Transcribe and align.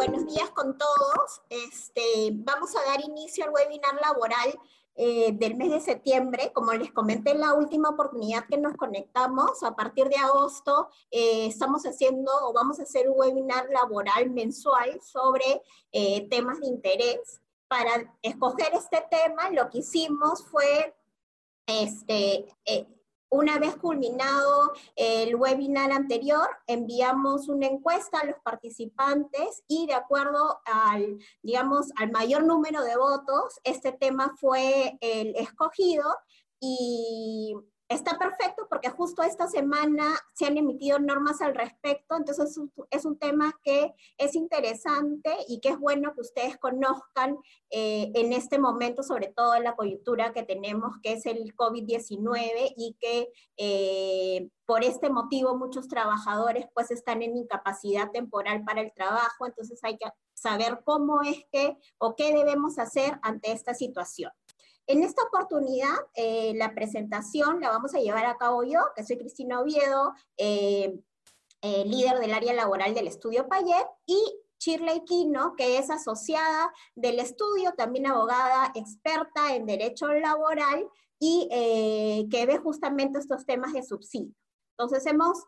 buenos 0.00 0.24
días 0.24 0.48
con 0.52 0.78
todos. 0.78 1.42
Este, 1.50 2.30
vamos 2.32 2.74
a 2.74 2.82
dar 2.90 3.02
inicio 3.02 3.44
al 3.44 3.50
webinar 3.50 4.00
laboral 4.00 4.58
eh, 4.94 5.30
del 5.32 5.56
mes 5.56 5.70
de 5.72 5.80
septiembre. 5.80 6.52
Como 6.54 6.72
les 6.72 6.90
comenté 6.90 7.32
en 7.32 7.40
la 7.40 7.52
última 7.52 7.90
oportunidad 7.90 8.46
que 8.46 8.56
nos 8.56 8.78
conectamos, 8.78 9.62
a 9.62 9.76
partir 9.76 10.08
de 10.08 10.16
agosto 10.16 10.88
eh, 11.10 11.48
estamos 11.48 11.84
haciendo 11.84 12.32
o 12.44 12.54
vamos 12.54 12.80
a 12.80 12.84
hacer 12.84 13.10
un 13.10 13.20
webinar 13.20 13.68
laboral 13.68 14.30
mensual 14.30 14.98
sobre 15.02 15.62
eh, 15.92 16.26
temas 16.30 16.60
de 16.60 16.68
interés. 16.68 17.42
Para 17.68 18.16
escoger 18.22 18.72
este 18.72 19.04
tema, 19.10 19.50
lo 19.50 19.68
que 19.68 19.80
hicimos 19.80 20.46
fue 20.46 20.96
este, 21.66 22.46
una 23.30 23.58
vez 23.58 23.76
culminado 23.76 24.72
el 24.96 25.36
webinar 25.36 25.92
anterior, 25.92 26.48
enviamos 26.66 27.48
una 27.48 27.66
encuesta 27.66 28.18
a 28.18 28.26
los 28.26 28.40
participantes 28.40 29.62
y 29.68 29.86
de 29.86 29.94
acuerdo 29.94 30.60
al, 30.64 31.18
digamos, 31.42 31.92
al 31.96 32.10
mayor 32.10 32.44
número 32.44 32.82
de 32.82 32.96
votos, 32.96 33.60
este 33.64 33.92
tema 33.92 34.34
fue 34.36 34.98
el 35.00 35.34
escogido 35.36 36.04
y 36.60 37.54
está 37.90 38.16
perfecto 38.16 38.68
porque 38.70 38.88
justo 38.88 39.22
esta 39.22 39.48
semana 39.48 40.16
se 40.32 40.46
han 40.46 40.56
emitido 40.56 41.00
normas 41.00 41.42
al 41.42 41.56
respecto, 41.56 42.16
entonces 42.16 42.56
es 42.90 43.04
un, 43.04 43.18
tema 43.18 43.52
que 43.64 43.92
es 44.16 44.36
interesante 44.36 45.34
y 45.48 45.60
que 45.60 45.70
es 45.70 45.78
bueno 45.78 46.14
que 46.14 46.20
ustedes 46.20 46.56
conozcan 46.56 47.36
eh, 47.70 48.12
en 48.14 48.32
este 48.32 48.58
momento, 48.60 49.02
sobre 49.02 49.26
todo 49.26 49.56
en 49.56 49.64
la 49.64 49.74
coyuntura 49.74 50.32
que 50.32 50.44
tenemos, 50.44 50.96
que 51.02 51.14
es 51.14 51.26
el 51.26 51.54
COVID-19 51.56 52.74
y 52.76 52.96
que 53.00 53.28
eh, 53.56 54.48
por 54.64 54.84
este 54.84 55.10
motivo 55.10 55.56
muchos 55.56 55.88
trabajadores 55.88 56.66
pues 56.72 56.92
están 56.92 57.22
en 57.22 57.36
incapacidad 57.36 58.12
temporal 58.12 58.62
para 58.64 58.82
el 58.82 58.92
trabajo, 58.92 59.46
entonces 59.46 59.80
hay 59.82 59.98
que 59.98 60.06
saber 60.32 60.80
cómo 60.84 61.22
es 61.22 61.44
que 61.50 61.76
o 61.98 62.14
qué 62.14 62.32
debemos 62.32 62.78
hacer 62.78 63.18
ante 63.22 63.50
esta 63.50 63.74
situación. 63.74 64.30
En 64.86 65.02
esta 65.04 65.22
oportunidad, 65.22 65.94
eh, 66.14 66.52
la 66.56 66.74
presentación 66.74 67.60
la 67.60 67.68
vamos 67.68 67.94
a 67.94 68.00
llevar 68.00 68.26
a 68.26 68.36
cabo 68.36 68.64
yo, 68.64 68.80
que 68.96 69.04
soy 69.04 69.18
Cristina 69.18 69.60
Oviedo, 69.60 70.12
eh, 70.36 70.98
eh, 71.62 71.84
líder 71.84 72.18
del 72.18 72.34
área 72.34 72.52
laboral 72.54 72.94
del 72.94 73.06
estudio 73.06 73.46
Payet, 73.48 73.86
y 74.06 74.20
Shirley 74.58 75.04
Quino, 75.04 75.54
que 75.56 75.78
es 75.78 75.90
asociada 75.90 76.72
del 76.94 77.20
estudio, 77.20 77.72
también 77.76 78.06
abogada 78.06 78.72
experta 78.74 79.54
en 79.54 79.66
derecho 79.66 80.08
laboral 80.08 80.88
y 81.18 81.48
que 82.30 82.46
ve 82.46 82.58
justamente 82.58 83.18
estos 83.18 83.46
temas 83.46 83.72
de 83.72 83.82
subsidio. 83.82 84.34
Entonces 84.76 85.06
hemos 85.06 85.44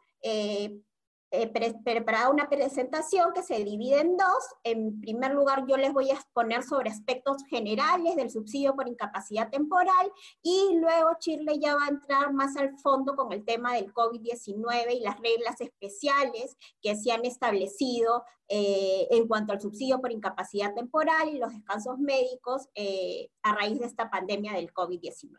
eh, 1.32 1.50
preparado 1.82 2.30
una 2.30 2.50
presentación 2.50 3.32
que 3.32 3.42
se 3.42 3.64
divide 3.64 4.00
en 4.00 4.18
dos. 4.18 4.44
En 4.64 5.00
primer 5.00 5.32
lugar, 5.32 5.64
yo 5.66 5.78
les 5.78 5.94
voy 5.94 6.10
a 6.10 6.14
exponer 6.14 6.62
sobre 6.62 6.90
aspectos 6.90 7.42
generales 7.48 8.16
del 8.16 8.30
subsidio 8.30 8.74
por 8.74 8.86
incapacidad 8.86 9.48
temporal 9.48 10.12
y 10.42 10.74
luego 10.74 11.08
Chirle 11.18 11.58
ya 11.58 11.74
va 11.74 11.86
a 11.86 11.88
entrar 11.88 12.34
más 12.34 12.54
al 12.58 12.78
fondo 12.78 13.16
con 13.16 13.32
el 13.32 13.46
tema 13.46 13.72
del 13.74 13.94
COVID-19 13.94 14.94
y 14.94 15.00
las 15.00 15.18
reglas 15.20 15.58
especiales 15.62 16.58
que 16.82 16.96
se 16.96 17.12
han 17.12 17.24
establecido 17.24 18.24
eh, 18.48 19.08
en 19.10 19.26
cuanto 19.26 19.54
al 19.54 19.60
subsidio 19.62 20.02
por 20.02 20.12
incapacidad 20.12 20.74
temporal 20.74 21.30
y 21.30 21.38
los 21.38 21.50
descansos 21.50 21.98
médicos 21.98 22.68
eh, 22.74 23.30
a 23.42 23.54
raíz 23.54 23.80
de 23.80 23.86
esta 23.86 24.10
pandemia 24.10 24.52
del 24.52 24.70
COVID-19. 24.74 25.34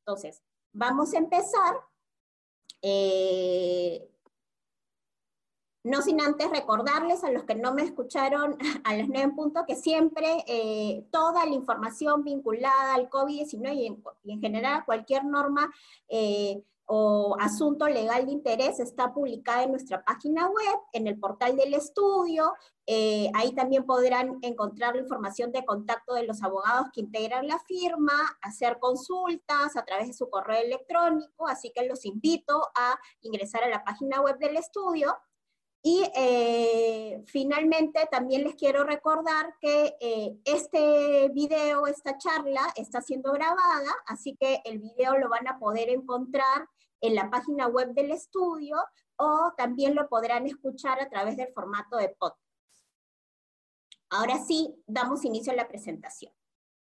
Entonces, 0.00 0.42
vamos 0.72 1.14
a 1.14 1.18
empezar. 1.18 1.76
Eh, 2.82 4.10
no 5.86 6.02
sin 6.02 6.20
antes 6.20 6.50
recordarles 6.50 7.22
a 7.22 7.30
los 7.30 7.44
que 7.44 7.54
no 7.54 7.72
me 7.72 7.82
escucharon 7.82 8.56
a 8.84 8.94
las 8.94 9.08
9 9.08 9.22
en 9.22 9.36
punto 9.36 9.64
que 9.66 9.76
siempre 9.76 10.44
eh, 10.48 11.06
toda 11.10 11.46
la 11.46 11.54
información 11.54 12.24
vinculada 12.24 12.94
al 12.94 13.08
COVID-19 13.08 14.02
y, 14.24 14.32
en 14.32 14.40
general 14.40 14.84
cualquier 14.84 15.24
norma 15.24 15.72
eh, 16.08 16.62
o 16.88 17.36
asunto 17.40 17.88
legal 17.88 18.26
de 18.26 18.32
interés 18.32 18.78
está 18.78 19.12
publicada 19.12 19.64
en 19.64 19.72
nuestra 19.72 20.04
página 20.04 20.46
web, 20.46 20.78
en 20.92 21.08
el 21.08 21.18
portal 21.18 21.56
del 21.56 21.74
estudio. 21.74 22.52
Eh, 22.86 23.28
ahí 23.34 23.52
también 23.56 23.84
podrán 23.84 24.38
encontrar 24.42 24.94
la 24.94 25.02
información 25.02 25.50
de 25.50 25.64
contacto 25.64 26.14
de 26.14 26.22
los 26.22 26.44
abogados 26.44 26.86
que 26.94 27.00
integran 27.00 27.48
la 27.48 27.58
firma, 27.58 28.38
hacer 28.40 28.78
consultas 28.78 29.76
a 29.76 29.84
través 29.84 30.06
de 30.06 30.12
su 30.12 30.30
correo 30.30 30.62
electrónico, 30.62 31.48
así 31.48 31.72
que 31.74 31.88
los 31.88 32.04
invito 32.04 32.70
a 32.76 32.96
ingresar 33.20 33.64
a 33.64 33.68
la 33.68 33.82
página 33.82 34.20
web 34.20 34.38
del 34.38 34.56
estudio 34.56 35.16
y 35.86 36.02
eh, 36.16 37.22
finalmente 37.26 38.08
también 38.10 38.42
les 38.42 38.56
quiero 38.56 38.82
recordar 38.82 39.54
que 39.60 39.96
eh, 40.00 40.36
este 40.44 41.28
video, 41.28 41.86
esta 41.86 42.18
charla 42.18 42.62
está 42.74 43.00
siendo 43.00 43.30
grabada, 43.30 43.94
así 44.08 44.36
que 44.36 44.60
el 44.64 44.80
video 44.80 45.16
lo 45.16 45.28
van 45.28 45.46
a 45.46 45.60
poder 45.60 45.88
encontrar 45.90 46.68
en 47.00 47.14
la 47.14 47.30
página 47.30 47.68
web 47.68 47.94
del 47.94 48.10
estudio 48.10 48.78
o 49.14 49.52
también 49.56 49.94
lo 49.94 50.08
podrán 50.08 50.48
escuchar 50.48 51.00
a 51.00 51.08
través 51.08 51.36
del 51.36 51.52
formato 51.52 51.98
de 51.98 52.08
podcast. 52.08 52.42
Ahora 54.10 54.44
sí, 54.44 54.74
damos 54.88 55.24
inicio 55.24 55.52
a 55.52 55.56
la 55.56 55.68
presentación. 55.68 56.32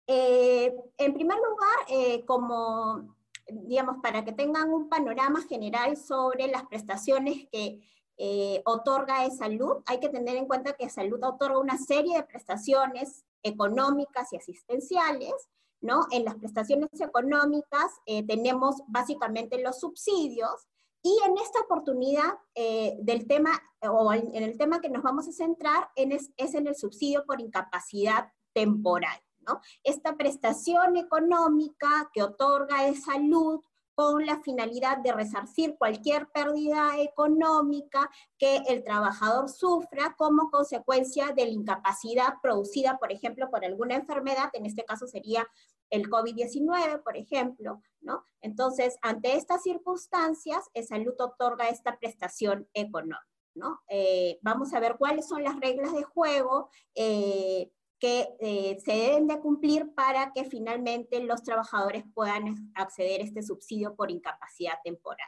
Eh, 0.07 0.73
en 0.97 1.13
primer 1.13 1.37
lugar, 1.37 2.25
como, 2.25 3.15
digamos, 3.47 3.97
para 4.01 4.25
que 4.25 4.31
tengan 4.31 4.73
un 4.73 4.89
panorama 4.89 5.43
general 5.43 5.95
sobre 5.95 6.47
las 6.47 6.65
prestaciones 6.65 7.47
que 7.51 7.87
eh, 8.21 8.61
otorga 8.65 9.23
de 9.23 9.31
salud, 9.31 9.77
hay 9.85 10.01
que 10.01 10.09
tener 10.09 10.35
en 10.35 10.45
cuenta 10.45 10.73
que 10.73 10.89
salud 10.89 11.23
otorga 11.23 11.57
una 11.57 11.77
serie 11.77 12.17
de 12.17 12.23
prestaciones 12.23 13.23
económicas 13.43 14.33
y 14.33 14.35
asistenciales, 14.35 15.33
¿no? 15.79 16.05
En 16.11 16.25
las 16.25 16.35
prestaciones 16.35 16.89
económicas 16.99 17.93
eh, 18.05 18.27
tenemos 18.27 18.75
básicamente 18.87 19.63
los 19.63 19.79
subsidios 19.79 20.67
y 21.01 21.17
en 21.25 21.37
esta 21.37 21.61
oportunidad 21.61 22.37
eh, 22.55 22.97
del 22.99 23.25
tema, 23.25 23.51
o 23.89 24.11
en 24.11 24.35
el 24.35 24.57
tema 24.57 24.81
que 24.81 24.89
nos 24.89 25.01
vamos 25.01 25.29
a 25.29 25.31
centrar 25.31 25.89
en 25.95 26.11
es, 26.11 26.29
es 26.35 26.55
en 26.55 26.67
el 26.67 26.75
subsidio 26.75 27.25
por 27.25 27.39
incapacidad 27.39 28.33
temporal, 28.51 29.17
¿no? 29.47 29.61
Esta 29.81 30.17
prestación 30.17 30.97
económica 30.97 32.11
que 32.13 32.21
otorga 32.21 32.83
de 32.83 32.97
salud 32.97 33.61
con 33.99 34.25
la 34.25 34.39
finalidad 34.39 34.99
de 34.99 35.11
resarcir 35.11 35.75
cualquier 35.77 36.29
pérdida 36.29 37.01
económica 37.01 38.09
que 38.37 38.61
el 38.69 38.81
trabajador 38.81 39.49
sufra 39.49 40.15
como 40.17 40.49
consecuencia 40.49 41.33
de 41.35 41.43
la 41.43 41.51
incapacidad 41.51 42.35
producida, 42.41 42.97
por 42.97 43.11
ejemplo, 43.11 43.49
por 43.51 43.65
alguna 43.65 43.95
enfermedad, 43.95 44.51
en 44.53 44.65
este 44.65 44.85
caso 44.85 45.05
sería 45.05 45.45
el 45.89 46.09
COVID-19, 46.09 47.03
por 47.03 47.17
ejemplo, 47.17 47.81
¿no? 47.99 48.23
Entonces, 48.39 48.97
ante 49.01 49.35
estas 49.35 49.63
circunstancias, 49.63 50.69
el 50.73 50.87
salud 50.87 51.19
otorga 51.19 51.67
esta 51.67 51.99
prestación 51.99 52.69
económica, 52.73 53.27
¿no? 53.53 53.81
Eh, 53.89 54.39
vamos 54.41 54.73
a 54.73 54.79
ver 54.79 54.95
cuáles 54.97 55.27
son 55.27 55.43
las 55.43 55.59
reglas 55.59 55.91
de 55.91 56.03
juego 56.03 56.69
eh, 56.95 57.69
que 57.99 58.29
eh, 58.39 58.77
se 58.83 58.91
deben 58.93 59.27
de 59.27 59.39
cumplir 59.39 59.93
para 59.93 60.31
que 60.33 60.45
finalmente 60.45 61.19
los 61.21 61.43
trabajadores 61.43 62.03
puedan 62.13 62.71
acceder 62.75 63.21
a 63.21 63.23
este 63.23 63.43
subsidio 63.43 63.95
por 63.95 64.09
incapacidad 64.09 64.75
temporal. 64.83 65.27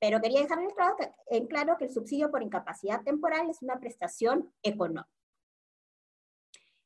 Pero 0.00 0.20
quería 0.20 0.40
dejar 0.40 0.58
en 1.28 1.46
claro 1.46 1.76
que 1.78 1.84
el 1.84 1.92
subsidio 1.92 2.30
por 2.30 2.42
incapacidad 2.42 3.02
temporal 3.02 3.48
es 3.48 3.62
una 3.62 3.78
prestación 3.78 4.52
económica. 4.62 5.08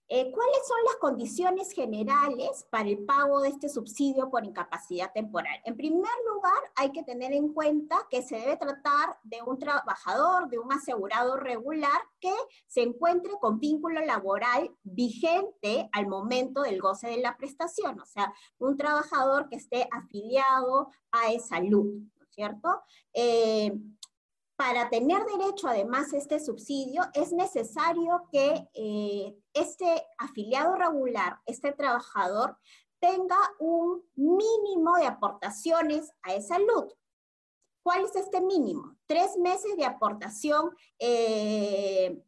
Eh, 0.09 0.31
¿Cuáles 0.31 0.69
son 0.69 0.77
las 0.85 0.97
condiciones 0.97 1.73
generales 1.73 2.65
para 2.71 2.89
el 2.89 3.05
pago 3.05 3.41
de 3.41 3.49
este 3.49 3.69
subsidio 3.69 4.31
por 4.31 4.45
incapacidad 4.45 5.13
temporal? 5.13 5.61
En 5.65 5.77
primer 5.77 6.13
lugar, 6.33 6.63
hay 6.77 6.93
que 6.93 7.03
tener 7.03 7.33
en 7.33 7.53
cuenta 7.53 7.97
que 8.09 8.23
se 8.23 8.37
debe 8.37 8.57
tratar 8.57 9.19
de 9.25 9.43
un 9.43 9.59
trabajador, 9.59 10.49
de 10.49 10.61
un 10.61 10.73
asegurado 10.73 11.37
regular 11.37 12.01
que 12.21 12.33
se 12.69 12.83
encuentre 12.83 13.33
con 13.41 13.59
vínculo 13.59 14.01
laboral 14.01 14.73
vigente 14.85 15.89
al 15.91 16.07
momento 16.07 16.63
del 16.63 16.81
goce 16.81 17.09
de 17.09 17.19
la 17.19 17.37
prestación, 17.37 17.99
o 17.99 18.07
sea, 18.07 18.33
un 18.59 18.77
trabajador 18.77 19.49
que 19.49 19.57
esté 19.57 19.89
afiliado 19.91 20.93
a 21.11 21.33
e-salud, 21.33 21.95
¿no 22.17 22.23
es 22.23 22.33
cierto? 22.33 22.83
Eh, 23.13 23.73
para 24.57 24.89
tener 24.89 25.23
derecho 25.27 25.69
además 25.69 26.13
a 26.13 26.17
este 26.17 26.41
subsidio, 26.41 27.03
es 27.13 27.33
necesario 27.33 28.27
que 28.33 28.67
eh, 28.75 29.37
este 29.53 30.07
afiliado 30.19 30.75
regular, 30.75 31.39
este 31.45 31.73
trabajador, 31.73 32.57
tenga 32.99 33.37
un 33.59 34.03
mínimo 34.15 34.97
de 34.97 35.07
aportaciones 35.07 36.11
a 36.23 36.35
esa 36.35 36.57
salud. 36.57 36.91
¿Cuál 37.83 38.05
es 38.05 38.17
este 38.17 38.41
mínimo? 38.41 38.97
Tres 39.07 39.37
meses 39.37 39.77
de 39.77 39.85
aportación 39.85 40.71
eh, 40.99 42.21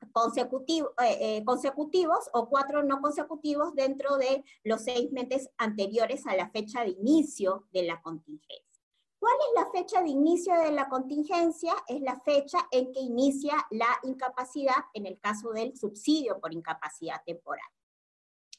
eh, 0.00 1.44
consecutivos 1.44 2.30
o 2.32 2.48
cuatro 2.48 2.82
no 2.82 3.00
consecutivos 3.00 3.74
dentro 3.74 4.16
de 4.16 4.42
los 4.64 4.82
seis 4.82 5.12
meses 5.12 5.50
anteriores 5.58 6.26
a 6.26 6.34
la 6.34 6.50
fecha 6.50 6.82
de 6.82 6.90
inicio 6.90 7.66
de 7.72 7.82
la 7.82 8.00
contingencia. 8.00 8.67
¿Cuál 9.18 9.34
es 9.34 9.64
la 9.64 9.70
fecha 9.70 10.02
de 10.02 10.10
inicio 10.10 10.54
de 10.60 10.70
la 10.70 10.88
contingencia? 10.88 11.74
Es 11.88 12.00
la 12.00 12.20
fecha 12.20 12.58
en 12.70 12.92
que 12.92 13.00
inicia 13.00 13.54
la 13.70 13.98
incapacidad 14.04 14.76
en 14.94 15.06
el 15.06 15.18
caso 15.18 15.50
del 15.50 15.76
subsidio 15.76 16.38
por 16.40 16.52
incapacidad 16.52 17.20
temporal. 17.26 17.66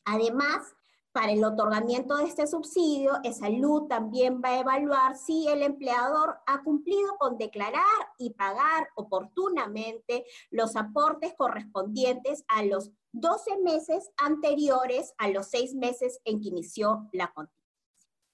Además, 0.06 0.76
para 1.12 1.32
el 1.32 1.44
otorgamiento 1.44 2.18
de 2.18 2.26
este 2.26 2.46
subsidio, 2.46 3.14
salud 3.34 3.88
también 3.88 4.42
va 4.44 4.50
a 4.50 4.60
evaluar 4.60 5.18
si 5.18 5.48
el 5.48 5.64
empleador 5.64 6.38
ha 6.46 6.62
cumplido 6.62 7.18
con 7.18 7.38
declarar 7.38 7.84
y 8.18 8.32
pagar 8.32 8.90
oportunamente 8.96 10.26
los 10.52 10.76
aportes 10.76 11.34
correspondientes 11.36 12.44
a 12.48 12.64
los 12.64 12.92
12 13.14 13.58
meses 13.64 14.12
anteriores 14.18 15.14
a 15.18 15.30
los 15.30 15.48
6 15.48 15.76
meses 15.76 16.20
en 16.26 16.42
que 16.42 16.50
inició 16.50 17.10
la 17.12 17.34
contingencia. 17.34 17.60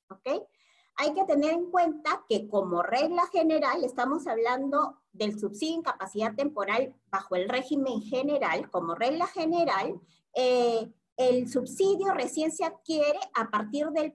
¿Ok? 0.09 0.47
Hay 0.97 1.13
que 1.13 1.25
tener 1.25 1.51
en 1.51 1.69
cuenta 1.71 2.23
que 2.29 2.47
como 2.47 2.81
regla 2.81 3.27
general, 3.27 3.83
estamos 3.83 4.27
hablando 4.27 5.01
del 5.11 5.37
subsidio 5.37 5.79
incapacidad 5.79 6.35
temporal 6.35 6.95
bajo 7.09 7.35
el 7.35 7.49
régimen 7.49 8.01
general, 8.01 8.69
como 8.71 8.95
regla 8.95 9.27
general, 9.27 9.99
eh, 10.33 10.91
el 11.17 11.49
subsidio 11.49 12.13
recién 12.13 12.51
se 12.51 12.65
adquiere 12.65 13.19
a 13.33 13.49
partir 13.49 13.89
del 13.89 14.13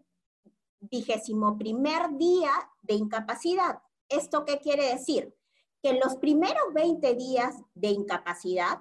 vigésimo 0.80 1.56
primer 1.58 2.16
día 2.16 2.50
de 2.82 2.94
incapacidad. 2.94 3.82
¿Esto 4.08 4.44
qué 4.44 4.58
quiere 4.58 4.86
decir? 4.88 5.34
Que 5.82 5.94
los 5.94 6.16
primeros 6.16 6.72
20 6.74 7.14
días 7.14 7.56
de 7.74 7.88
incapacidad, 7.88 8.80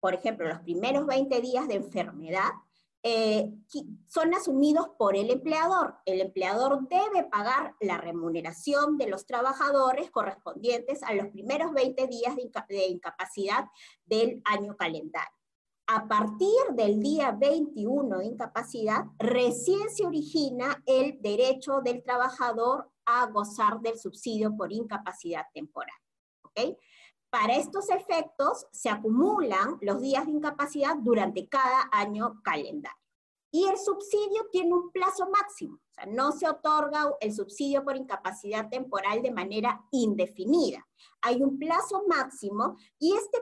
por 0.00 0.14
ejemplo, 0.14 0.48
los 0.48 0.60
primeros 0.60 1.06
20 1.06 1.40
días 1.40 1.68
de 1.68 1.74
enfermedad, 1.74 2.50
eh, 3.02 3.52
son 4.06 4.34
asumidos 4.34 4.88
por 4.98 5.16
el 5.16 5.30
empleador. 5.30 5.96
El 6.04 6.20
empleador 6.20 6.88
debe 6.88 7.28
pagar 7.28 7.74
la 7.80 7.98
remuneración 7.98 8.98
de 8.98 9.08
los 9.08 9.26
trabajadores 9.26 10.10
correspondientes 10.10 11.02
a 11.02 11.14
los 11.14 11.28
primeros 11.28 11.72
20 11.72 12.06
días 12.06 12.34
de 12.68 12.86
incapacidad 12.86 13.66
del 14.06 14.42
año 14.44 14.76
calendario 14.76 15.38
a 15.88 16.06
partir 16.06 16.74
del 16.74 17.00
día 17.00 17.32
21 17.32 18.18
de 18.18 18.26
incapacidad, 18.26 19.06
recién 19.18 19.88
se 19.88 20.04
origina 20.04 20.82
el 20.84 21.20
derecho 21.22 21.80
del 21.80 22.02
trabajador 22.02 22.90
a 23.06 23.26
gozar 23.26 23.80
del 23.80 23.98
subsidio 23.98 24.54
por 24.54 24.70
incapacidad 24.70 25.46
temporal. 25.54 25.96
¿okay? 26.42 26.76
Para 27.30 27.56
estos 27.56 27.90
efectos, 27.90 28.66
se 28.72 28.88
acumulan 28.88 29.76
los 29.82 30.00
días 30.00 30.24
de 30.24 30.32
incapacidad 30.32 30.96
durante 30.96 31.46
cada 31.46 31.88
año 31.92 32.40
calendario. 32.42 32.98
Y 33.50 33.66
el 33.66 33.78
subsidio 33.78 34.46
tiene 34.50 34.74
un 34.74 34.90
plazo 34.90 35.28
máximo, 35.30 35.76
o 35.76 35.94
sea, 35.94 36.06
no 36.06 36.32
se 36.32 36.46
otorga 36.46 37.10
el 37.20 37.32
subsidio 37.32 37.82
por 37.82 37.96
incapacidad 37.96 38.68
temporal 38.68 39.22
de 39.22 39.30
manera 39.30 39.86
indefinida. 39.90 40.86
Hay 41.22 41.42
un 41.42 41.58
plazo 41.58 42.02
máximo 42.06 42.76
y 42.98 43.14
este 43.14 43.38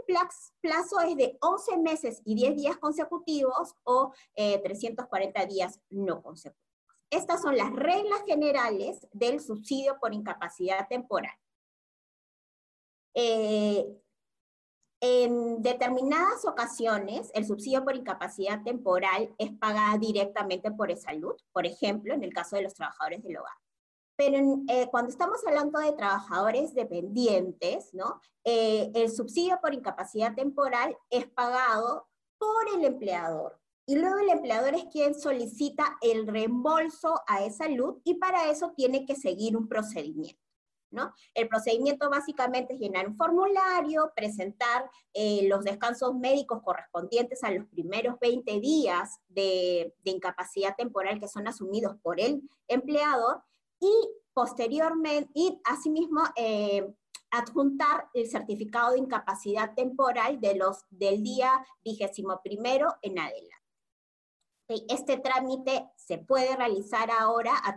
plazo 0.61 1.01
es 1.01 1.17
de 1.17 1.37
11 1.41 1.79
meses 1.79 2.23
y 2.25 2.37
10 2.37 2.57
días 2.57 2.77
consecutivos 2.79 3.75
o 3.83 4.13
340 4.35 5.43
eh, 5.43 5.47
días 5.47 5.81
no 5.91 6.23
consecutivos. 6.23 6.67
Estas 7.11 7.43
son 7.43 7.57
las 7.57 7.73
reglas 7.73 8.23
generales 8.27 9.07
del 9.13 9.41
subsidio 9.41 9.99
por 10.01 10.15
incapacidad 10.15 10.87
temporal. 10.89 11.37
Eh, 13.19 13.99
en 15.01 15.63
determinadas 15.63 16.45
ocasiones, 16.45 17.31
el 17.35 17.47
subsidio 17.47 17.83
por 17.83 17.97
incapacidad 17.97 18.63
temporal 18.63 19.35
es 19.39 19.53
pagado 19.53 19.99
directamente 19.99 20.71
por 20.71 20.95
salud, 20.97 21.35
por 21.53 21.67
ejemplo, 21.67 22.13
en 22.13 22.23
el 22.23 22.33
caso 22.33 22.57
de 22.57 22.63
los 22.63 22.75
trabajadores 22.75 23.23
del 23.23 23.39
hogar. 23.39 23.57
Pero 24.17 24.63
eh, 24.69 24.89
cuando 24.91 25.11
estamos 25.11 25.39
hablando 25.47 25.79
de 25.79 25.93
trabajadores 25.93 26.75
dependientes, 26.75 27.93
¿no? 27.93 28.21
Eh, 28.45 28.91
el 28.95 29.11
subsidio 29.11 29.59
por 29.61 29.75
incapacidad 29.75 30.35
temporal 30.35 30.97
es 31.11 31.27
pagado 31.27 32.09
por 32.39 32.69
el 32.75 32.85
empleador. 32.85 33.59
Y 33.87 33.97
luego 33.97 34.19
el 34.19 34.31
empleador 34.31 34.75
es 34.75 34.87
quien 34.87 35.15
solicita 35.15 35.97
el 36.01 36.27
reembolso 36.27 37.23
a 37.27 37.45
esa 37.45 37.65
salud 37.65 37.99
y 38.05 38.15
para 38.15 38.51
eso 38.51 38.73
tiene 38.77 39.07
que 39.07 39.15
seguir 39.15 39.57
un 39.57 39.69
procedimiento. 39.69 40.46
El 41.35 41.49
procedimiento 41.49 42.11
básicamente 42.11 42.75
es 42.75 42.81
llenar 42.81 43.07
un 43.07 43.17
formulario, 43.17 44.13
presentar 44.15 44.91
eh, 45.13 45.47
los 45.49 45.65
descansos 45.65 46.15
médicos 46.15 46.63
correspondientes 46.63 47.43
a 47.45 47.51
los 47.51 47.67
primeros 47.67 48.19
20 48.21 48.61
días 48.61 49.21
de, 49.29 49.95
incapacidad 50.05 50.75
temporal 50.77 51.21
que 51.21 51.29
son 51.29 51.47
asumidos 51.47 51.97
por 52.03 52.21
el 52.21 52.43
empleador 52.69 53.43
y 53.81 53.93
posteriormente, 54.33 55.31
y 55.35 55.61
asimismo, 55.65 56.23
eh, 56.37 56.87
adjuntar 57.31 58.09
el 58.15 58.29
certificado 58.29 58.93
de 58.93 59.01
incapacidad 59.01 59.75
temporal 59.75 60.39
del 60.41 61.23
día 61.23 61.67
vigésimo 61.85 62.41
primero 62.43 62.95
en 63.03 63.19
adelante. 63.19 63.56
Este 64.69 65.17
trámite 65.19 65.89
se 65.97 66.19
puede 66.19 66.57
realizar 66.57 67.11
ahora 67.11 67.53
a, 67.65 67.77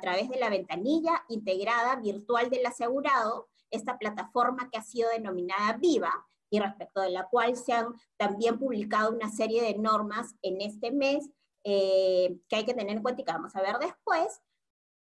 través 0.00 0.28
de 0.28 0.38
la 0.38 0.50
ventanilla 0.50 1.24
integrada 1.28 1.96
virtual 1.96 2.50
del 2.50 2.66
asegurado, 2.66 3.48
esta 3.70 3.98
plataforma 3.98 4.68
que 4.70 4.78
ha 4.78 4.82
sido 4.82 5.10
denominada 5.10 5.76
Viva 5.78 6.12
y 6.50 6.58
respecto 6.58 7.00
de 7.00 7.10
la 7.10 7.28
cual 7.28 7.56
se 7.56 7.72
han 7.72 7.94
también 8.16 8.58
publicado 8.58 9.12
una 9.12 9.30
serie 9.30 9.62
de 9.62 9.78
normas 9.78 10.34
en 10.42 10.60
este 10.60 10.90
mes 10.90 11.28
eh, 11.64 12.36
que 12.48 12.56
hay 12.56 12.64
que 12.64 12.74
tener 12.74 12.96
en 12.96 13.02
cuenta 13.02 13.22
y 13.22 13.24
que 13.24 13.32
vamos 13.32 13.54
a 13.54 13.62
ver 13.62 13.78
después, 13.78 14.40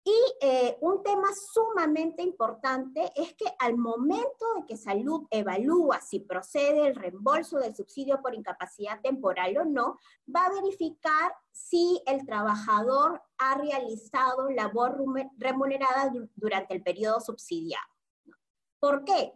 y 0.04 0.18
eh, 0.42 0.78
un 0.82 1.04
tema 1.04 1.28
sumamente 1.54 2.24
importante 2.24 3.12
es 3.16 3.36
que 3.36 3.46
al 3.60 3.78
momento 3.78 4.54
de 4.56 4.66
que 4.66 4.76
salud 4.76 5.28
evalúa 5.30 6.02
si 6.02 6.20
procede 6.20 6.88
el 6.88 6.96
reembolso 6.96 7.60
del 7.60 7.76
subsidio 7.76 8.20
por 8.20 8.34
incapacidad 8.34 9.00
temporal 9.02 9.56
o 9.58 9.66
no, 9.66 10.00
va 10.34 10.46
a 10.46 10.54
verificar 10.54 11.32
si 11.52 12.02
el 12.08 12.26
trabajador 12.26 13.22
ha 13.38 13.56
realizado 13.60 14.50
labor 14.50 14.98
remunerada 15.38 16.12
durante 16.36 16.74
el 16.74 16.82
periodo 16.82 17.22
subsidiado. 17.22 17.86
¿Por 18.80 19.04
qué? 19.04 19.34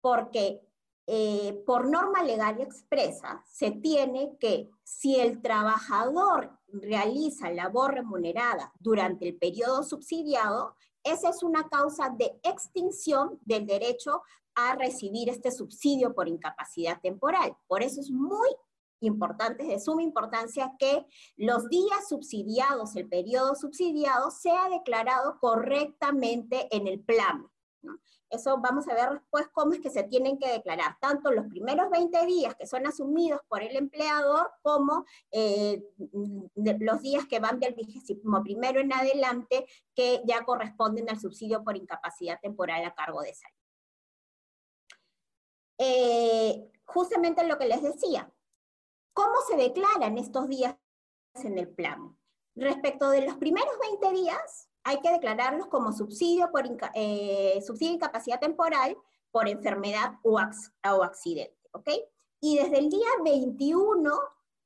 Porque 0.00 0.67
eh, 1.10 1.62
por 1.64 1.88
norma 1.88 2.22
legal 2.22 2.60
expresa, 2.60 3.42
se 3.46 3.70
tiene 3.70 4.36
que, 4.38 4.68
si 4.82 5.18
el 5.18 5.40
trabajador 5.40 6.50
realiza 6.66 7.50
labor 7.50 7.94
remunerada 7.94 8.74
durante 8.78 9.26
el 9.26 9.38
periodo 9.38 9.84
subsidiado, 9.84 10.76
esa 11.02 11.30
es 11.30 11.42
una 11.42 11.66
causa 11.70 12.10
de 12.10 12.38
extinción 12.42 13.38
del 13.46 13.66
derecho 13.66 14.20
a 14.54 14.74
recibir 14.76 15.30
este 15.30 15.50
subsidio 15.50 16.14
por 16.14 16.28
incapacidad 16.28 17.00
temporal. 17.00 17.56
Por 17.68 17.82
eso 17.82 18.02
es 18.02 18.10
muy 18.10 18.50
importante, 19.00 19.62
es 19.62 19.68
de 19.68 19.80
suma 19.80 20.02
importancia 20.02 20.74
que 20.78 21.06
los 21.38 21.70
días 21.70 22.06
subsidiados, 22.06 22.96
el 22.96 23.08
periodo 23.08 23.54
subsidiado, 23.54 24.30
sea 24.30 24.68
declarado 24.68 25.38
correctamente 25.40 26.68
en 26.76 26.86
el 26.86 27.00
plan. 27.00 27.48
Eso 28.30 28.58
vamos 28.58 28.86
a 28.88 28.94
ver 28.94 29.10
después 29.10 29.48
cómo 29.52 29.72
es 29.72 29.80
que 29.80 29.90
se 29.90 30.02
tienen 30.02 30.38
que 30.38 30.48
declarar, 30.48 30.98
tanto 31.00 31.30
los 31.30 31.46
primeros 31.46 31.88
20 31.90 32.26
días 32.26 32.54
que 32.56 32.66
son 32.66 32.86
asumidos 32.86 33.40
por 33.48 33.62
el 33.62 33.74
empleador, 33.76 34.50
como 34.62 35.06
eh, 35.30 35.82
los 36.54 37.02
días 37.02 37.26
que 37.26 37.40
van 37.40 37.58
del 37.58 37.74
vigésimo 37.74 38.42
primero 38.42 38.80
en 38.80 38.92
adelante, 38.92 39.66
que 39.94 40.22
ya 40.26 40.44
corresponden 40.44 41.08
al 41.08 41.18
subsidio 41.18 41.64
por 41.64 41.76
incapacidad 41.76 42.38
temporal 42.40 42.84
a 42.84 42.94
cargo 42.94 43.22
de 43.22 43.34
salud. 43.34 43.56
Eh, 45.78 46.70
justamente 46.84 47.46
lo 47.46 47.56
que 47.56 47.66
les 47.66 47.82
decía, 47.82 48.30
¿cómo 49.14 49.34
se 49.48 49.56
declaran 49.56 50.18
estos 50.18 50.48
días 50.48 50.76
en 51.34 51.56
el 51.56 51.68
plan? 51.68 52.18
Respecto 52.56 53.08
de 53.10 53.22
los 53.22 53.36
primeros 53.36 53.72
20 53.80 54.10
días, 54.12 54.67
hay 54.88 55.00
que 55.00 55.12
declararlos 55.12 55.66
como 55.66 55.92
subsidio 55.92 56.50
por 56.50 56.64
eh, 56.94 57.60
subsidio 57.66 57.90
de 57.90 57.96
incapacidad 57.96 58.40
temporal 58.40 58.96
por 59.30 59.46
enfermedad 59.46 60.14
o, 60.22 60.38
accidente, 60.38 61.68
¿ok? 61.72 61.90
Y 62.40 62.56
desde 62.56 62.78
el 62.78 62.88
día 62.88 63.08
21 63.22 64.10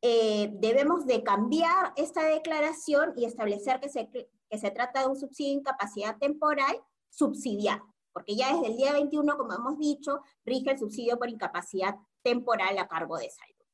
eh, 0.00 0.48
debemos 0.60 1.06
de 1.06 1.24
cambiar 1.24 1.92
esta 1.96 2.22
declaración 2.22 3.14
y 3.16 3.24
establecer 3.24 3.80
que 3.80 3.88
se, 3.88 4.08
que 4.10 4.58
se 4.58 4.70
trata 4.70 5.00
de 5.00 5.08
un 5.08 5.16
subsidio 5.16 5.54
de 5.54 5.58
incapacidad 5.58 6.16
temporal 6.18 6.80
subsidiado, 7.10 7.84
porque 8.12 8.36
ya 8.36 8.54
desde 8.54 8.68
el 8.68 8.76
día 8.76 8.92
21, 8.92 9.36
como 9.36 9.54
hemos 9.54 9.76
dicho, 9.76 10.20
rige 10.44 10.70
el 10.70 10.78
subsidio 10.78 11.18
por 11.18 11.30
incapacidad 11.30 11.96
temporal 12.22 12.78
a 12.78 12.86
cargo 12.86 13.16
de 13.16 13.28
salud. 13.28 13.66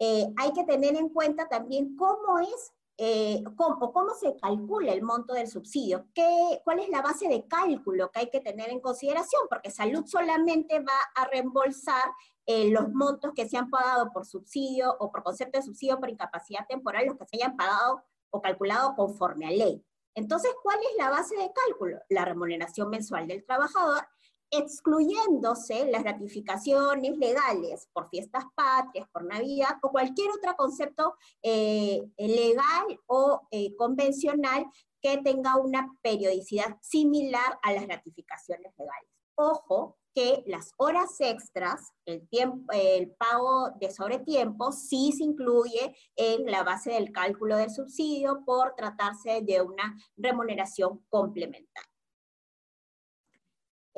Eh, 0.00 0.26
hay 0.36 0.52
que 0.52 0.64
tener 0.64 0.96
en 0.96 1.10
cuenta 1.10 1.48
también 1.48 1.96
cómo 1.96 2.40
es 2.40 2.72
eh, 2.98 3.44
cómo, 3.56 4.14
se 4.18 4.36
calcula 4.40 4.92
el 4.92 5.02
monto 5.02 5.34
del 5.34 5.48
subsidio, 5.48 6.06
¿Qué, 6.14 6.60
cuál 6.64 6.80
es 6.80 6.88
la 6.88 7.02
base 7.02 7.28
de 7.28 7.46
cálculo 7.46 8.10
que 8.10 8.20
hay 8.20 8.30
que 8.30 8.40
tener 8.40 8.70
en 8.70 8.80
consideración, 8.80 9.42
porque 9.50 9.70
salud 9.70 10.04
solamente 10.06 10.80
va 10.80 10.98
a 11.14 11.26
reembolsar 11.26 12.04
eh, 12.46 12.70
los 12.70 12.88
montos 12.92 13.32
que 13.34 13.48
se 13.48 13.58
han 13.58 13.68
pagado 13.70 14.12
por 14.12 14.24
subsidio 14.24 14.96
o 14.98 15.10
por 15.10 15.22
concepto 15.22 15.58
de 15.58 15.64
subsidio 15.64 15.98
por 15.98 16.08
incapacidad 16.08 16.66
temporal, 16.66 17.06
los 17.06 17.18
que 17.18 17.26
se 17.26 17.36
hayan 17.36 17.56
pagado 17.56 18.02
o 18.30 18.40
calculado 18.40 18.94
conforme 18.94 19.46
a 19.46 19.50
ley. 19.50 19.84
Entonces, 20.14 20.50
¿cuál 20.62 20.78
es 20.78 20.96
la 20.96 21.10
base 21.10 21.36
de 21.36 21.52
cálculo? 21.52 21.98
La 22.08 22.24
remuneración 22.24 22.88
mensual 22.88 23.26
del 23.26 23.44
trabajador, 23.44 24.08
excluyéndose 24.50 25.90
las 25.90 26.02
gratificaciones 26.02 27.16
legales 27.18 27.88
por 27.92 28.08
fiestas 28.08 28.44
patrias, 28.54 29.08
por 29.10 29.24
Navidad 29.24 29.76
o 29.82 29.90
cualquier 29.90 30.30
otro 30.30 30.54
concepto 30.56 31.14
eh, 31.42 32.02
legal 32.18 33.00
o 33.06 33.42
eh, 33.50 33.74
convencional 33.76 34.66
que 35.00 35.18
tenga 35.18 35.56
una 35.56 35.92
periodicidad 36.02 36.78
similar 36.80 37.58
a 37.62 37.72
las 37.72 37.86
gratificaciones 37.86 38.72
legales. 38.78 39.10
Ojo 39.36 39.98
que 40.14 40.42
las 40.46 40.72
horas 40.78 41.20
extras, 41.20 41.92
el 42.06 43.14
pago 43.18 43.70
de 43.78 43.90
sobretiempo, 43.90 44.72
sí 44.72 45.12
se 45.12 45.24
incluye 45.24 45.94
en 46.16 46.46
la 46.50 46.62
base 46.62 46.92
del 46.92 47.12
cálculo 47.12 47.58
del 47.58 47.70
subsidio 47.70 48.42
por 48.46 48.74
tratarse 48.74 49.42
de 49.42 49.60
una 49.60 49.94
remuneración 50.16 51.04
complementaria. 51.10 51.95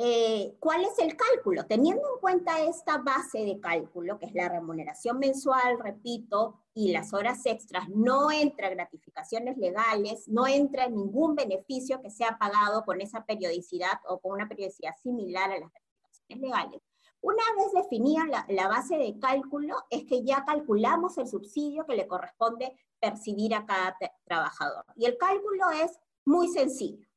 Eh, 0.00 0.56
¿Cuál 0.60 0.84
es 0.84 0.96
el 1.00 1.16
cálculo? 1.16 1.66
Teniendo 1.66 2.02
en 2.02 2.20
cuenta 2.20 2.62
esta 2.62 2.98
base 2.98 3.40
de 3.40 3.58
cálculo, 3.58 4.16
que 4.16 4.26
es 4.26 4.32
la 4.32 4.48
remuneración 4.48 5.18
mensual, 5.18 5.80
repito, 5.80 6.54
y 6.72 6.92
las 6.92 7.12
horas 7.12 7.44
extras, 7.46 7.88
no 7.88 8.30
entra 8.30 8.70
gratificaciones 8.70 9.58
legales, 9.58 10.28
no 10.28 10.46
entra 10.46 10.88
ningún 10.88 11.34
beneficio 11.34 12.00
que 12.00 12.10
sea 12.10 12.38
pagado 12.38 12.84
con 12.84 13.00
esa 13.00 13.24
periodicidad 13.26 13.98
o 14.06 14.20
con 14.20 14.34
una 14.34 14.48
periodicidad 14.48 14.94
similar 15.02 15.50
a 15.50 15.58
las 15.58 15.72
gratificaciones 15.72 16.42
legales. 16.42 16.82
Una 17.20 17.42
vez 17.56 17.72
definida 17.72 18.24
la, 18.26 18.46
la 18.50 18.68
base 18.68 18.96
de 18.98 19.18
cálculo, 19.18 19.74
es 19.90 20.04
que 20.04 20.22
ya 20.22 20.44
calculamos 20.44 21.18
el 21.18 21.26
subsidio 21.26 21.84
que 21.86 21.96
le 21.96 22.06
corresponde 22.06 22.72
percibir 23.00 23.52
a 23.52 23.66
cada 23.66 23.96
trabajador. 24.24 24.84
Y 24.94 25.06
el 25.06 25.18
cálculo 25.18 25.72
es 25.72 25.98
muy 26.24 26.46
sencillo. 26.46 27.07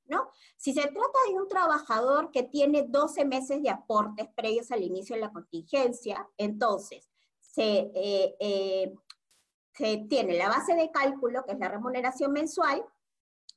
Si 0.57 0.73
se 0.73 0.81
trata 0.81 1.19
de 1.27 1.33
un 1.33 1.47
trabajador 1.47 2.31
que 2.31 2.43
tiene 2.43 2.83
12 2.83 3.25
meses 3.25 3.61
de 3.61 3.69
aportes 3.69 4.27
previos 4.35 4.71
al 4.71 4.83
inicio 4.83 5.15
de 5.15 5.21
la 5.21 5.31
contingencia, 5.31 6.27
entonces 6.37 7.09
se, 7.39 7.91
eh, 7.93 8.35
eh, 8.39 8.93
se 9.73 10.05
tiene 10.09 10.37
la 10.37 10.49
base 10.49 10.75
de 10.75 10.91
cálculo, 10.91 11.43
que 11.45 11.53
es 11.53 11.59
la 11.59 11.69
remuneración 11.69 12.31
mensual, 12.31 12.83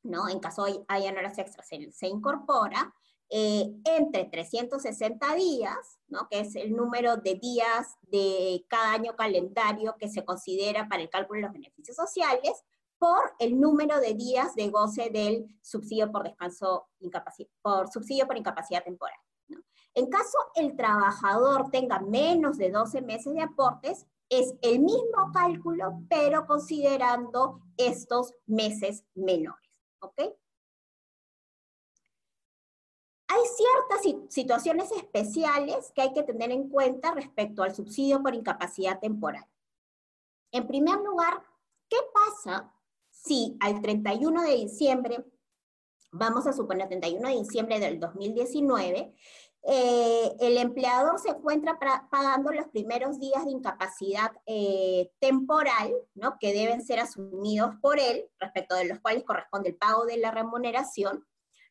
¿no? 0.03 0.29
En 0.29 0.39
caso 0.39 0.65
haya 0.89 1.11
horas 1.13 1.39
extras, 1.39 1.69
se, 1.69 2.07
incorpora, 2.07 2.95
eh, 3.31 3.75
entre 3.85 4.25
360 4.27 5.35
días, 5.35 5.99
¿no? 6.09 6.29
que 6.29 6.41
es 6.41 6.55
el 6.57 6.77
número 6.77 7.17
de 7.17 7.35
días 7.35 7.97
de 8.03 8.65
cada 8.69 8.93
año 8.93 9.17
calendario 9.17 9.97
que 9.99 10.09
se 10.09 10.25
considera 10.25 10.89
para 10.89 11.03
el 11.03 11.09
cálculo 11.09 11.39
de 11.39 11.43
los 11.47 11.53
beneficios 11.53 11.97
sociales, 11.97 12.63
por 13.05 13.35
el 13.39 13.61
número 13.61 14.01
de 14.01 14.15
días 14.15 14.55
de 14.55 14.71
goce 14.71 15.11
del 15.11 15.47
subsidio 15.61 16.11
por 16.11 16.23
descanso, 16.23 16.89
por 17.61 17.93
subsidio 17.93 18.27
por 18.27 18.39
incapacidad 18.39 18.83
temporal. 18.83 19.19
En 19.93 20.09
caso 20.09 20.39
el 20.55 20.75
trabajador 20.75 21.71
tenga 21.71 22.01
menos 22.01 22.57
de 22.57 22.71
12 22.71 23.03
meses 23.03 23.35
de 23.35 23.43
aportes, 23.43 24.07
es 24.31 24.55
el 24.63 24.79
mismo 24.79 25.31
cálculo, 25.35 26.01
pero 26.09 26.47
considerando 26.47 27.61
estos 27.77 28.33
meses 28.47 29.05
menores. 29.15 29.83
¿Ok? 29.99 30.21
Hay 33.29 33.43
ciertas 33.55 34.33
situaciones 34.33 34.91
especiales 34.93 35.93
que 35.95 36.01
hay 36.01 36.15
que 36.15 36.23
tener 36.23 36.51
en 36.51 36.71
cuenta 36.71 37.13
respecto 37.13 37.63
al 37.63 37.75
subsidio 37.75 38.23
por 38.23 38.35
incapacidad 38.35 38.99
temporal. 38.99 39.47
En 40.53 40.67
primer 40.67 41.01
lugar, 41.01 41.43
¿qué 41.91 41.99
pasa 42.15 42.74
si 43.25 43.57
al 43.61 43.81
31 43.81 44.43
de 44.43 44.55
diciembre, 44.57 45.25
vamos 46.13 46.47
a 46.47 46.53
suponer 46.53 46.89
31 46.89 47.29
de 47.29 47.35
diciembre 47.37 47.81
del 47.81 47.99
2019, 47.99 49.15
eh, 49.67 50.37
el 50.41 50.59
empleador 50.59 51.19
se 51.19 51.31
encuentra 51.31 51.79
pagando 52.11 52.53
los 52.53 52.69
primeros 52.69 53.19
días 53.19 53.47
de 53.47 53.51
incapacidad 53.51 54.31
eh, 54.45 55.11
temporal, 55.21 55.95
¿no? 56.15 56.37
que 56.39 56.53
deben 56.53 56.85
ser 56.85 57.01
asumidos 57.01 57.75
por 57.81 57.99
él, 57.99 58.27
respecto 58.39 58.75
de 58.75 58.85
los 58.85 59.01
cuales 59.01 59.25
corresponde 59.25 59.71
el 59.71 59.77
pago 59.77 60.05
de 60.05 60.19
la 60.19 60.31
remuneración, 60.31 61.27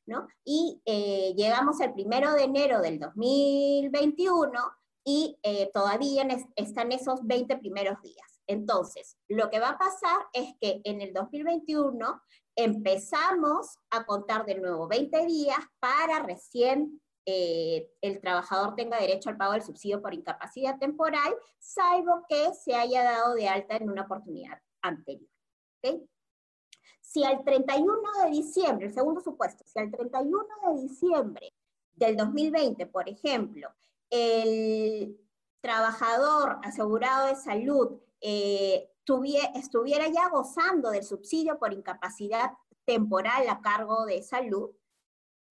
¿no? 0.07 0.27
y 0.43 0.81
eh, 0.85 1.33
llegamos 1.37 1.79
al 1.81 1.93
primero 1.93 2.33
de 2.33 2.43
enero 2.43 2.81
del 2.81 2.99
2021 2.99 4.51
y 5.05 5.37
todavía 5.73 6.25
están 6.55 6.93
esos 6.93 7.19
20 7.23 7.57
primeros 7.57 8.01
días. 8.01 8.32
Entonces, 8.47 9.17
lo 9.27 9.49
que 9.49 9.59
va 9.59 9.69
a 9.69 9.77
pasar 9.77 10.27
es 10.33 10.53
que 10.59 10.81
en 10.83 11.01
el 11.01 11.13
2021 11.13 12.21
empezamos 12.55 13.77
a 13.89 14.05
contar 14.05 14.45
de 14.45 14.55
nuevo 14.55 14.87
20 14.87 15.25
días 15.25 15.59
para 15.79 16.19
recién 16.23 17.01
eh, 17.25 17.89
el 18.01 18.19
trabajador 18.19 18.75
tenga 18.75 18.99
derecho 18.99 19.29
al 19.29 19.37
pago 19.37 19.53
del 19.53 19.63
subsidio 19.63 20.01
por 20.01 20.13
incapacidad 20.13 20.77
temporal, 20.77 21.33
salvo 21.57 22.25
que 22.27 22.53
se 22.53 22.75
haya 22.75 23.03
dado 23.03 23.33
de 23.33 23.47
alta 23.47 23.77
en 23.77 23.89
una 23.89 24.03
oportunidad 24.03 24.59
anterior. 24.81 25.29
Si 27.01 27.23
al 27.23 27.43
31 27.43 27.95
de 28.23 28.31
diciembre, 28.31 28.87
el 28.87 28.93
segundo 28.93 29.21
supuesto, 29.21 29.63
si 29.65 29.79
al 29.79 29.91
31 29.91 30.45
de 30.67 30.81
diciembre 30.81 31.53
del 31.93 32.17
2020, 32.17 32.87
por 32.87 33.07
ejemplo, 33.07 33.69
el 34.09 35.17
trabajador 35.61 36.59
asegurado 36.63 37.27
de 37.27 37.35
salud 37.35 38.01
eh, 38.25 38.89
estuviera 39.53 40.07
ya 40.07 40.29
gozando 40.29 40.91
del 40.91 41.03
subsidio 41.03 41.59
por 41.59 41.73
incapacidad 41.73 42.53
temporal 42.85 43.49
a 43.49 43.59
cargo 43.59 44.05
de 44.05 44.23
salud, 44.23 44.71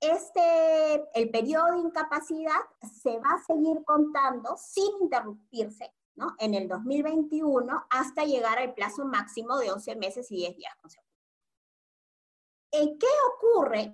este, 0.00 1.04
el 1.14 1.30
periodo 1.30 1.72
de 1.72 1.80
incapacidad 1.80 2.58
se 2.80 3.18
va 3.18 3.34
a 3.34 3.44
seguir 3.44 3.84
contando 3.84 4.56
sin 4.56 4.90
interrumpirse 5.02 5.92
en 6.38 6.54
el 6.54 6.66
2021 6.66 7.86
hasta 7.90 8.24
llegar 8.24 8.58
al 8.58 8.74
plazo 8.74 9.04
máximo 9.04 9.58
de 9.58 9.70
11 9.70 9.96
meses 9.96 10.30
y 10.32 10.36
10 10.36 10.56
días 10.56 10.74
consecutivos. 10.80 11.12
¿Qué 12.72 13.06
ocurre 13.36 13.92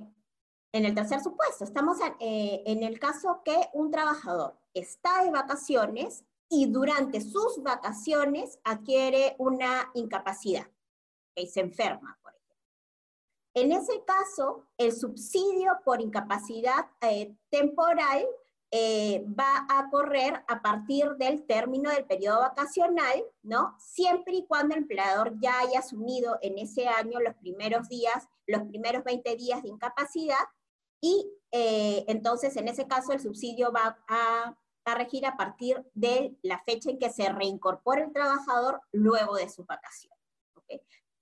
en 0.73 0.85
el 0.85 0.95
tercer 0.95 1.21
supuesto? 1.21 1.65
Estamos 1.65 1.99
eh, 2.21 2.63
en 2.65 2.83
el 2.85 2.99
caso 2.99 3.43
que 3.45 3.69
un 3.73 3.91
trabajador 3.91 4.57
está 4.73 5.25
de 5.25 5.31
vacaciones 5.31 6.25
y 6.49 6.67
durante 6.67 7.21
sus 7.21 7.63
vacaciones 7.63 8.59
adquiere 8.65 9.37
una 9.39 9.91
incapacidad, 9.95 10.67
que 11.35 11.47
se 11.47 11.61
enferma, 11.61 12.19
por 12.23 12.35
ejemplo. 12.35 12.57
En 13.55 13.73
ese 13.73 14.03
caso, 14.05 14.67
el 14.77 14.93
subsidio 14.93 15.79
por 15.85 16.01
incapacidad 16.01 16.87
eh, 17.01 17.35
temporal 17.51 18.27
eh, 18.71 19.25
va 19.29 19.67
a 19.69 19.89
correr 19.91 20.45
a 20.47 20.61
partir 20.61 21.09
del 21.17 21.47
término 21.47 21.91
del 21.91 22.05
periodo 22.05 22.41
vacacional, 22.41 23.25
¿no? 23.43 23.75
Siempre 23.79 24.35
y 24.35 24.47
cuando 24.47 24.75
el 24.75 24.83
empleador 24.83 25.39
ya 25.41 25.61
haya 25.61 25.79
asumido 25.79 26.39
en 26.43 26.59
ese 26.59 26.87
año 26.87 27.19
los 27.21 27.35
primeros 27.37 27.89
días, 27.89 28.29
los 28.47 28.63
primeros 28.65 29.05
20 29.05 29.37
días 29.37 29.63
de 29.63 29.71
incapacidad, 29.71 30.45
y 31.01 31.31
eh, 31.51 32.05
entonces 32.09 32.57
en 32.57 32.69
ese 32.69 32.87
caso 32.87 33.13
el 33.13 33.21
subsidio 33.21 33.73
va 33.73 33.99
a 34.07 34.55
a 34.89 34.95
regir 34.95 35.27
a 35.27 35.37
partir 35.37 35.85
de 35.95 36.37
la 36.43 36.63
fecha 36.65 36.91
en 36.91 36.99
que 36.99 37.11
se 37.11 37.29
reincorpora 37.29 38.05
el 38.05 38.13
trabajador 38.13 38.81
luego 38.93 39.37
de 39.37 39.49
su 39.49 39.65
vacación. 39.65 40.13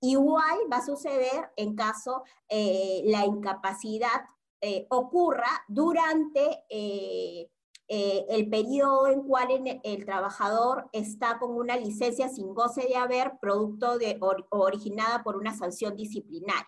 Igual 0.01 0.57
va 0.71 0.77
a 0.77 0.85
suceder 0.85 1.49
en 1.55 1.75
caso 1.75 2.23
eh, 2.49 3.01
la 3.05 3.25
incapacidad 3.25 4.25
eh, 4.61 4.85
ocurra 4.89 5.49
durante 5.67 6.63
eh, 6.69 7.49
el 7.87 8.49
periodo 8.49 9.07
en 9.07 9.23
cual 9.23 9.47
el, 9.81 10.05
trabajador 10.05 10.89
está 10.91 11.39
con 11.39 11.51
una 11.55 11.77
licencia 11.77 12.27
sin 12.27 12.53
goce 12.53 12.85
de 12.85 12.97
haber, 12.97 13.39
producto 13.39 13.97
de, 13.97 14.19
originada 14.49 15.23
por 15.23 15.37
una 15.37 15.55
sanción 15.55 15.95
disciplinaria. 15.95 16.67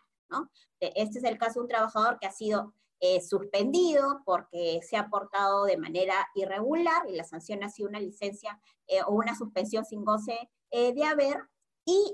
Este 0.79 1.19
es 1.19 1.25
el 1.25 1.37
caso 1.37 1.59
de 1.59 1.63
un 1.63 1.67
trabajador 1.67 2.19
que 2.19 2.27
ha 2.27 2.31
sido 2.31 2.73
eh, 3.01 3.21
suspendido 3.21 4.21
porque 4.25 4.81
se 4.83 4.97
ha 4.97 5.07
portado 5.07 5.65
de 5.65 5.77
manera 5.77 6.27
irregular 6.35 7.03
y 7.07 7.15
la 7.15 7.23
sanción 7.23 7.63
ha 7.63 7.69
sido 7.69 7.87
una 7.87 7.99
licencia 7.99 8.59
eh, 8.87 9.01
o 9.07 9.13
una 9.13 9.35
suspensión 9.35 9.85
sin 9.85 10.03
goce 10.03 10.49
eh, 10.71 10.93
de 10.93 11.03
haber 11.05 11.37
y 11.85 12.13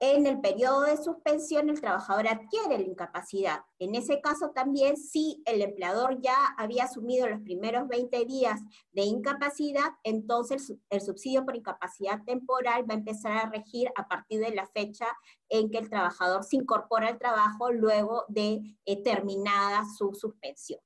en 0.00 0.26
el 0.26 0.40
periodo 0.40 0.80
de 0.82 0.96
suspensión 0.96 1.68
el 1.68 1.80
trabajador 1.80 2.26
adquiere 2.26 2.78
la 2.78 2.90
incapacidad. 2.90 3.60
En 3.78 3.94
ese 3.94 4.20
caso 4.22 4.50
también, 4.50 4.96
si 4.96 5.42
el 5.44 5.60
empleador 5.60 6.20
ya 6.22 6.34
había 6.56 6.84
asumido 6.84 7.28
los 7.28 7.42
primeros 7.42 7.86
20 7.86 8.24
días 8.24 8.60
de 8.92 9.02
incapacidad, 9.02 9.90
entonces 10.02 10.74
el 10.88 11.02
subsidio 11.02 11.44
por 11.44 11.54
incapacidad 11.54 12.24
temporal 12.24 12.88
va 12.88 12.94
a 12.94 12.98
empezar 12.98 13.32
a 13.32 13.50
regir 13.50 13.90
a 13.94 14.08
partir 14.08 14.40
de 14.40 14.54
la 14.54 14.66
fecha 14.66 15.06
en 15.50 15.70
que 15.70 15.78
el 15.78 15.90
trabajador 15.90 16.44
se 16.44 16.56
incorpora 16.56 17.08
al 17.08 17.18
trabajo 17.18 17.70
luego 17.70 18.24
de 18.28 18.62
eh, 18.86 19.02
terminada 19.02 19.84
su 19.98 20.14
suspensión. 20.14 20.80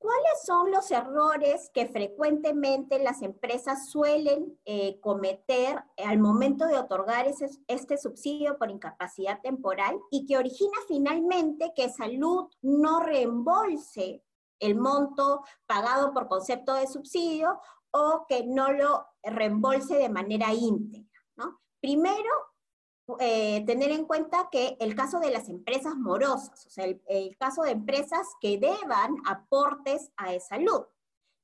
¿Cuáles 0.00 0.42
son 0.46 0.70
los 0.70 0.90
errores 0.90 1.70
que 1.74 1.86
frecuentemente 1.86 2.98
las 2.98 3.20
empresas 3.20 3.90
suelen 3.90 4.58
eh, 4.64 4.98
cometer 5.00 5.84
al 6.02 6.18
momento 6.18 6.66
de 6.66 6.78
otorgar 6.78 7.26
este 7.68 7.98
subsidio 7.98 8.56
por 8.56 8.70
incapacidad 8.70 9.42
temporal 9.42 10.00
y 10.10 10.24
que 10.24 10.38
origina 10.38 10.78
finalmente 10.88 11.74
que 11.76 11.90
salud 11.90 12.48
no 12.62 13.00
reembolse 13.00 14.24
el 14.58 14.74
monto 14.74 15.44
pagado 15.66 16.14
por 16.14 16.28
concepto 16.28 16.72
de 16.72 16.86
subsidio 16.86 17.60
o 17.90 18.24
que 18.26 18.46
no 18.46 18.72
lo 18.72 19.04
reembolse 19.22 19.96
de 19.96 20.08
manera 20.08 20.54
íntegra? 20.54 21.10
Primero, 21.82 22.30
eh, 23.18 23.64
tener 23.66 23.90
en 23.90 24.04
cuenta 24.04 24.48
que 24.50 24.76
el 24.80 24.94
caso 24.94 25.18
de 25.18 25.30
las 25.30 25.48
empresas 25.48 25.96
morosas, 25.96 26.66
o 26.66 26.70
sea, 26.70 26.84
el, 26.84 27.36
caso 27.38 27.62
de 27.62 27.72
empresas 27.72 28.26
que 28.40 28.58
deban 28.58 29.16
aportes 29.26 30.10
a 30.16 30.38
salud. 30.40 30.82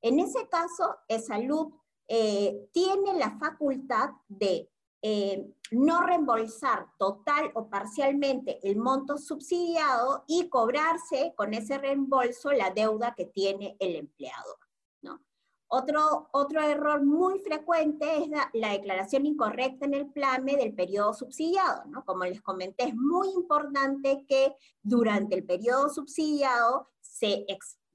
En 0.03 0.21
ese 0.21 0.49
caso, 0.49 0.97
salud 1.27 1.73
eh, 2.09 2.69
tiene 2.73 3.15
la 3.15 3.39
facultad 3.39 4.11
de 4.29 4.71
eh, 5.03 5.53
no 5.71 6.03
reembolsar 6.03 6.87
total 6.99 7.51
o 7.55 7.69
parcialmente 7.69 8.59
el 8.63 8.77
monto 8.77 9.19
subsidiado 9.19 10.25
y 10.27 10.49
cobrarse 10.49 11.33
con 11.37 11.55
ese 11.55 11.79
reembolso 11.79 12.53
la 12.53 12.71
deuda 12.71 13.15
que 13.15 13.27
tiene 13.27 13.77
el 13.79 13.97
empleador. 13.97 14.66
Otro, 15.69 16.29
otro 16.33 16.61
error 16.61 17.05
muy 17.05 17.41
frecuente 17.41 18.19
es 18.19 18.29
la, 18.53 18.73
declaración 18.73 19.27
incorrecta 19.27 19.85
en 19.87 19.95
el 19.95 20.07
PLAME 20.07 20.57
del 20.57 20.75
periodo 20.75 21.13
subsidiado. 21.13 21.85
¿no? 21.87 22.05
Como 22.05 22.25
les 22.25 22.41
comenté, 22.41 22.85
es 22.85 22.95
muy 22.95 23.29
importante 23.31 24.25
que 24.29 24.55
durante 24.83 25.35
el 25.35 25.45
periodo 25.45 25.89
subsidiado 25.89 26.91
se, 27.01 27.45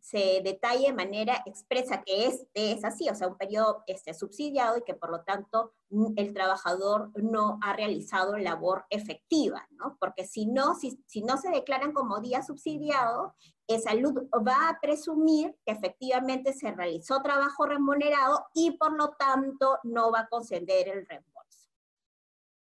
se 0.01 0.41
detalle 0.43 0.87
de 0.87 0.93
manera 0.93 1.41
expresa 1.45 2.01
que 2.01 2.27
es, 2.27 2.45
es 2.53 2.83
así, 2.83 3.07
o 3.07 3.15
sea, 3.15 3.27
un 3.27 3.37
periodo 3.37 3.83
este, 3.87 4.13
subsidiado 4.13 4.77
y 4.77 4.81
que 4.81 4.95
por 4.95 5.11
lo 5.11 5.21
tanto 5.21 5.73
el 6.17 6.33
trabajador 6.33 7.11
no 7.21 7.59
ha 7.61 7.73
realizado 7.73 8.37
labor 8.37 8.85
efectiva, 8.89 9.67
¿no? 9.71 9.97
Porque 9.99 10.25
si 10.25 10.45
no, 10.45 10.75
si, 10.75 11.01
si 11.05 11.21
no 11.21 11.37
se 11.37 11.49
declaran 11.49 11.93
como 11.93 12.19
día 12.19 12.41
subsidiado, 12.41 13.35
salud 13.79 14.27
va 14.45 14.69
a 14.69 14.79
presumir 14.79 15.55
que 15.65 15.71
efectivamente 15.71 16.53
se 16.53 16.71
realizó 16.71 17.21
trabajo 17.21 17.65
remunerado 17.65 18.45
y 18.53 18.71
por 18.71 18.93
lo 18.93 19.09
tanto 19.11 19.79
no 19.83 20.11
va 20.11 20.21
a 20.21 20.27
conceder 20.27 20.87
el 20.89 21.05
reembolso. 21.05 21.69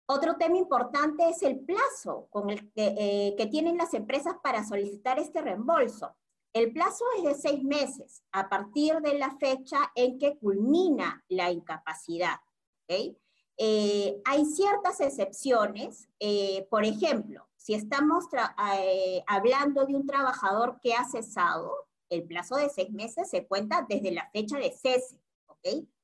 Otro 0.10 0.38
tema 0.38 0.58
importante 0.58 1.30
es 1.30 1.44
el 1.44 1.60
plazo 1.60 2.28
con 2.30 2.50
el 2.50 2.72
que, 2.72 2.96
eh, 2.98 3.36
que 3.38 3.48
tienen 3.48 3.78
las 3.78 3.94
empresas 3.94 4.36
para 4.42 4.64
solicitar 4.64 5.20
este 5.20 5.42
reembolso. 5.42 6.16
El 6.58 6.74
plazo 6.74 7.06
es 7.18 7.24
de 7.24 7.36
seis 7.36 7.64
meses 7.64 8.24
a 8.32 8.50
partir 8.50 8.96
de 9.02 9.14
la 9.20 9.30
fecha 9.38 9.92
en 9.94 10.18
que 10.18 10.40
culmina 10.40 11.24
la 11.30 11.52
incapacidad. 11.52 12.40
Eh, 12.88 14.22
hay 14.26 14.46
ciertas 14.46 15.00
excepciones, 15.00 16.10
eh, 16.20 16.66
por 16.72 16.84
ejemplo, 16.84 17.48
si 17.58 17.76
estamos 17.76 18.26
eh, 18.74 19.24
hablando 19.28 19.86
de 19.86 19.94
un 19.94 20.08
trabajador 20.08 20.80
que 20.82 20.96
ha 20.96 21.06
cesado, 21.06 21.88
el 22.10 22.24
plazo 22.24 22.56
de 22.56 22.70
seis 22.70 22.90
meses 22.90 23.30
se 23.30 23.46
cuenta 23.46 23.86
desde 23.88 24.12
la 24.12 24.28
fecha 24.32 24.58
de 24.58 24.72
cese. 24.72 25.22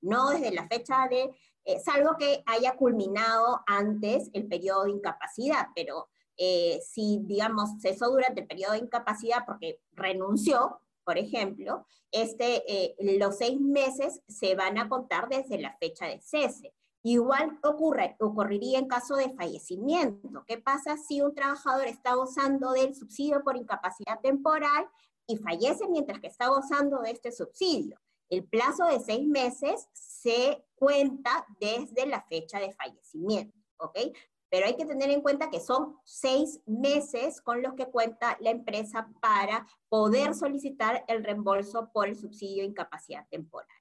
No 0.01 0.29
desde 0.29 0.51
la 0.51 0.67
fecha 0.67 1.07
de, 1.09 1.35
eh, 1.65 1.79
salvo 1.79 2.15
que 2.17 2.43
haya 2.45 2.75
culminado 2.75 3.61
antes 3.65 4.29
el 4.33 4.47
periodo 4.47 4.83
de 4.83 4.91
incapacidad, 4.91 5.69
pero 5.73 6.09
eh, 6.37 6.79
si, 6.85 7.19
digamos, 7.23 7.69
cesó 7.81 8.09
durante 8.09 8.41
el 8.41 8.47
periodo 8.47 8.73
de 8.73 8.79
incapacidad 8.79 9.45
porque 9.45 9.79
renunció, 9.91 10.79
por 11.03 11.17
ejemplo, 11.17 11.85
este, 12.11 12.95
los 12.99 13.37
seis 13.37 13.59
meses 13.59 14.21
se 14.27 14.55
van 14.55 14.77
a 14.77 14.87
contar 14.87 15.27
desde 15.29 15.59
la 15.59 15.75
fecha 15.77 16.05
de 16.05 16.21
cese. 16.21 16.73
Igual 17.05 17.59
ocurre, 17.63 18.15
ocurriría 18.21 18.79
en 18.79 18.87
caso 18.87 19.15
de 19.17 19.33
fallecimiento. 19.33 20.45
¿Qué 20.47 20.57
pasa 20.57 20.95
si 20.95 21.21
un 21.21 21.35
trabajador 21.35 21.87
está 21.87 22.15
gozando 22.15 22.71
del 22.71 22.95
subsidio 22.95 23.43
por 23.43 23.57
incapacidad 23.57 24.21
temporal 24.21 24.87
y 25.27 25.35
fallece 25.35 25.85
mientras 25.89 26.21
que 26.21 26.27
está 26.27 26.47
gozando 26.47 27.01
de 27.01 27.11
este 27.11 27.33
subsidio? 27.33 27.99
El 28.29 28.45
plazo 28.45 28.85
de 28.85 29.01
seis 29.01 29.27
meses 29.27 29.89
se 29.91 30.63
cuenta 30.75 31.45
desde 31.59 32.05
la 32.05 32.21
fecha 32.21 32.59
de 32.59 32.71
fallecimiento, 32.71 33.59
¿ok? 33.77 33.97
Pero 34.53 34.67
hay 34.67 34.75
que 34.75 34.85
tener 34.85 35.09
en 35.09 35.21
cuenta 35.21 35.49
que 35.49 35.59
son 35.59 35.97
seis 36.03 36.61
meses 36.67 37.41
con 37.41 37.63
los 37.63 37.73
que 37.73 37.87
cuenta 37.87 38.37
la 38.39 38.51
empresa 38.51 39.09
para 39.19 39.65
poder 39.89 40.35
solicitar 40.35 41.03
el 41.07 41.23
reembolso 41.23 41.89
por 41.91 42.07
el 42.07 42.15
subsidio 42.15 42.61
de 42.61 42.69
incapacidad 42.69 43.27
temporal. 43.31 43.75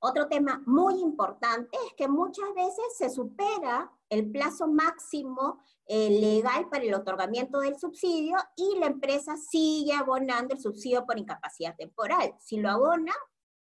Otro 0.00 0.26
tema 0.26 0.60
muy 0.66 1.00
importante 1.00 1.78
es 1.86 1.94
que 1.94 2.08
muchas 2.08 2.52
veces 2.52 2.84
se 2.96 3.10
supera 3.10 3.92
el 4.08 4.28
plazo 4.28 4.66
máximo 4.66 5.62
eh, 5.86 6.10
legal 6.10 6.68
para 6.68 6.82
el 6.82 6.94
otorgamiento 6.94 7.60
del 7.60 7.78
subsidio 7.78 8.38
y 8.56 8.76
la 8.80 8.86
empresa 8.86 9.36
sigue 9.36 9.92
abonando 9.92 10.54
el 10.56 10.60
subsidio 10.60 11.06
por 11.06 11.16
incapacidad 11.16 11.76
temporal. 11.76 12.34
Si 12.40 12.56
lo 12.56 12.70
abona, 12.70 13.14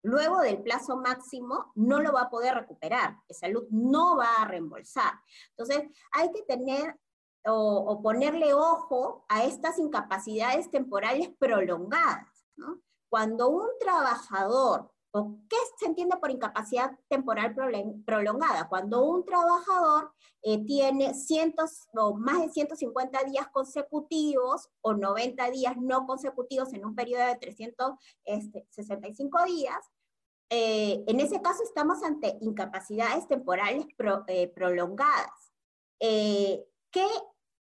luego 0.07 0.39
del 0.39 0.63
plazo 0.63 0.97
máximo 0.97 1.71
no 1.75 1.99
lo 1.99 2.13
va 2.13 2.23
a 2.23 2.29
poder 2.29 2.55
recuperar, 2.55 3.17
salud 3.29 3.65
no 3.69 4.15
va 4.15 4.35
a 4.39 4.47
reembolsar. 4.47 5.13
Entonces, 5.49 5.83
hay 6.13 6.31
que 6.31 6.43
tener 6.43 6.97
o, 7.45 7.53
o 7.53 8.01
ponerle 8.01 8.53
ojo 8.53 9.25
a 9.27 9.43
estas 9.43 9.77
incapacidades 9.79 10.71
temporales 10.71 11.29
prolongadas. 11.37 12.45
¿no? 12.55 12.81
Cuando 13.09 13.49
un 13.49 13.67
trabajador 13.79 14.91
¿Qué 15.49 15.57
se 15.79 15.85
entiende 15.85 16.17
por 16.17 16.31
incapacidad 16.31 16.91
temporal 17.07 17.55
prolongada? 18.05 18.67
Cuando 18.67 19.05
un 19.05 19.25
trabajador 19.25 20.11
eh, 20.41 20.63
tiene 20.65 21.13
cientos 21.13 21.87
o 21.95 22.13
más 22.13 22.41
de 22.41 22.49
150 22.49 23.23
días 23.23 23.47
consecutivos 23.49 24.69
o 24.81 24.93
90 24.93 25.49
días 25.51 25.77
no 25.77 26.05
consecutivos 26.05 26.73
en 26.73 26.85
un 26.85 26.95
periodo 26.95 27.25
de 27.25 27.35
365 27.35 29.39
este, 29.39 29.51
días, 29.51 29.77
eh, 30.49 31.03
en 31.07 31.19
ese 31.19 31.41
caso 31.41 31.63
estamos 31.63 32.03
ante 32.03 32.37
incapacidades 32.41 33.27
temporales 33.27 33.85
eh, 34.27 34.47
prolongadas. 34.47 35.51
¿qué, 35.99 37.05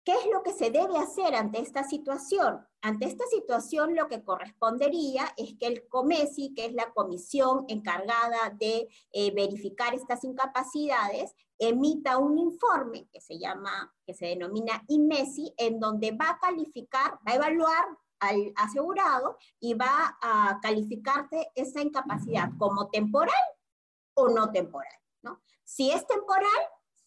¿Qué 0.08 0.14
es 0.14 0.26
lo 0.32 0.42
que 0.42 0.54
se 0.54 0.72
debe 0.72 0.98
hacer 0.98 1.36
ante 1.36 1.60
esta 1.60 1.84
situación? 1.84 2.66
Ante 2.82 3.08
esta 3.08 3.26
situación 3.26 3.94
lo 3.94 4.08
que 4.08 4.24
correspondería 4.24 5.26
es 5.36 5.56
que 5.60 5.68
el 5.68 5.86
COMESI, 5.90 6.54
que 6.54 6.68
es 6.68 6.74
la 6.74 6.94
comisión 6.94 7.66
encargada 7.68 8.56
de 8.58 8.88
eh, 9.12 9.34
verificar 9.36 9.94
estas 9.94 10.24
incapacidades, 10.24 11.36
emita 11.60 12.20
un 12.20 12.38
informe 12.38 13.10
que 13.12 13.20
se 13.20 13.38
llama, 13.38 13.94
que 14.06 14.14
se 14.14 14.28
denomina 14.28 14.82
IMESI, 14.88 15.56
en 15.58 15.78
donde 15.78 16.12
va 16.12 16.30
a 16.30 16.40
calificar, 16.40 17.20
va 17.28 17.34
a 17.34 17.36
evaluar 17.36 17.86
al 18.20 18.54
asegurado 18.56 19.38
y 19.60 19.74
va 19.74 20.18
a 20.22 20.60
calificarte 20.62 21.52
esa 21.56 21.82
incapacidad 21.82 22.50
como 22.58 22.90
temporal 22.90 23.34
o 24.16 24.30
no 24.30 24.52
temporal. 24.52 24.94
¿no? 25.22 25.42
Si 25.64 25.92
es 25.92 26.06
temporal, 26.08 26.50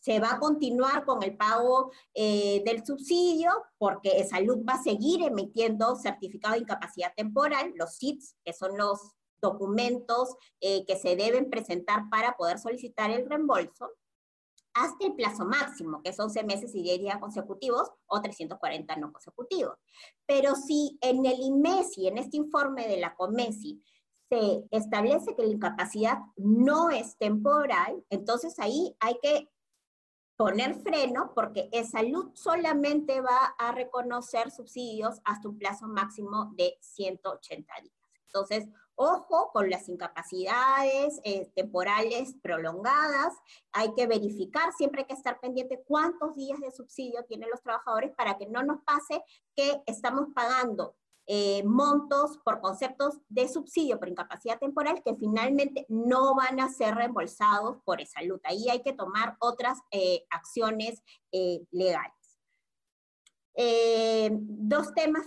se 0.01 0.19
va 0.19 0.33
a 0.33 0.41
continuar 0.41 1.05
con 1.05 1.23
el 1.23 1.37
pago 1.37 1.93
eh, 2.15 2.63
del 2.65 2.85
subsidio 2.85 3.51
porque 3.79 4.25
Salud 4.25 4.65
va 4.67 4.75
a 4.75 4.83
seguir 4.83 5.23
emitiendo 5.23 5.95
certificado 5.97 6.55
de 6.55 6.61
incapacidad 6.61 7.13
temporal, 7.15 7.73
los 7.77 7.97
SITs, 7.97 8.37
que 8.43 8.53
son 8.53 8.79
los 8.79 8.99
documentos 9.43 10.37
eh, 10.61 10.85
que 10.87 10.97
se 10.97 11.17
deben 11.17 11.51
presentar 11.51 12.09
para 12.11 12.37
poder 12.37 12.59
solicitar 12.59 13.11
el 13.11 13.29
reembolso, 13.29 13.91
hasta 14.75 15.07
el 15.07 15.15
plazo 15.15 15.45
máximo, 15.45 16.03
que 16.03 16.11
es 16.11 16.21
11 16.21 16.45
meses 16.45 16.75
y 16.75 16.83
10 16.83 17.01
días 17.01 17.19
consecutivos 17.19 17.91
o 18.07 18.21
340 18.21 18.97
no 18.97 19.13
consecutivos. 19.13 19.77
Pero 20.27 20.55
si 20.55 20.99
en 21.01 21.25
el 21.27 21.41
IMESI, 21.41 22.09
en 22.09 22.19
este 22.19 22.37
informe 22.37 22.87
de 22.87 22.99
la 22.99 23.15
COMESI, 23.15 23.83
se 24.29 24.65
establece 24.71 25.35
que 25.35 25.43
la 25.43 25.53
incapacidad 25.53 26.19
no 26.37 26.91
es 26.91 27.17
temporal, 27.19 28.05
entonces 28.11 28.59
ahí 28.61 28.97
hay 29.01 29.19
que 29.21 29.51
poner 30.37 30.77
freno 30.77 31.33
porque 31.35 31.69
salud 31.85 32.31
solamente 32.35 33.21
va 33.21 33.55
a 33.59 33.73
reconocer 33.73 34.51
subsidios 34.51 35.21
hasta 35.25 35.49
un 35.49 35.59
plazo 35.59 35.87
máximo 35.87 36.53
de 36.57 36.79
180 36.81 37.75
días. 37.83 37.95
Entonces, 38.27 38.69
ojo 39.03 39.51
con 39.51 39.71
las 39.71 39.89
incapacidades 39.89 41.21
eh, 41.25 41.51
temporales 41.55 42.35
prolongadas, 42.43 43.33
hay 43.73 43.95
que 43.95 44.07
verificar, 44.07 44.75
siempre 44.75 45.01
hay 45.01 45.07
que 45.07 45.15
estar 45.15 45.41
pendiente 45.41 45.83
cuántos 45.87 46.37
días 46.37 46.61
de 46.61 46.71
subsidio 46.71 47.25
tienen 47.25 47.49
los 47.49 47.63
trabajadores 47.63 48.13
para 48.15 48.37
que 48.37 48.47
no 48.47 48.63
nos 48.63 48.83
pase 48.83 49.23
que 49.57 49.83
estamos 49.87 50.29
pagando 50.35 50.97
eh, 51.27 51.63
montos 51.65 52.39
por 52.45 52.61
conceptos 52.61 53.21
de 53.31 53.49
subsidio 53.49 53.99
por 53.99 54.11
incapacidad 54.11 54.59
temporal 54.59 55.03
que 55.03 55.15
finalmente 55.15 55.87
no 55.89 56.35
van 56.35 56.61
a 56.61 56.69
ser 56.69 56.95
reembolsados 56.95 57.79
por 57.87 58.03
esa 58.03 58.21
salud. 58.21 58.39
Ahí 58.45 58.69
hay 58.69 58.83
que 58.83 58.93
tomar 58.93 59.37
otras 59.41 59.79
eh, 59.93 60.27
acciones 60.29 61.03
legales. 61.71 62.13
dos 64.43 64.93
temas 64.93 65.27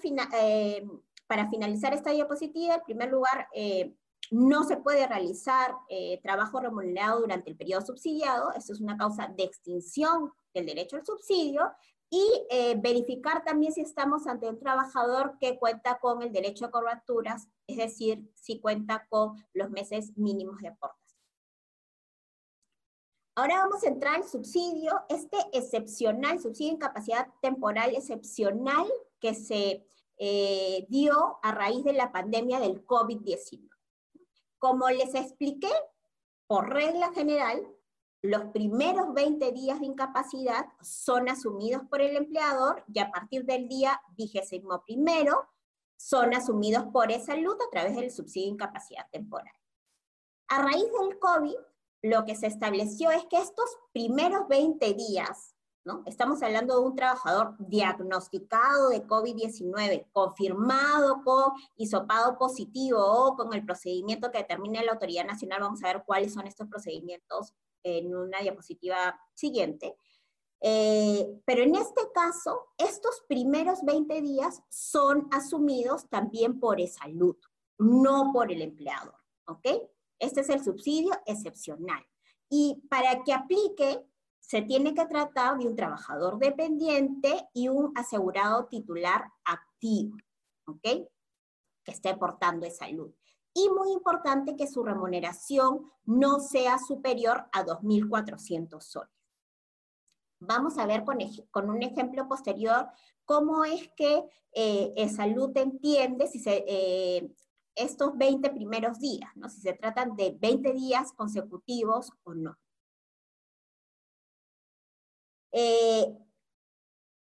para 1.33 1.49
finalizar 1.49 1.95
esta 1.95 2.11
diapositiva, 2.11 2.75
en 2.75 2.83
primer 2.83 3.09
lugar, 3.09 3.47
eh, 3.55 3.95
no 4.29 4.63
se 4.65 4.77
puede 4.77 5.07
realizar 5.07 5.73
eh, 5.89 6.19
trabajo 6.21 6.59
remunerado 6.59 7.21
durante 7.21 7.49
el 7.49 7.57
periodo 7.57 7.83
subsidiado, 7.83 8.51
esto 8.53 8.73
es 8.73 8.79
una 8.79 8.97
causa 8.97 9.33
de 9.35 9.43
extinción 9.43 10.31
del 10.53 10.67
derecho 10.67 10.95
al 10.95 11.03
subsidio, 11.03 11.71
y 12.11 12.45
eh, 12.51 12.75
verificar 12.79 13.43
también 13.43 13.73
si 13.73 13.81
estamos 13.81 14.27
ante 14.27 14.47
un 14.47 14.59
trabajador 14.59 15.39
que 15.39 15.57
cuenta 15.57 15.97
con 15.97 16.21
el 16.21 16.31
derecho 16.31 16.65
a 16.65 16.69
coberturas, 16.69 17.47
es 17.65 17.77
decir, 17.77 18.31
si 18.35 18.59
cuenta 18.59 19.07
con 19.09 19.43
los 19.55 19.71
meses 19.71 20.15
mínimos 20.15 20.59
de 20.59 20.67
aportes. 20.67 21.17
Ahora 23.35 23.57
vamos 23.57 23.83
a 23.83 23.87
entrar 23.87 24.17
al 24.17 24.23
subsidio, 24.29 25.01
este 25.09 25.37
excepcional, 25.51 26.39
subsidio 26.39 26.69
de 26.69 26.75
incapacidad 26.75 27.27
temporal 27.41 27.95
excepcional 27.95 28.85
que 29.19 29.33
se 29.33 29.87
eh, 30.17 30.85
dio 30.89 31.39
a 31.41 31.51
raíz 31.51 31.83
de 31.83 31.93
la 31.93 32.11
pandemia 32.11 32.59
del 32.59 32.85
COVID-19. 32.85 33.69
Como 34.59 34.89
les 34.89 35.15
expliqué, 35.15 35.71
por 36.47 36.69
regla 36.69 37.11
general, 37.13 37.67
los 38.21 38.45
primeros 38.53 39.13
20 39.13 39.51
días 39.51 39.79
de 39.81 39.85
incapacidad 39.85 40.65
son 40.81 41.27
asumidos 41.27 41.81
por 41.89 42.01
el 42.01 42.15
empleador 42.15 42.83
y 42.87 42.99
a 42.99 43.11
partir 43.11 43.43
del 43.43 43.67
día 43.67 44.01
vigésimo 44.15 44.81
primero 44.85 45.49
son 45.97 46.33
asumidos 46.33 46.85
por 46.93 47.11
esa 47.11 47.33
salud 47.33 47.55
a 47.55 47.69
través 47.69 47.95
del 47.95 48.11
subsidio 48.11 48.47
de 48.47 48.53
incapacidad 48.53 49.09
temporal. 49.11 49.53
A 50.47 50.61
raíz 50.61 50.85
del 50.99 51.19
COVID, 51.19 51.55
lo 52.03 52.25
que 52.25 52.35
se 52.35 52.47
estableció 52.47 53.11
es 53.11 53.25
que 53.25 53.37
estos 53.37 53.77
primeros 53.91 54.47
20 54.47 54.93
días, 54.93 55.55
¿no? 55.85 56.03
estamos 56.05 56.41
hablando 56.41 56.79
de 56.79 56.85
un 56.85 56.95
trabajador 56.95 57.55
diagnosticado 57.59 58.89
de 58.89 59.05
COVID-19, 59.05 60.07
confirmado 60.11 61.21
con 61.23 61.51
hisopado 61.75 62.37
positivo 62.37 62.99
o 62.99 63.35
con 63.35 63.53
el 63.53 63.65
procedimiento 63.65 64.31
que 64.31 64.39
determine 64.39 64.83
la 64.83 64.93
autoridad 64.93 65.25
nacional, 65.25 65.61
vamos 65.61 65.83
a 65.83 65.87
ver 65.87 66.03
cuáles 66.05 66.33
son 66.33 66.47
estos 66.47 66.67
procedimientos 66.67 67.53
en 67.83 68.15
una 68.15 68.39
diapositiva 68.39 69.19
siguiente. 69.33 69.97
Eh, 70.61 71.41
pero 71.45 71.63
en 71.63 71.75
este 71.75 72.01
caso, 72.13 72.67
estos 72.77 73.21
primeros 73.27 73.83
20 73.83 74.21
días 74.21 74.61
son 74.69 75.27
asumidos 75.31 76.07
también 76.09 76.59
por 76.59 76.79
salud, 76.87 77.35
no 77.77 78.31
por 78.31 78.49
el 78.49 78.61
empleador, 78.61 79.15
¿ok? 79.47 79.67
Este 80.19 80.39
es 80.39 80.49
el 80.49 80.63
subsidio 80.63 81.11
excepcional. 81.25 82.01
Y 82.49 82.81
para 82.89 83.23
que 83.23 83.33
aplique, 83.33 84.07
se 84.53 84.61
tiene 84.61 84.93
que 84.93 85.07
tratar 85.07 85.57
de 85.57 85.65
un 85.65 85.75
trabajador 85.75 86.37
dependiente 86.37 87.49
y 87.55 87.69
un 87.69 87.91
asegurado 87.97 88.67
titular 88.67 89.23
activo, 89.43 90.15
¿ok? 90.67 90.83
Que 90.83 91.91
esté 91.91 92.09
aportando 92.09 92.63
de 92.67 92.71
salud 92.71 93.11
y 93.51 93.67
muy 93.69 93.91
importante 93.93 94.55
que 94.55 94.67
su 94.67 94.83
remuneración 94.83 95.91
no 96.05 96.39
sea 96.39 96.77
superior 96.77 97.47
a 97.51 97.65
2.400 97.65 98.79
soles. 98.79 99.09
Vamos 100.39 100.77
a 100.77 100.85
ver 100.85 101.03
con, 101.03 101.69
un 101.71 101.81
ejemplo 101.81 102.27
posterior 102.27 102.89
cómo 103.25 103.65
es 103.65 103.89
que 103.97 104.23
eh, 104.51 105.09
Salud 105.09 105.49
entiende 105.57 106.27
si 106.27 106.37
se, 106.37 106.63
eh, 106.67 107.33
estos 107.73 108.15
20 108.15 108.51
primeros 108.51 108.99
días, 108.99 109.31
¿no? 109.33 109.49
si 109.49 109.61
se 109.61 109.73
tratan 109.73 110.15
de 110.15 110.37
20 110.39 110.73
días 110.73 111.11
consecutivos 111.13 112.11
o 112.23 112.35
no. 112.35 112.55
Eh, 115.53 116.17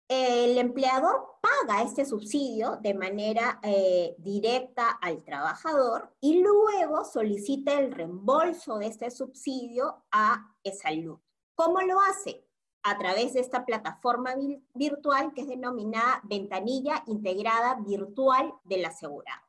el 0.08 0.58
empleador 0.58 1.38
paga 1.42 1.82
este 1.82 2.04
subsidio 2.04 2.76
de 2.80 2.94
manera 2.94 3.60
eh, 3.62 4.14
directa 4.18 4.88
al 4.90 5.22
trabajador 5.22 6.14
y 6.20 6.40
luego 6.40 7.04
solicita 7.04 7.78
el 7.78 7.92
reembolso 7.92 8.78
de 8.78 8.86
este 8.86 9.10
subsidio 9.10 10.02
a 10.10 10.54
salud. 10.80 11.18
¿Cómo 11.54 11.80
lo 11.82 12.00
hace? 12.00 12.46
A 12.82 12.98
través 12.98 13.34
de 13.34 13.40
esta 13.40 13.64
plataforma 13.64 14.34
virtual 14.74 15.32
que 15.34 15.42
es 15.42 15.48
denominada 15.48 16.20
ventanilla 16.24 17.04
integrada 17.06 17.76
virtual 17.76 18.54
del 18.64 18.84
asegurado. 18.86 19.42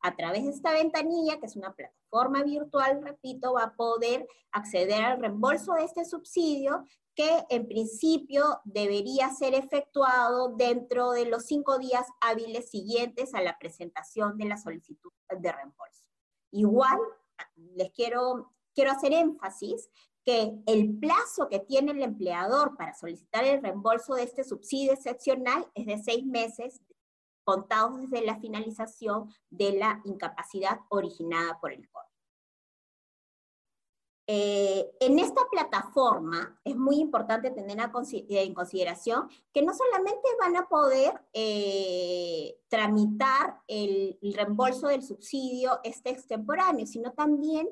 A 0.00 0.14
través 0.14 0.44
de 0.44 0.50
esta 0.50 0.72
ventanilla, 0.72 1.40
que 1.40 1.46
es 1.46 1.56
una 1.56 1.74
plataforma 1.74 2.42
virtual, 2.42 3.02
repito, 3.02 3.54
va 3.54 3.64
a 3.64 3.76
poder 3.76 4.28
acceder 4.52 5.02
al 5.02 5.20
reembolso 5.20 5.72
de 5.74 5.84
este 5.84 6.04
subsidio 6.04 6.84
que 7.16 7.46
en 7.48 7.66
principio 7.66 8.60
debería 8.64 9.30
ser 9.30 9.54
efectuado 9.54 10.54
dentro 10.54 11.12
de 11.12 11.24
los 11.24 11.46
cinco 11.46 11.78
días 11.78 12.06
hábiles 12.20 12.70
siguientes 12.70 13.34
a 13.34 13.40
la 13.40 13.58
presentación 13.58 14.36
de 14.36 14.44
la 14.44 14.58
solicitud 14.58 15.10
de 15.30 15.50
reembolso. 15.50 16.04
Igual, 16.52 16.98
les 17.74 17.90
quiero, 17.92 18.52
quiero 18.74 18.92
hacer 18.92 19.14
énfasis 19.14 19.88
que 20.26 20.52
el 20.66 20.98
plazo 20.98 21.48
que 21.48 21.60
tiene 21.60 21.92
el 21.92 22.02
empleador 22.02 22.76
para 22.76 22.94
solicitar 22.94 23.44
el 23.44 23.62
reembolso 23.62 24.14
de 24.14 24.24
este 24.24 24.44
subsidio 24.44 24.92
excepcional 24.92 25.66
es 25.74 25.86
de 25.86 25.98
seis 25.98 26.24
meses 26.26 26.82
contados 27.44 27.98
desde 28.00 28.26
la 28.26 28.38
finalización 28.40 29.32
de 29.48 29.72
la 29.72 30.02
incapacidad 30.04 30.80
originada 30.90 31.58
por 31.60 31.72
el 31.72 31.88
COVID. 31.88 32.05
Eh, 34.28 34.90
en 34.98 35.20
esta 35.20 35.42
plataforma 35.48 36.58
es 36.64 36.74
muy 36.74 36.96
importante 36.96 37.52
tener 37.52 37.78
en 37.78 38.54
consideración 38.54 39.28
que 39.52 39.62
no 39.62 39.72
solamente 39.72 40.28
van 40.40 40.56
a 40.56 40.68
poder 40.68 41.24
eh, 41.32 42.58
tramitar 42.68 43.60
el, 43.68 44.18
reembolso 44.34 44.88
del 44.88 45.04
subsidio 45.04 45.78
este 45.84 46.10
extemporáneo, 46.10 46.86
sino 46.86 47.12
también 47.12 47.68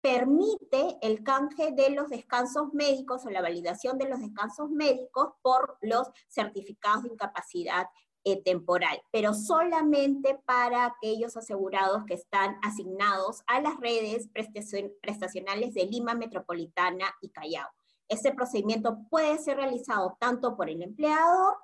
permite 0.00 0.96
el 1.02 1.24
canje 1.24 1.72
de 1.72 1.90
los 1.90 2.08
descansos 2.08 2.72
médicos 2.72 3.26
o 3.26 3.30
la 3.30 3.42
validación 3.42 3.98
de 3.98 4.08
los 4.08 4.20
descansos 4.20 4.70
médicos 4.70 5.32
por 5.42 5.76
los 5.82 6.08
certificados 6.28 7.02
de 7.02 7.10
incapacidad 7.10 7.86
eh, 8.24 8.42
temporal, 8.42 9.00
pero 9.10 9.32
solamente 9.34 10.38
para 10.44 10.84
aquellos 10.84 11.36
asegurados 11.36 12.04
que 12.04 12.14
están 12.14 12.58
asignados 12.62 13.42
a 13.46 13.60
las 13.60 13.78
redes 13.80 14.28
prestacionales 14.28 15.72
de 15.74 15.86
Lima 15.86 16.14
Metropolitana 16.14 17.06
y 17.22 17.30
Callao. 17.30 17.68
Este 18.08 18.34
procedimiento 18.34 18.98
puede 19.08 19.38
ser 19.38 19.56
realizado 19.56 20.16
tanto 20.20 20.56
por 20.56 20.68
el 20.68 20.82
empleador, 20.82 21.54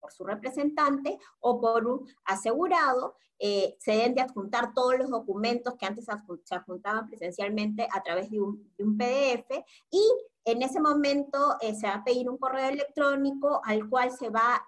por 0.00 0.12
su 0.12 0.24
representante 0.24 1.18
o 1.38 1.60
por 1.60 1.86
un 1.86 2.08
asegurado. 2.24 3.14
Eh, 3.38 3.76
se 3.78 3.92
deben 3.92 4.14
de 4.14 4.22
adjuntar 4.22 4.74
todos 4.74 4.98
los 4.98 5.08
documentos 5.08 5.74
que 5.76 5.86
antes 5.86 6.06
se 6.06 6.54
adjuntaban 6.54 7.06
presencialmente 7.06 7.86
a 7.92 8.02
través 8.02 8.30
de 8.30 8.40
un, 8.40 8.72
de 8.76 8.84
un 8.84 8.96
PDF 8.96 9.64
y 9.90 10.02
en 10.44 10.62
ese 10.62 10.80
momento 10.80 11.56
eh, 11.60 11.74
se 11.74 11.86
va 11.86 11.94
a 11.94 12.04
pedir 12.04 12.28
un 12.28 12.36
correo 12.36 12.68
electrónico 12.68 13.60
al 13.64 13.88
cual 13.88 14.10
se 14.10 14.28
va 14.28 14.62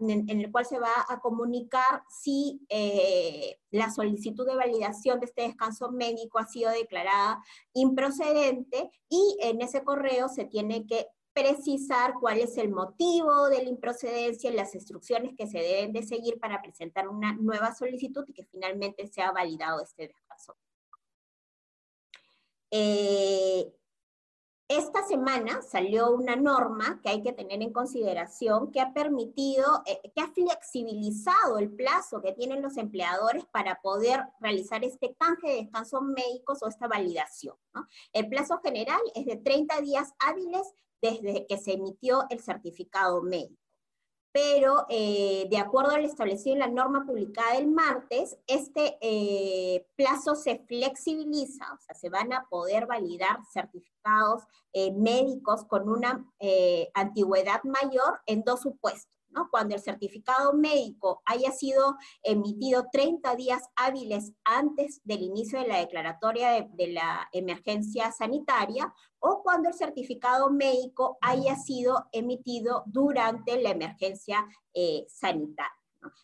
en, 0.00 0.28
el 0.28 0.52
cual 0.52 0.66
se 0.66 0.78
va 0.78 0.92
a 1.08 1.20
comunicar 1.20 2.02
si 2.08 2.60
eh, 2.68 3.58
la 3.70 3.90
solicitud 3.90 4.46
de 4.46 4.54
validación 4.54 5.18
de 5.18 5.26
este 5.26 5.42
descanso 5.42 5.90
médico 5.90 6.38
ha 6.38 6.46
sido 6.46 6.70
declarada 6.70 7.42
improcedente 7.72 8.90
y 9.08 9.38
en 9.40 9.62
ese 9.62 9.82
correo 9.82 10.28
se 10.28 10.44
tiene 10.44 10.86
que 10.86 11.06
precisar 11.32 12.14
cuál 12.20 12.38
es 12.38 12.58
el 12.58 12.70
motivo 12.70 13.48
de 13.48 13.62
la 13.62 13.68
improcedencia 13.70 14.50
y 14.50 14.54
las 14.54 14.74
instrucciones 14.74 15.34
que 15.36 15.46
se 15.46 15.58
deben 15.58 15.92
de 15.92 16.02
seguir 16.02 16.38
para 16.38 16.60
presentar 16.60 17.08
una 17.08 17.32
nueva 17.34 17.74
solicitud 17.74 18.24
y 18.26 18.34
que 18.34 18.44
finalmente 18.44 19.06
sea 19.06 19.30
validado 19.30 19.80
este 19.80 20.08
descanso. 20.08 20.56
Eh, 22.70 23.47
esta 24.78 25.02
semana 25.02 25.60
salió 25.62 26.12
una 26.12 26.36
norma 26.36 27.00
que 27.02 27.08
hay 27.08 27.22
que 27.22 27.32
tener 27.32 27.60
en 27.62 27.72
consideración 27.72 28.70
que 28.70 28.80
ha 28.80 28.92
permitido, 28.92 29.82
eh, 29.86 30.00
que 30.14 30.20
ha 30.20 30.28
flexibilizado 30.28 31.58
el 31.58 31.72
plazo 31.72 32.22
que 32.22 32.32
tienen 32.32 32.62
los 32.62 32.76
empleadores 32.76 33.44
para 33.46 33.80
poder 33.80 34.20
realizar 34.40 34.84
este 34.84 35.16
canje 35.16 35.48
de 35.48 35.62
descansos 35.62 36.02
médicos 36.02 36.62
o 36.62 36.68
esta 36.68 36.86
validación. 36.86 37.56
El 38.12 38.28
plazo 38.28 38.60
general 38.62 39.00
es 39.16 39.26
de 39.26 39.36
30 39.36 39.80
días 39.80 40.14
hábiles 40.20 40.72
desde 41.02 41.46
que 41.46 41.58
se 41.58 41.72
emitió 41.72 42.26
el 42.30 42.40
certificado 42.40 43.20
médico 43.22 43.67
pero 44.32 44.86
eh, 44.88 45.46
de 45.50 45.58
acuerdo 45.58 45.92
al 45.92 46.04
establecido 46.04 46.54
en 46.54 46.60
la 46.60 46.68
norma 46.68 47.04
publicada 47.06 47.56
el 47.56 47.68
martes, 47.68 48.38
este 48.46 48.98
eh, 49.00 49.86
plazo 49.96 50.34
se 50.34 50.58
flexibiliza, 50.66 51.72
o 51.72 51.78
sea, 51.78 51.94
se 51.94 52.08
van 52.08 52.32
a 52.32 52.46
poder 52.48 52.86
validar 52.86 53.38
certificados 53.52 54.44
eh, 54.72 54.92
médicos 54.92 55.64
con 55.64 55.88
una 55.88 56.24
antigüedad 56.94 57.62
mayor 57.64 58.20
en 58.26 58.42
dos 58.42 58.60
supuestos. 58.60 59.17
Cuando 59.50 59.74
el 59.74 59.80
certificado 59.80 60.52
médico 60.52 61.22
haya 61.24 61.52
sido 61.52 61.96
emitido 62.22 62.86
30 62.92 63.34
días 63.36 63.62
hábiles 63.76 64.32
antes 64.44 65.00
del 65.04 65.22
inicio 65.22 65.60
de 65.60 65.66
la 65.66 65.78
declaratoria 65.78 66.68
de, 66.72 66.88
la 66.88 67.28
emergencia 67.32 68.12
sanitaria 68.12 68.92
o 69.18 69.42
cuando 69.42 69.68
el 69.68 69.74
certificado 69.74 70.50
médico 70.50 71.18
haya 71.20 71.56
sido 71.56 72.08
emitido 72.12 72.82
durante 72.86 73.60
la 73.60 73.70
emergencia 73.70 74.46
eh, 74.74 75.04
sanitaria. 75.08 75.72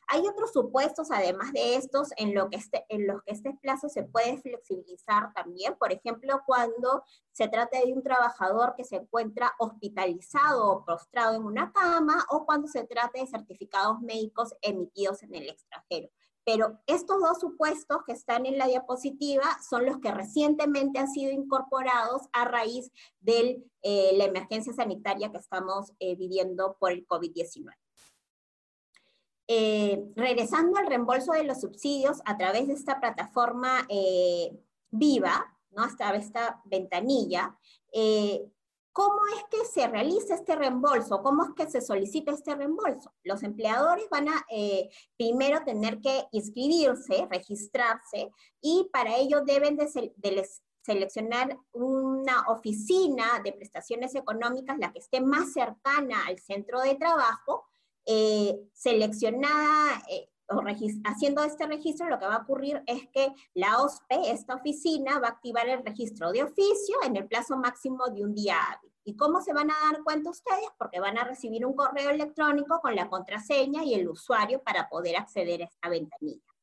Hay 0.09 0.27
otros 0.27 0.53
supuestos, 0.53 1.11
además 1.11 1.53
de 1.53 1.77
estos, 1.77 2.09
en, 2.17 2.35
lo 2.35 2.49
que 2.49 2.57
este, 2.57 2.85
en 2.89 3.07
los 3.07 3.23
que 3.23 3.33
este 3.33 3.53
plazo 3.61 3.89
se 3.89 4.05
puede 4.05 4.39
flexibilizar 4.39 5.33
también. 5.35 5.77
Por 5.77 5.93
ejemplo, 5.93 6.43
cuando 6.47 7.05
se 7.33 7.49
trata 7.49 7.81
de 7.81 7.93
un 7.93 8.03
trabajador 8.03 8.75
que 8.77 8.85
se 8.85 8.97
encuentra 8.97 9.55
hospitalizado 9.59 10.71
o 10.71 10.85
prostrado 10.85 11.35
en 11.37 11.45
una 11.45 11.73
cama, 11.73 12.25
o 12.31 12.45
cuando 12.45 12.69
se 12.69 12.85
trata 12.85 13.21
de 13.21 13.27
certificados 13.27 14.01
médicos 14.01 14.55
emitidos 14.63 15.23
en 15.23 15.35
el 15.35 15.49
extranjero. 15.49 16.11
Pero 16.45 16.79
estos 16.87 17.21
dos 17.21 17.41
supuestos 17.41 17.99
que 18.07 18.13
están 18.13 18.45
en 18.45 18.59
la 18.59 18.67
diapositiva 18.67 19.45
son 19.67 19.87
los 19.87 19.99
que 19.99 20.11
recientemente 20.11 20.99
han 20.99 21.11
sido 21.11 21.33
incorporados 21.33 22.23
a 22.33 22.45
raíz 22.45 22.93
de 23.21 23.65
eh, 23.83 24.11
la 24.15 24.25
emergencia 24.25 24.75
sanitaria 24.75 25.33
que 25.33 25.39
estamos 25.39 25.93
eh, 26.01 26.17
viviendo 26.17 26.77
por 26.79 26.93
el 26.93 27.07
COVID-19. 27.07 27.73
Eh, 29.47 30.03
regresando 30.17 30.79
al 30.79 30.87
reembolso 30.87 31.33
de 31.33 31.45
los 31.45 31.61
subsidios 31.61 32.23
a 32.25 32.39
través 32.39 32.67
de 32.67 32.73
esta 32.73 32.99
plataforma 32.99 33.85
eh, 33.91 34.59
viva, 34.91 35.55
¿no? 35.71 35.83
hasta 35.83 36.15
esta 36.15 36.63
ventanilla, 36.65 37.55
eh, 37.93 38.43
¿cómo 38.91 39.19
es 39.37 39.45
que 39.51 39.67
se 39.67 39.87
realiza 39.87 40.35
este 40.35 40.57
reembolso? 40.57 41.23
¿Cómo 41.23 41.45
es 41.45 41.51
que 41.55 41.71
se 41.71 41.83
solicita 41.83 42.33
este 42.33 42.55
reembolso? 42.55 43.13
Los 43.23 43.43
empleadores 43.43 44.09
van 44.11 44.29
a 44.31 44.47
primero 45.19 45.63
tener 45.63 46.01
que 46.01 46.25
inscribirse, 46.33 47.27
registrarse, 47.31 48.31
y 48.63 48.89
para 48.93 49.17
ello 49.17 49.43
deben 49.45 49.77
de, 49.77 49.89
seleccionar 50.85 51.59
una 51.73 52.43
oficina 52.49 53.41
de 53.43 53.53
prestaciones 53.53 54.15
económicas, 54.15 54.79
la 54.79 54.93
que 54.93 55.01
esté 55.01 55.21
más 55.21 55.53
cercana 55.53 56.27
al 56.27 56.39
centro 56.39 56.81
de 56.81 56.95
trabajo, 56.95 57.67
eh, 58.07 58.59
seleccionada 58.73 60.03
eh, 60.09 60.29
o 60.49 60.63
haciendo 61.05 61.43
este 61.43 61.67
registro, 61.67 62.09
lo 62.09 62.19
que 62.19 62.27
va 62.27 62.35
a 62.35 62.43
ocurrir 62.43 62.83
es 62.87 63.09
que 63.09 63.33
la 63.55 63.83
OSPE, 63.83 64.31
esta 64.31 64.57
oficina, 64.57 65.19
va 65.19 65.29
a 65.29 65.31
activar 65.31 65.69
el 65.69 65.85
registro 65.85 66.33
de 66.33 66.43
oficio 66.43 66.97
en 67.05 67.17
el 67.17 67.27
plazo 67.27 67.57
máximo 67.57 68.07
de 68.09 68.25
un 68.25 68.35
día 68.35 68.57
hábil. 68.59 68.93
¿Y 69.05 69.17
cómo 69.17 69.43
se 69.43 69.53
van 69.53 69.71
a 69.71 69.75
dar 69.91 70.03
cuenta 70.03 70.31
ustedes? 70.31 70.69
Porque 70.79 71.01
van 71.01 71.19
a 71.19 71.25
recibir 71.25 71.67
un 71.67 71.75
correo 71.75 72.11
electrónico 72.11 72.81
con 72.81 72.95
la 72.95 73.09
contraseña 73.09 73.85
y 73.85 73.95
el 73.95 74.09
usuario 74.09 74.63
para 74.63 74.89
poder 74.89 75.17
acceder 75.17 75.63
a 75.63 75.67
esta 75.67 75.89
ventanilla. 75.89 76.54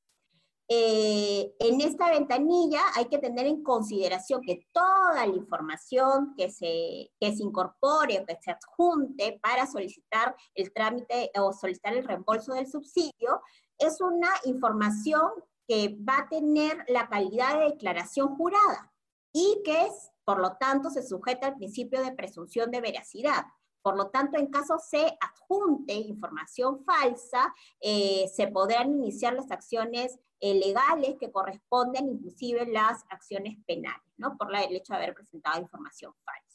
Eh, 0.73 1.53
en 1.59 1.81
esta 1.81 2.09
ventanilla 2.09 2.79
hay 2.95 3.09
que 3.09 3.17
tener 3.17 3.45
en 3.45 3.61
consideración 3.61 4.41
que 4.41 4.69
toda 4.71 5.13
la 5.15 5.27
información 5.27 6.33
que 6.37 6.49
se, 6.49 7.11
que 7.19 7.35
se 7.35 7.43
incorpore 7.43 8.21
o 8.21 8.25
que 8.25 8.37
se 8.41 8.51
adjunte 8.51 9.37
para 9.43 9.67
solicitar 9.67 10.33
el 10.55 10.71
trámite 10.71 11.29
o 11.37 11.51
solicitar 11.51 11.93
el 11.93 12.05
reembolso 12.05 12.53
del 12.53 12.67
subsidio 12.67 13.41
es 13.77 13.99
una 13.99 14.29
información 14.45 15.29
que 15.67 15.97
va 16.09 16.19
a 16.19 16.29
tener 16.29 16.85
la 16.87 17.09
calidad 17.09 17.59
de 17.59 17.71
declaración 17.71 18.37
jurada 18.37 18.93
y 19.33 19.61
que 19.65 19.87
es, 19.87 20.09
por 20.23 20.39
lo 20.39 20.55
tanto, 20.55 20.89
se 20.89 21.03
sujeta 21.03 21.47
al 21.47 21.57
principio 21.57 22.01
de 22.01 22.13
presunción 22.13 22.71
de 22.71 22.79
veracidad. 22.79 23.43
Por 23.81 23.97
lo 23.97 24.09
tanto, 24.09 24.37
en 24.37 24.47
caso 24.47 24.77
se 24.79 25.17
adjunte 25.19 25.93
información 25.93 26.83
falsa, 26.85 27.53
eh, 27.79 28.29
se 28.33 28.47
podrán 28.47 28.91
iniciar 28.91 29.33
las 29.33 29.51
acciones 29.51 30.19
eh, 30.39 30.55
legales 30.55 31.17
que 31.19 31.31
corresponden, 31.31 32.09
inclusive 32.09 32.65
las 32.65 33.03
acciones 33.09 33.57
penales, 33.65 34.13
¿no? 34.17 34.37
Por 34.37 34.55
el 34.55 34.75
hecho 34.75 34.93
de 34.93 34.97
haber 34.97 35.13
presentado 35.13 35.61
información 35.61 36.13
falsa. 36.23 36.51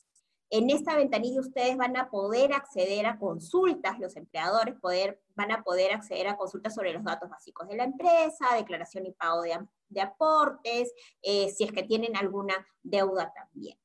En 0.49 0.71
esta 0.71 0.95
ventanilla 0.95 1.41
ustedes 1.41 1.77
van 1.77 1.97
a 1.97 2.09
poder 2.09 2.53
acceder 2.53 3.07
a 3.07 3.19
consultas, 3.19 3.99
los 3.99 4.15
empleadores 4.15 4.77
poder, 4.81 5.21
van 5.35 5.51
a 5.51 5.65
poder 5.65 5.93
acceder 5.93 6.29
a 6.29 6.37
consultas 6.37 6.75
sobre 6.75 6.93
los 6.93 7.03
datos 7.03 7.29
básicos 7.29 7.69
de 7.69 7.77
la 7.77 7.85
empresa, 7.85 8.55
declaración 8.55 9.07
y 9.07 9.13
pago 9.13 9.43
de, 9.43 10.01
aportes, 10.01 10.93
eh, 11.23 11.51
si 11.51 11.65
es 11.65 11.73
que 11.73 11.83
tienen 11.83 12.17
alguna 12.17 12.55
deuda 12.85 13.33
también 13.35 13.77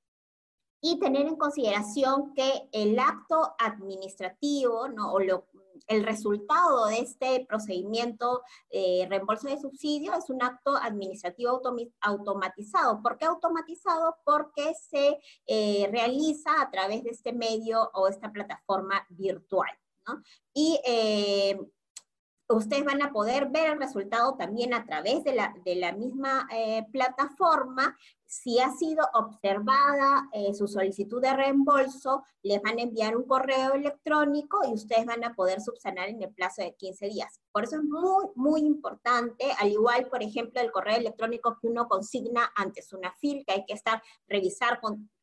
y 0.81 0.99
tener 0.99 1.27
en 1.27 1.35
consideración 1.35 2.33
que 2.33 2.67
el 2.71 2.97
acto 2.99 3.53
administrativo 3.59 4.87
¿no? 4.89 5.13
o 5.13 5.19
lo, 5.19 5.45
el 5.87 6.03
resultado 6.03 6.87
de 6.87 6.99
este 6.99 7.45
procedimiento 7.47 8.41
de 8.71 9.05
reembolso 9.09 9.47
de 9.47 9.59
subsidio 9.59 10.13
es 10.13 10.29
un 10.29 10.41
acto 10.41 10.75
administrativo 10.75 11.61
automatizado. 12.01 13.01
¿Por 13.01 13.17
qué 13.17 13.25
automatizado? 13.25 14.17
Porque 14.23 14.73
se 14.73 15.19
eh, 15.45 15.87
realiza 15.91 16.61
a 16.61 16.71
través 16.71 17.03
de 17.03 17.11
este 17.11 17.33
medio 17.33 17.91
o 17.93 18.07
esta 18.07 18.31
plataforma 18.31 19.05
virtual. 19.09 19.69
¿no? 20.07 20.23
Y 20.53 20.79
eh, 20.85 21.59
ustedes 22.51 22.83
van 22.83 23.01
a 23.01 23.11
poder 23.11 23.49
ver 23.49 23.71
el 23.71 23.79
resultado 23.79 24.35
también 24.35 24.73
a 24.73 24.85
través 24.85 25.23
de 25.23 25.33
la, 25.33 25.91
misma 25.93 26.47
eh, 26.51 26.85
plataforma 26.91 27.97
si 28.31 28.61
ha 28.61 28.71
sido 28.71 29.05
observada 29.13 30.29
eh, 30.31 30.53
su 30.53 30.65
solicitud 30.65 31.21
de 31.21 31.33
reembolso, 31.35 32.23
les 32.43 32.61
van 32.61 32.79
a 32.79 32.83
enviar 32.83 33.17
un 33.17 33.27
correo 33.27 33.73
electrónico 33.73 34.61
y 34.65 34.71
ustedes 34.73 35.05
van 35.05 35.25
a 35.25 35.33
poder 35.35 35.59
subsanar 35.59 36.07
en 36.07 36.23
el 36.23 36.33
plazo 36.33 36.61
de 36.61 36.73
15 36.73 37.09
días. 37.09 37.41
Por 37.51 37.65
eso 37.65 37.75
es 37.75 37.83
muy, 37.83 38.27
muy 38.35 38.61
importante, 38.61 39.51
al 39.59 39.69
igual, 39.69 40.07
por 40.07 40.23
ejemplo, 40.23 40.61
el 40.61 40.71
correo 40.71 40.95
electrónico 40.95 41.57
que 41.61 41.67
uno 41.67 41.89
consigna 41.89 42.49
antes 42.55 42.93
una 42.93 43.11
FIL, 43.19 43.43
que 43.45 43.51
hay 43.51 43.65
que 43.65 43.73
estar, 43.73 44.01
revisar, 44.29 44.79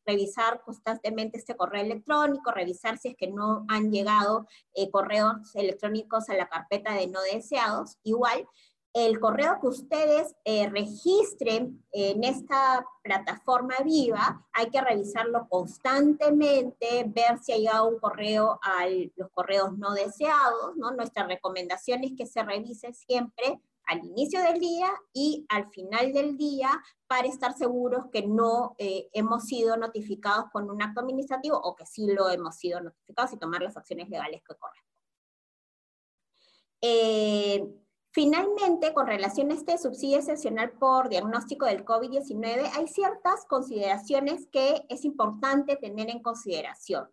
revisar 0.09 0.61
constantemente 0.65 1.37
este 1.37 1.55
correo 1.55 1.83
electrónico, 1.83 2.51
revisar 2.51 2.97
si 2.97 3.09
es 3.09 3.15
que 3.15 3.27
no 3.27 3.65
han 3.67 3.91
llegado 3.91 4.47
eh, 4.73 4.89
correos 4.89 5.55
electrónicos 5.55 6.29
a 6.29 6.35
la 6.35 6.47
carpeta 6.47 6.93
de 6.93 7.07
no 7.07 7.21
deseados. 7.21 7.97
Igual, 8.03 8.47
el 8.93 9.19
correo 9.19 9.59
que 9.61 9.67
ustedes 9.67 10.35
eh, 10.45 10.67
registren 10.69 11.85
en 11.91 12.23
esta 12.23 12.85
plataforma 13.03 13.75
viva, 13.85 14.47
hay 14.51 14.69
que 14.71 14.81
revisarlo 14.81 15.47
constantemente, 15.47 17.05
ver 17.05 17.37
si 17.39 17.53
ha 17.53 17.57
llegado 17.57 17.87
un 17.87 17.99
correo 17.99 18.59
a 18.63 18.87
los 19.15 19.29
correos 19.31 19.77
no 19.77 19.93
deseados, 19.93 20.75
¿no? 20.75 20.91
Nuestra 20.91 21.27
recomendación 21.27 22.03
es 22.03 22.13
que 22.17 22.25
se 22.25 22.41
revise 22.41 22.93
siempre 22.93 23.59
al 23.89 24.05
inicio 24.05 24.41
del 24.41 24.59
día 24.59 24.89
y 25.13 25.45
al 25.49 25.69
final 25.71 26.13
del 26.13 26.37
día 26.37 26.69
para 27.07 27.27
estar 27.27 27.53
seguros 27.53 28.05
que 28.11 28.25
no 28.25 28.75
eh, 28.77 29.09
hemos 29.13 29.45
sido 29.45 29.77
notificados 29.77 30.45
con 30.51 30.69
un 30.69 30.81
acto 30.81 31.01
administrativo 31.01 31.57
o 31.57 31.75
que 31.75 31.85
sí 31.85 32.07
lo 32.07 32.29
hemos 32.29 32.55
sido 32.55 32.79
notificados 32.81 33.33
y 33.33 33.37
tomar 33.37 33.61
las 33.61 33.77
acciones 33.77 34.09
legales 34.09 34.41
que 34.47 34.55
corresponden. 34.55 34.89
Eh, 36.81 37.79
Finalmente, 38.11 38.91
con 38.93 39.05
relación 39.05 39.51
a 39.51 39.53
este 39.53 39.77
subsidio 39.77 40.17
excepcional 40.17 40.71
por 40.71 41.09
diagnóstico 41.09 41.67
del 41.67 41.85
COVID-19, 41.85 42.71
hay 42.75 42.87
ciertas 42.87 43.45
consideraciones 43.45 44.47
que 44.51 44.83
es 44.89 45.05
importante 45.05 45.75
tener 45.75 46.09
en 46.09 46.23
consideración. 46.23 47.07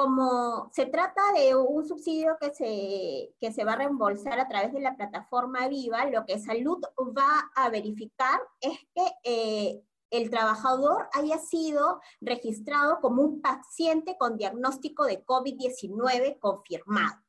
Como 0.00 0.70
se 0.72 0.86
trata 0.86 1.20
de 1.34 1.54
un 1.54 1.86
subsidio 1.86 2.38
que 2.40 2.54
se, 2.54 3.34
que 3.38 3.52
se 3.52 3.64
va 3.64 3.74
a 3.74 3.76
reembolsar 3.76 4.40
a 4.40 4.48
través 4.48 4.72
de 4.72 4.80
la 4.80 4.96
plataforma 4.96 5.68
Viva, 5.68 6.06
lo 6.06 6.24
que 6.24 6.38
Salud 6.38 6.82
va 6.98 7.50
a 7.54 7.68
verificar 7.68 8.40
es 8.62 8.78
que 8.94 9.12
eh, 9.24 9.82
el 10.08 10.30
trabajador 10.30 11.10
haya 11.12 11.36
sido 11.36 12.00
registrado 12.22 13.02
como 13.02 13.20
un 13.20 13.42
paciente 13.42 14.16
con 14.18 14.38
diagnóstico 14.38 15.04
de 15.04 15.22
COVID-19 15.22 16.38
confirmado. 16.38 17.20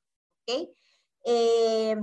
¿okay? 0.44 0.74
Eh, 1.26 1.98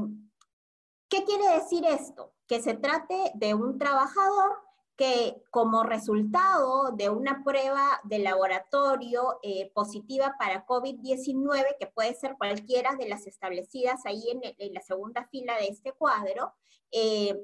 ¿Qué 1.09 1.25
quiere 1.25 1.49
decir 1.49 1.87
esto? 1.87 2.35
Que 2.47 2.61
se 2.61 2.75
trate 2.75 3.33
de 3.37 3.55
un 3.55 3.79
trabajador 3.79 4.68
que 4.99 5.41
como 5.51 5.85
resultado 5.85 6.91
de 6.91 7.09
una 7.09 7.45
prueba 7.45 8.01
de 8.03 8.19
laboratorio 8.19 9.39
eh, 9.45 9.71
positiva 9.73 10.35
para 10.41 10.67
COVID-19, 10.67 11.77
que 11.79 11.87
puede 11.87 12.15
ser 12.15 12.35
cualquiera 12.37 12.97
de 12.97 13.09
las 13.09 13.29
establecidas 13.29 14.05
ahí 14.07 14.25
en, 14.29 14.75
la 14.75 14.83
segunda 14.83 15.25
fila 15.29 15.57
de 15.57 15.69
este 15.69 15.93
cuadro, 15.93 16.53
eh, 16.91 17.41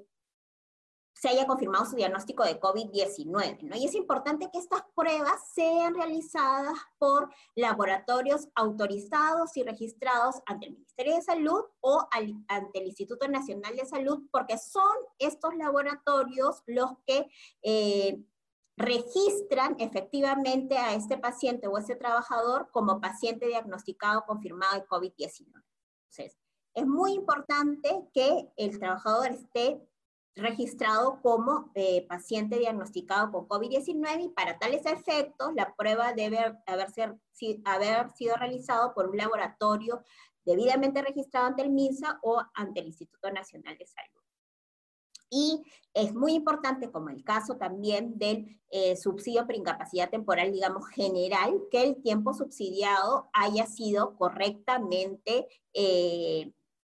se 1.15 1.29
haya 1.29 1.47
confirmado 1.47 1.87
su 1.87 1.97
diagnóstico 1.97 2.45
de 2.45 2.61
COVID-19. 2.61 3.63
¿no? 3.63 3.77
Y 3.77 3.87
es 3.87 3.95
importante 3.95 4.51
que 4.53 4.59
estas 4.59 4.83
pruebas 4.95 5.41
sean 5.55 5.95
realizadas 5.95 6.77
por 6.99 7.33
laboratorios 7.55 8.49
autorizados 8.55 9.57
y 9.57 9.63
registrados 9.63 10.43
ante 10.47 10.67
el 10.67 10.73
Ministerio 10.73 11.15
de 11.15 11.23
Salud 11.23 11.65
o 11.81 12.07
ante 12.49 12.79
el 12.79 12.87
Instituto 12.87 13.29
Nacional 13.29 13.77
de 13.77 13.87
Salud, 13.87 14.23
porque 14.31 14.59
son 14.59 14.97
estos 15.19 15.55
laboratorios 15.57 16.63
los 16.67 16.91
que 17.07 17.29
eh, 17.63 18.23
registran 18.77 19.77
efectivamente 19.79 20.77
a 20.79 20.95
este 20.95 21.17
paciente 21.17 21.69
o 21.69 21.79
este 21.79 21.95
trabajador 21.95 22.69
como 22.73 23.01
paciente 23.01 23.47
diagnosticado 23.47 24.25
confirmado 24.27 24.75
de 24.75 24.87
COVID-19. 24.87 25.63
Entonces, 26.11 26.39
es 26.75 26.87
muy 26.87 27.13
importante 27.13 28.09
que 28.13 28.49
el 28.57 28.79
trabajador 28.79 29.29
esté 29.29 29.81
registrado 30.37 31.21
como 31.23 31.71
eh, 31.75 32.07
paciente 32.09 32.59
diagnosticado 32.59 33.31
con 33.31 33.49
COVID-19 33.49 34.25
y 34.25 34.29
para 34.31 34.59
tales 34.59 34.85
efectos 34.87 35.55
la 35.55 35.75
prueba 35.75 36.13
debe 36.13 36.39
haber, 36.67 38.11
sido 38.15 38.37
realizado 38.37 38.95
por 38.95 39.09
un 39.09 39.17
laboratorio 39.17 40.03
debidamente 40.45 41.03
registrado 41.03 41.47
ante 41.47 41.63
el 41.63 41.71
MINSA 41.71 42.19
o 42.23 42.43
ante 42.55 42.81
el 42.81 42.87
Instituto 42.87 43.31
Nacional 43.31 43.79
de 43.79 43.87
Salud. 43.87 44.21
Y 45.31 45.63
es 45.95 46.15
muy 46.15 46.35
importante, 46.35 46.91
como 46.91 47.09
el 47.09 47.25
caso 47.25 47.57
también 47.57 48.19
del 48.19 48.61
eh, 48.71 48.97
subsidio 48.97 49.47
por 49.47 49.57
incapacidad 49.57 50.11
temporal, 50.11 50.53
digamos, 50.53 50.87
general, 50.89 51.63
que 51.71 51.83
el 51.83 52.03
tiempo 52.03 52.35
subsidiado 52.35 53.31
haya 53.33 53.67
sido 53.67 54.17
correctamente 54.17 55.49
eh, 55.73 56.53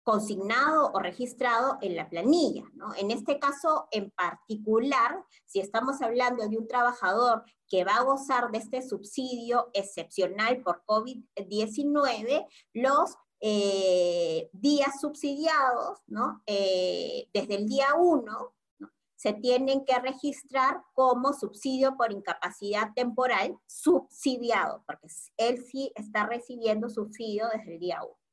consignado 0.05 0.93
o 0.93 1.01
registrado 1.01 1.79
en 1.81 1.97
la 1.97 2.09
planilla. 2.09 2.65
¿no? 2.75 2.95
En 2.95 3.11
este 3.11 3.39
caso 3.39 3.89
en 3.91 4.11
particular, 4.11 5.25
si 5.47 5.61
estamos 5.61 6.01
hablando 6.03 6.47
de 6.47 6.59
un 6.59 6.69
trabajador 6.69 7.43
que 7.67 7.85
va 7.85 7.97
a 7.97 8.05
gozar 8.05 8.51
de 8.51 8.59
este 8.59 8.83
subsidio 8.83 9.71
excepcional 9.73 10.63
por 10.63 10.85
COVID-19, 10.87 12.47
los 12.75 13.17
eh, 13.41 14.49
días 14.53 15.01
subsidiados, 15.01 15.99
¿no? 16.07 16.43
Eh, 16.47 17.29
desde 17.35 17.57
el 17.57 17.67
día 17.67 17.89
1, 17.99 18.55
se 19.17 19.33
tienen 19.33 19.85
que 19.85 19.99
registrar 19.99 20.83
como 20.93 21.33
subsidio 21.33 21.97
por 21.97 22.13
incapacidad 22.13 22.93
temporal 22.95 23.57
subsidiado, 23.67 24.83
porque 24.87 25.09
él 25.39 25.65
sí 25.65 25.93
está 25.95 26.27
recibiendo 26.27 26.89
subsidio 26.89 27.49
desde 27.49 27.75
el 27.75 27.81
día 27.81 28.03
1. 28.03 28.24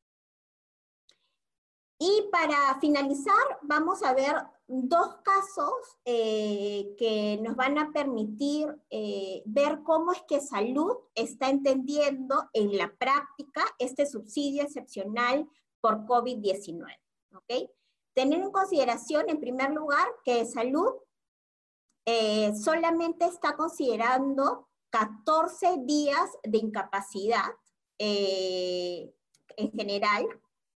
Y 2.03 2.29
para 2.31 2.79
finalizar, 2.79 3.59
vamos 3.61 4.01
a 4.01 4.15
ver 4.15 4.35
dos 4.65 5.17
casos 5.17 5.71
eh, 6.03 6.95
que 6.97 7.37
nos 7.43 7.55
van 7.55 7.77
a 7.77 7.91
permitir 7.91 8.75
eh, 8.89 9.43
ver 9.45 9.83
cómo 9.83 10.11
es 10.11 10.23
que 10.27 10.41
salud 10.41 10.97
está 11.13 11.49
entendiendo 11.49 12.49
en 12.53 12.75
la 12.75 12.91
práctica 12.91 13.63
este 13.77 14.07
subsidio 14.07 14.63
excepcional 14.63 15.47
por 15.79 16.07
COVID-19. 16.07 16.87
¿okay? 17.35 17.69
Tener 18.15 18.41
en 18.41 18.51
consideración, 18.51 19.29
en 19.29 19.39
primer 19.39 19.69
lugar, 19.69 20.07
que 20.25 20.47
salud 20.47 20.93
eh, 22.07 22.51
solamente 22.55 23.25
está 23.25 23.55
considerando 23.55 24.69
14 24.89 25.81
días 25.85 26.31
de 26.41 26.57
incapacidad 26.57 27.51
en 27.99 29.71
general 29.73 30.27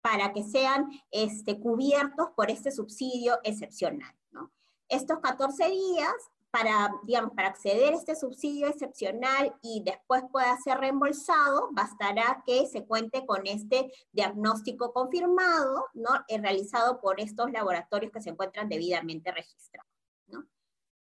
para 0.05 0.35
que 0.35 0.43
sean 0.43 0.91
este, 1.11 1.59
cubiertos 1.59 2.29
por 2.37 2.51
este 2.51 2.71
subsidio 2.71 3.39
excepcional. 3.43 4.15
¿no? 4.33 4.53
Estos 4.87 5.19
14 5.21 5.71
días 5.71 6.13
para, 6.51 6.95
digamos, 7.05 7.33
para 7.33 7.49
acceder 7.49 7.95
a 7.95 7.97
este 7.97 8.15
subsidio 8.15 8.69
excepcional 8.69 9.57
y 9.63 9.83
después 9.83 10.23
pueda 10.31 10.55
ser 10.59 10.77
reembolsado, 10.79 11.71
bastará 11.73 12.43
que 12.47 12.67
se 12.67 12.85
cuente 12.85 13.25
con 13.25 13.47
este 13.47 13.91
diagnóstico 14.13 14.93
confirmado, 14.93 15.87
¿no? 15.95 16.11
Eh, 16.29 16.39
realizado 16.39 17.01
por 17.01 17.19
estos 17.19 17.51
laboratorios 17.51 18.13
que 18.13 18.21
se 18.21 18.31
encuentran 18.31 18.69
debidamente 18.69 19.33
registrados. 19.33 19.94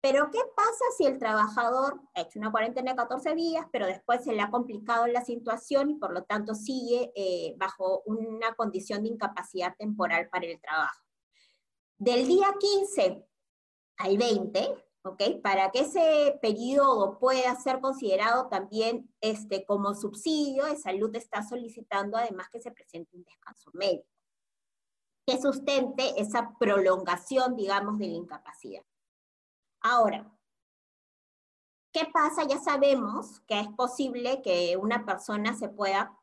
Pero 0.04 0.30
¿qué 0.30 0.40
pasa 0.54 0.84
si 0.98 1.06
el 1.06 1.18
trabajador 1.18 1.98
ha 2.14 2.20
hecho 2.20 2.38
una 2.38 2.50
cuarentena 2.50 2.90
de 2.90 2.96
14 2.98 3.34
días, 3.34 3.66
pero 3.72 3.86
después 3.86 4.22
se 4.22 4.34
le 4.34 4.42
ha 4.42 4.50
complicado 4.50 5.06
la 5.06 5.24
situación 5.24 5.88
y 5.88 5.94
por 5.94 6.12
lo 6.12 6.24
tanto 6.24 6.54
sigue 6.54 7.10
eh, 7.16 7.54
bajo 7.56 8.02
una 8.04 8.54
condición 8.54 9.02
de 9.02 9.08
incapacidad 9.08 9.74
temporal 9.78 10.28
para 10.28 10.44
el 10.44 10.60
trabajo? 10.60 11.00
Del 11.96 12.28
día 12.28 12.48
15 12.60 13.26
al 13.96 14.18
20, 14.18 14.74
¿ok? 15.04 15.22
Para 15.42 15.70
que 15.70 15.80
ese 15.80 16.38
periodo 16.42 17.18
pueda 17.18 17.56
ser 17.56 17.80
considerado 17.80 18.48
también 18.48 19.10
este, 19.22 19.64
como 19.64 19.94
subsidio 19.94 20.66
de 20.66 20.76
salud, 20.76 21.16
está 21.16 21.42
solicitando 21.42 22.18
además 22.18 22.50
que 22.50 22.60
se 22.60 22.72
presente 22.72 23.16
un 23.16 23.24
descanso 23.24 23.70
médico 23.72 24.04
que 25.26 25.40
sustente 25.40 26.20
esa 26.20 26.52
prolongación, 26.58 27.56
digamos, 27.56 27.98
de 27.98 28.08
la 28.08 28.16
incapacidad. 28.16 28.82
Ahora, 29.86 30.26
¿qué 31.92 32.06
pasa? 32.10 32.44
Ya 32.48 32.58
sabemos 32.58 33.40
que 33.40 33.60
es 33.60 33.68
posible 33.68 34.40
que 34.40 34.78
una 34.78 35.04
persona 35.04 35.54
se 35.54 35.68
pueda 35.68 36.18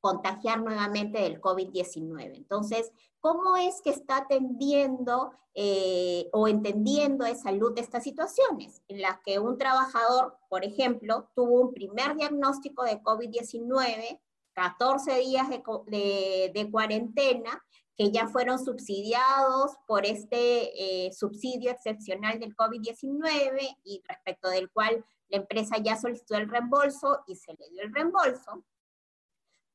contagiar 0.00 0.62
nuevamente 0.62 1.20
del 1.20 1.42
COVID-19. 1.42 2.36
Entonces, 2.36 2.90
¿cómo 3.20 3.58
es 3.58 3.82
que 3.82 3.90
está 3.90 4.16
atendiendo 4.16 5.32
eh, 5.54 6.30
o 6.32 6.48
entendiendo 6.48 7.26
de 7.26 7.34
salud 7.34 7.74
estas 7.76 8.02
situaciones 8.02 8.80
en 8.88 9.02
las 9.02 9.20
que 9.26 9.38
un 9.38 9.58
trabajador, 9.58 10.38
por 10.48 10.64
ejemplo, 10.64 11.28
tuvo 11.34 11.60
un 11.60 11.74
primer 11.74 12.16
diagnóstico 12.16 12.84
de 12.84 13.02
COVID-19, 13.02 14.20
14 14.54 15.18
días 15.18 15.50
de 15.50 16.68
cuarentena, 16.72 17.62
que 18.00 18.10
ya 18.10 18.28
fueron 18.28 18.58
subsidiados 18.58 19.76
por 19.86 20.06
este 20.06 21.04
eh, 21.06 21.12
subsidio 21.12 21.70
excepcional 21.70 22.40
del 22.40 22.56
COVID-19 22.56 23.76
y 23.84 24.02
respecto 24.08 24.48
del 24.48 24.70
cual 24.70 25.04
la 25.28 25.36
empresa 25.36 25.76
ya 25.76 25.98
solicitó 25.98 26.36
el 26.36 26.48
reembolso 26.48 27.22
y 27.26 27.36
se 27.36 27.52
le 27.52 27.68
dio 27.68 27.82
el 27.82 27.92
reembolso, 27.92 28.64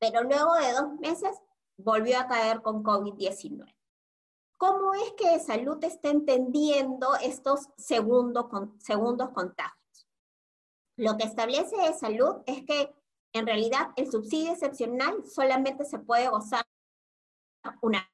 pero 0.00 0.24
luego 0.24 0.54
de 0.54 0.72
dos 0.72 0.98
meses 0.98 1.40
volvió 1.76 2.18
a 2.18 2.26
caer 2.26 2.62
con 2.62 2.82
COVID-19. 2.82 3.72
¿Cómo 4.56 4.94
es 4.94 5.12
que 5.12 5.38
salud 5.38 5.78
está 5.84 6.08
entendiendo 6.08 7.14
estos 7.22 7.68
segundos, 7.76 8.46
segundos 8.78 9.30
contagios? 9.30 10.08
Lo 10.96 11.16
que 11.16 11.26
establece 11.26 11.76
de 11.76 11.94
salud 11.94 12.38
es 12.46 12.64
que 12.64 12.92
en 13.32 13.46
realidad 13.46 13.90
el 13.94 14.10
subsidio 14.10 14.50
excepcional 14.50 15.24
solamente 15.24 15.84
se 15.84 16.00
puede 16.00 16.28
gozar 16.28 16.64
una 17.82 18.08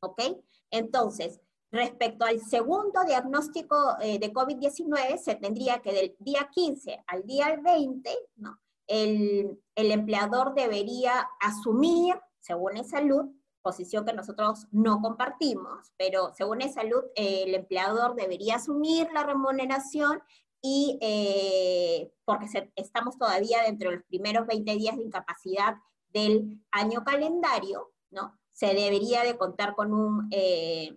¿ok? 0.00 0.22
Entonces, 0.70 1.40
respecto 1.70 2.24
al 2.24 2.40
segundo 2.40 3.04
diagnóstico 3.04 3.96
eh, 4.00 4.18
de 4.18 4.32
COVID-19, 4.32 5.18
se 5.18 5.34
tendría 5.34 5.80
que 5.80 5.92
del 5.92 6.16
día 6.20 6.48
15 6.52 7.04
al 7.06 7.24
día 7.24 7.58
20, 7.62 8.10
¿no? 8.36 8.58
El, 8.86 9.60
el 9.74 9.90
empleador 9.90 10.54
debería 10.54 11.28
asumir, 11.40 12.14
según 12.38 12.76
el 12.76 12.84
salud, 12.84 13.26
posición 13.66 14.04
que 14.04 14.12
nosotros 14.12 14.68
no 14.70 15.00
compartimos, 15.02 15.92
pero 15.96 16.32
según 16.34 16.62
el 16.62 16.70
salud, 16.72 17.02
el 17.16 17.52
empleador 17.52 18.14
debería 18.14 18.56
asumir 18.56 19.08
la 19.12 19.24
remuneración 19.24 20.22
y 20.62 20.98
eh, 21.00 22.12
porque 22.24 22.46
estamos 22.76 23.18
todavía 23.18 23.62
dentro 23.62 23.90
de 23.90 23.96
los 23.96 24.04
primeros 24.04 24.46
20 24.46 24.76
días 24.76 24.96
de 24.96 25.02
incapacidad 25.02 25.74
del 26.10 26.60
año 26.70 27.02
calendario, 27.02 27.92
¿no? 28.10 28.38
Se 28.56 28.68
debería 28.68 29.22
de 29.22 29.36
contar 29.36 29.74
con 29.74 29.92
un 29.92 30.28
eh, 30.30 30.96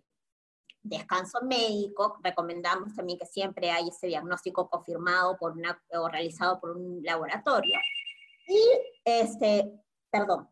descanso 0.82 1.42
médico. 1.42 2.18
Recomendamos 2.24 2.96
también 2.96 3.20
que 3.20 3.26
siempre 3.26 3.70
hay 3.70 3.90
ese 3.90 4.08
diagnóstico 4.08 4.70
confirmado 4.70 5.36
por 5.38 5.52
una, 5.52 5.78
o 5.92 6.08
realizado 6.08 6.58
por 6.62 6.78
un 6.78 7.04
laboratorio. 7.04 7.78
Y, 8.48 8.62
este, 9.04 9.74
perdón, 10.10 10.48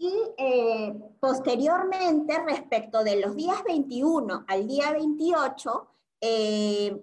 Y 0.00 0.12
eh, 0.36 0.94
posteriormente, 1.18 2.38
respecto 2.44 3.02
de 3.02 3.20
los 3.20 3.34
días 3.34 3.64
21 3.64 4.44
al 4.46 4.68
día 4.68 4.92
28, 4.92 5.88
eh, 6.20 7.02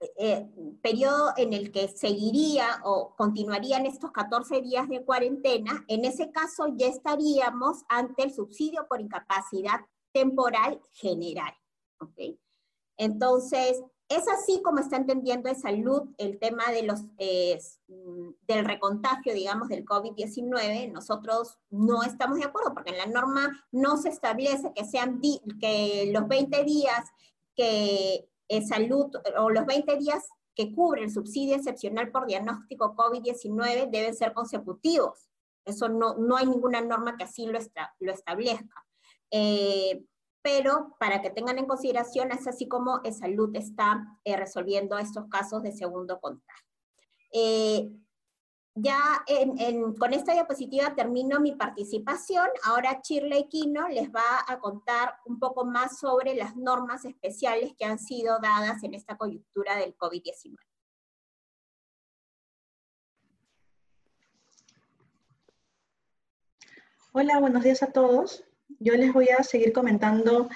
eh, 0.00 0.48
periodo 0.80 1.32
en 1.36 1.52
el 1.52 1.72
que 1.72 1.88
seguiría 1.88 2.80
o 2.84 3.14
continuarían 3.16 3.84
estos 3.84 4.12
14 4.12 4.60
días 4.62 4.88
de 4.88 5.04
cuarentena, 5.04 5.84
en 5.88 6.04
ese 6.04 6.30
caso 6.30 6.68
ya 6.76 6.86
estaríamos 6.86 7.84
ante 7.88 8.22
el 8.22 8.32
subsidio 8.32 8.86
por 8.88 9.00
incapacidad 9.00 9.80
temporal 10.12 10.80
general. 10.92 11.52
¿okay? 12.00 12.38
Entonces, 12.96 13.82
es 14.08 14.26
así 14.28 14.62
como 14.62 14.78
está 14.78 14.96
entendiendo 14.96 15.50
de 15.50 15.54
salud 15.54 16.08
el 16.16 16.38
tema 16.38 16.70
de 16.70 16.82
los, 16.82 17.02
del 17.16 18.64
recontagio, 18.64 19.34
digamos, 19.34 19.68
del 19.68 19.84
COVID-19. 19.84 20.90
Nosotros 20.90 21.58
no 21.70 22.02
estamos 22.02 22.38
de 22.38 22.44
acuerdo 22.44 22.72
porque 22.72 22.90
en 22.90 22.98
la 22.98 23.06
norma 23.06 23.66
no 23.70 23.96
se 23.98 24.08
establece 24.08 24.72
que 24.74 24.84
sean 24.84 25.20
que 25.60 26.10
los 26.12 26.26
20 26.26 26.64
días 26.64 27.04
que 27.54 28.30
salud 28.66 29.10
o 29.38 29.50
los 29.50 29.66
20 29.66 29.96
días 29.96 30.28
que 30.54 30.72
cubre 30.72 31.04
el 31.04 31.10
subsidio 31.10 31.54
excepcional 31.54 32.10
por 32.10 32.26
diagnóstico 32.26 32.96
COVID-19 32.96 33.90
deben 33.90 34.14
ser 34.14 34.32
consecutivos. 34.32 35.30
Eso 35.64 35.88
no, 35.88 36.14
no 36.14 36.36
hay 36.36 36.46
ninguna 36.46 36.80
norma 36.80 37.16
que 37.16 37.24
así 37.24 37.46
lo, 37.46 37.58
lo 38.00 38.12
establezca. 38.12 38.84
Eh, 39.30 40.02
pero 40.42 40.96
para 40.98 41.20
que 41.20 41.30
tengan 41.30 41.58
en 41.58 41.66
consideración, 41.66 42.32
es 42.32 42.46
así 42.46 42.66
como 42.68 43.00
salud 43.12 43.54
está 43.54 44.18
eh, 44.24 44.36
resolviendo 44.36 44.98
estos 44.98 45.26
casos 45.28 45.62
de 45.62 45.72
segundo 45.72 46.20
contagio. 46.20 46.66
Eh, 47.32 47.90
ya 48.80 49.24
con 49.98 50.12
esta 50.12 50.32
diapositiva 50.32 50.94
termino 50.94 51.40
mi 51.40 51.52
participación. 51.54 52.46
Ahora 52.64 53.00
Shirley 53.02 53.48
Quino 53.48 53.88
les 53.88 54.10
va 54.10 54.44
a 54.46 54.58
contar 54.58 55.14
un 55.26 55.38
poco 55.38 55.64
más 55.64 55.98
sobre 55.98 56.34
las 56.34 56.56
normas 56.56 57.04
especiales 57.04 57.72
que 57.78 57.84
han 57.84 57.98
sido 57.98 58.38
dadas 58.40 58.82
en 58.84 58.94
esta 58.94 59.16
coyuntura 59.16 59.76
del 59.76 59.96
COVID-19. 59.96 60.56
Hola, 67.12 67.40
buenos 67.40 67.64
días 67.64 67.82
a 67.82 67.90
todos. 67.90 68.44
Yo 68.78 68.94
les 68.94 69.12
voy 69.12 69.28
a 69.30 69.42
seguir 69.42 69.72
comentando 69.72 70.48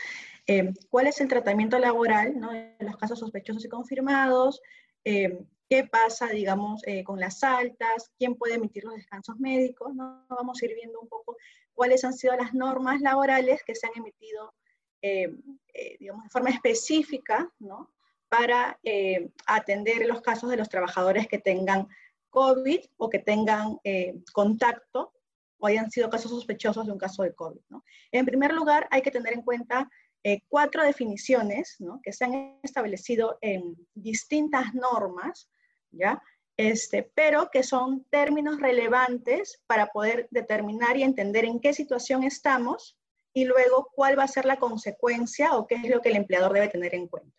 eh, 0.46 0.72
cuál 0.90 1.06
es 1.06 1.20
el 1.20 1.28
tratamiento 1.28 1.78
laboral 1.78 2.38
¿no? 2.38 2.52
en 2.52 2.76
los 2.80 2.96
casos 2.96 3.18
sospechosos 3.18 3.64
y 3.64 3.68
confirmados, 3.68 4.60
eh, 5.04 5.44
qué 5.72 5.84
pasa, 5.84 6.28
digamos, 6.28 6.82
eh, 6.86 7.02
con 7.02 7.18
las 7.18 7.42
altas, 7.42 8.12
quién 8.18 8.34
puede 8.34 8.56
emitir 8.56 8.84
los 8.84 8.94
descansos 8.94 9.38
médicos, 9.38 9.94
¿no? 9.94 10.26
Vamos 10.28 10.60
a 10.60 10.66
ir 10.66 10.74
viendo 10.74 11.00
un 11.00 11.08
poco 11.08 11.38
cuáles 11.72 12.04
han 12.04 12.12
sido 12.12 12.36
las 12.36 12.52
normas 12.52 13.00
laborales 13.00 13.62
que 13.64 13.74
se 13.74 13.86
han 13.86 13.94
emitido, 13.96 14.52
digamos, 15.98 16.24
de 16.24 16.30
forma 16.30 16.50
específica, 16.50 17.50
¿no? 17.58 17.90
Para 18.28 18.78
atender 19.46 20.06
los 20.06 20.20
casos 20.20 20.50
de 20.50 20.58
los 20.58 20.68
trabajadores 20.68 21.26
que 21.26 21.38
tengan 21.38 21.88
COVID 22.28 22.80
o 22.98 23.08
que 23.08 23.20
tengan 23.20 23.78
contacto 24.34 25.14
o 25.56 25.66
hayan 25.66 25.90
sido 25.90 26.10
casos 26.10 26.32
sospechosos 26.32 26.84
de 26.84 26.92
un 26.92 26.98
caso 26.98 27.22
de 27.22 27.34
COVID. 27.34 27.60
En 28.10 28.26
primer 28.26 28.52
lugar, 28.52 28.88
hay 28.90 29.00
que 29.00 29.10
tener 29.10 29.32
en 29.32 29.42
cuenta 29.42 29.88
eh, 30.24 30.40
cuatro 30.48 30.84
definiciones 30.84 31.76
¿no? 31.80 32.00
que 32.00 32.12
se 32.12 32.24
han 32.24 32.56
establecido 32.62 33.38
en 33.40 33.76
distintas 33.94 34.72
normas, 34.72 35.48
¿ya? 35.92 36.22
Este, 36.56 37.10
pero 37.14 37.50
que 37.50 37.62
son 37.62 38.04
términos 38.10 38.60
relevantes 38.60 39.62
para 39.66 39.86
poder 39.86 40.28
determinar 40.30 40.96
y 40.96 41.02
entender 41.02 41.44
en 41.44 41.60
qué 41.60 41.72
situación 41.72 42.24
estamos 42.24 42.98
y 43.32 43.44
luego 43.44 43.88
cuál 43.94 44.18
va 44.18 44.24
a 44.24 44.28
ser 44.28 44.44
la 44.44 44.58
consecuencia 44.58 45.56
o 45.56 45.66
qué 45.66 45.76
es 45.76 45.88
lo 45.88 46.00
que 46.00 46.10
el 46.10 46.16
empleador 46.16 46.52
debe 46.52 46.68
tener 46.68 46.94
en 46.94 47.08
cuenta. 47.08 47.36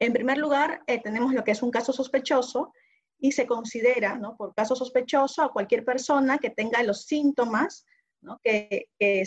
En 0.00 0.12
primer 0.12 0.38
lugar, 0.38 0.82
eh, 0.86 1.00
tenemos 1.00 1.32
lo 1.32 1.44
que 1.44 1.52
es 1.52 1.62
un 1.62 1.70
caso 1.70 1.92
sospechoso 1.92 2.72
y 3.18 3.32
se 3.32 3.46
considera 3.46 4.16
¿no? 4.16 4.36
por 4.36 4.54
caso 4.54 4.76
sospechoso 4.76 5.42
a 5.42 5.52
cualquier 5.52 5.84
persona 5.84 6.38
que 6.38 6.50
tenga 6.50 6.82
los 6.82 7.04
síntomas, 7.04 7.86
¿no? 8.20 8.40
que, 8.42 8.88
que 8.98 9.24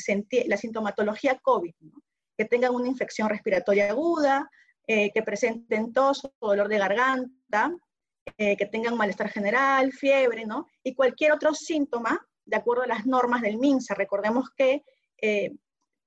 la 0.48 0.58
sintomatología 0.58 1.40
COVID, 1.40 1.74
¿no? 1.80 2.04
que 2.38 2.46
tengan 2.46 2.76
una 2.76 2.88
infección 2.88 3.30
respiratoria 3.30 3.90
aguda, 3.90 4.50
eh, 4.86 5.12
que 5.12 5.24
presenten 5.24 5.92
tos 5.92 6.24
o 6.40 6.48
dolor 6.48 6.68
de 6.68 6.78
garganta, 6.78 7.34
eh, 8.38 8.58
que 8.58 8.66
tengan 8.66 8.98
malestar 8.98 9.30
general, 9.30 9.92
fiebre, 9.92 10.46
¿no? 10.46 10.68
Y 10.84 10.94
cualquier 10.94 11.32
otro 11.32 11.54
síntoma, 11.54 12.26
de 12.46 12.58
acuerdo 12.58 12.84
a 12.84 12.88
las 12.88 13.06
normas 13.06 13.42
del 13.42 13.58
MINSA. 13.58 13.94
Recordemos 13.96 14.50
que 14.56 14.84
eh, 15.22 15.56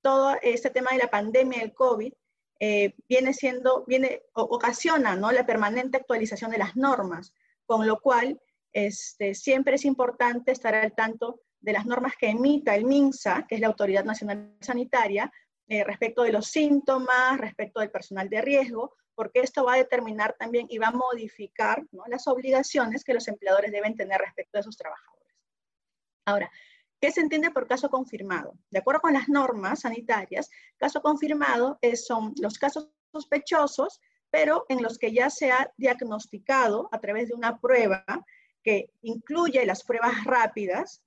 todo 0.02 0.36
este 0.42 0.70
tema 0.70 0.90
de 0.92 0.98
la 0.98 1.10
pandemia 1.10 1.60
del 1.60 1.74
COVID 1.74 2.12
viene 3.08 3.32
siendo, 3.32 3.86
viene, 3.86 4.20
ocasiona, 4.34 5.16
¿no? 5.16 5.32
La 5.32 5.46
permanente 5.46 5.96
actualización 5.96 6.50
de 6.50 6.58
las 6.58 6.76
normas, 6.76 7.32
con 7.64 7.86
lo 7.86 8.00
cual 8.00 8.38
este, 8.72 9.34
siempre 9.34 9.76
es 9.76 9.84
importante 9.84 10.52
estar 10.52 10.74
al 10.74 10.94
tanto 10.94 11.40
de 11.60 11.72
las 11.72 11.86
normas 11.86 12.14
que 12.16 12.28
emita 12.28 12.74
el 12.74 12.84
MINSA, 12.84 13.46
que 13.48 13.56
es 13.56 13.60
la 13.60 13.68
Autoridad 13.68 14.04
Nacional 14.04 14.56
Sanitaria, 14.60 15.30
eh, 15.68 15.84
respecto 15.84 16.22
de 16.22 16.32
los 16.32 16.46
síntomas, 16.46 17.38
respecto 17.38 17.80
del 17.80 17.90
personal 17.90 18.28
de 18.28 18.40
riesgo, 18.40 18.96
porque 19.14 19.40
esto 19.40 19.64
va 19.64 19.74
a 19.74 19.78
determinar 19.78 20.36
también 20.38 20.66
y 20.68 20.78
va 20.78 20.88
a 20.88 20.92
modificar 20.92 21.82
las 22.08 22.26
obligaciones 22.26 23.04
que 23.04 23.14
los 23.14 23.28
empleadores 23.28 23.72
deben 23.72 23.96
tener 23.96 24.20
respecto 24.20 24.58
de 24.58 24.64
sus 24.64 24.76
trabajadores. 24.76 25.34
Ahora, 26.26 26.50
¿qué 27.00 27.10
se 27.10 27.20
entiende 27.20 27.50
por 27.50 27.66
caso 27.66 27.90
confirmado? 27.90 28.54
De 28.70 28.78
acuerdo 28.78 29.00
con 29.00 29.14
las 29.14 29.28
normas 29.28 29.80
sanitarias, 29.80 30.50
caso 30.76 31.02
confirmado 31.02 31.78
son 31.94 32.34
los 32.40 32.58
casos 32.58 32.90
sospechosos, 33.12 34.00
pero 34.30 34.64
en 34.68 34.82
los 34.82 34.98
que 34.98 35.12
ya 35.12 35.28
se 35.28 35.50
ha 35.50 35.72
diagnosticado 35.76 36.88
a 36.92 37.00
través 37.00 37.28
de 37.28 37.34
una 37.34 37.58
prueba 37.58 38.04
que 38.62 38.90
incluye 39.02 39.64
las 39.66 39.82
pruebas 39.82 40.24
rápidas. 40.24 41.02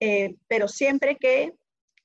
Eh, 0.00 0.36
pero 0.46 0.68
siempre 0.68 1.16
que 1.16 1.54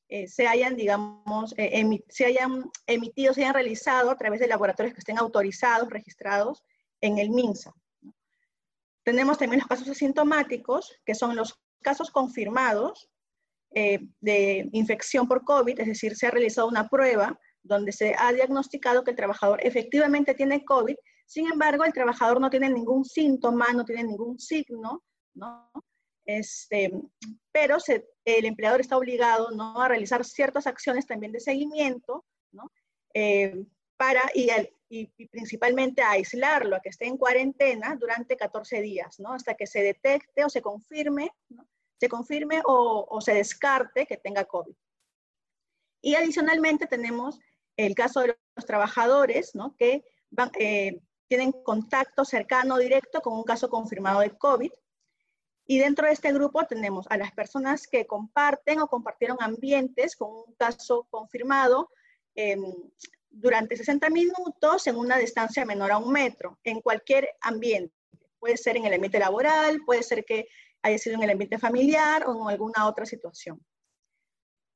eh, 0.10 0.28
se 0.28 0.48
hayan, 0.48 0.76
digamos, 0.76 1.54
eh, 1.58 2.04
se 2.10 2.26
hayan 2.26 2.70
emitido, 2.88 3.34
se 3.34 3.42
hayan 3.42 3.54
realizado 3.54 4.12
a 4.12 4.18
través 4.18 4.40
de 4.40 4.48
laboratorios 4.48 4.94
que 4.94 5.00
estén 5.00 5.18
autorizados, 5.18 5.90
registrados 5.90 6.64
en 7.02 7.18
el 7.18 7.30
MINSA. 7.30 7.74
Tenemos 9.04 9.38
también 9.38 9.60
los 9.60 9.68
casos 9.68 9.90
asintomáticos, 9.90 11.00
que 11.06 11.16
son 11.16 11.36
los 11.36 11.60
casos 11.82 12.12
confirmados 12.12 13.10
eh, 13.76 14.00
de 14.22 14.70
infección 14.72 15.28
por 15.28 15.44
COVID, 15.44 15.80
es 15.80 15.88
decir, 15.88 16.16
se 16.16 16.28
ha 16.28 16.32
realizado 16.32 16.68
una 16.68 16.88
prueba 16.88 17.38
donde 17.62 17.92
se 17.92 18.16
ha 18.18 18.32
diagnosticado 18.32 19.04
que 19.04 19.12
el 19.12 19.18
trabajador 19.18 19.60
efectivamente 19.64 20.34
tiene 20.34 20.64
COVID, 20.64 20.96
sin 21.26 21.52
embargo, 21.52 21.84
el 21.84 21.94
trabajador 21.94 22.40
no 22.40 22.50
tiene 22.50 22.70
ningún 22.70 23.04
síntoma, 23.06 23.74
no 23.74 23.84
tiene 23.86 24.04
ningún 24.04 24.38
signo, 24.40 25.04
¿no? 25.34 25.72
Este, 26.26 26.92
pero 27.52 27.78
el 28.26 28.46
empleador 28.46 28.82
está 28.82 28.98
obligado 28.98 29.52
¿no? 29.52 29.82
a 29.82 29.88
realizar 29.88 30.24
ciertas 30.24 30.68
acciones 30.68 31.06
también 31.06 31.32
de 31.32 31.40
seguimiento, 31.40 32.26
¿no? 32.52 32.72
Eh, 33.14 33.66
para, 33.98 34.22
y, 34.34 34.50
y, 34.90 35.28
principalmente 35.28 36.02
a 36.02 36.12
aislarlo, 36.12 36.76
a 36.76 36.80
que 36.80 36.90
esté 36.90 37.06
en 37.06 37.18
cuarentena 37.18 37.96
durante 37.96 38.36
14 38.36 38.82
días, 38.82 39.20
¿no? 39.20 39.34
hasta 39.34 39.56
que 39.56 39.68
se 39.68 39.82
detecte 39.82 40.44
o 40.44 40.50
se 40.50 40.62
confirme, 40.62 41.32
¿no? 41.50 41.68
se 42.00 42.10
confirme 42.10 42.62
o, 42.66 43.06
o, 43.10 43.22
se 43.22 43.34
descarte 43.34 44.06
que 44.06 44.18
tenga 44.18 44.46
COVID. 44.46 44.76
Y 46.02 46.16
adicionalmente 46.16 46.88
tenemos 46.88 47.40
el 47.78 47.96
caso 47.96 48.22
de 48.22 48.38
los 48.56 48.66
trabajadores 48.66 49.56
¿no? 49.56 49.76
que 49.78 50.04
van, 50.30 50.52
eh, 50.60 51.00
tienen 51.28 51.52
contacto 51.52 52.26
cercano 52.26 52.78
directo 52.78 53.22
con 53.22 53.34
un 53.34 53.44
caso 53.44 53.70
confirmado 53.70 54.20
de 54.20 54.38
COVID 54.38 54.72
y 55.66 55.80
dentro 55.80 56.08
de 56.08 56.14
este 56.14 56.34
grupo 56.34 56.66
tenemos 56.66 57.06
a 57.10 57.18
las 57.18 57.32
personas 57.32 57.88
que 57.88 58.06
comparten 58.06 58.80
o 58.82 58.88
compartieron 58.88 59.38
ambientes 59.40 60.16
con 60.16 60.32
un 60.32 60.56
caso 60.56 61.08
confirmado 61.10 61.90
em, 62.36 62.62
durante 63.30 63.78
60 63.78 64.10
minutos 64.10 64.88
en 64.88 64.98
una 64.98 65.18
distancia 65.18 65.66
menor 65.66 65.92
a 65.92 65.98
un 65.98 66.12
metro, 66.12 66.60
en 66.64 66.82
cualquier 66.82 67.30
ambiente. 67.42 67.96
Puede 68.40 68.58
ser 68.58 68.78
en 68.78 68.86
el 68.86 68.94
ambiente 68.94 69.20
laboral, 69.20 69.82
puede 69.86 70.04
ser 70.04 70.26
que 70.26 70.48
haya 70.82 70.98
sido 70.98 71.16
en 71.16 71.24
el 71.24 71.30
ambiente 71.30 71.58
familiar 71.58 72.28
o 72.28 72.44
en 72.44 72.50
alguna 72.50 72.88
otra 72.88 73.06
situación. 73.06 73.64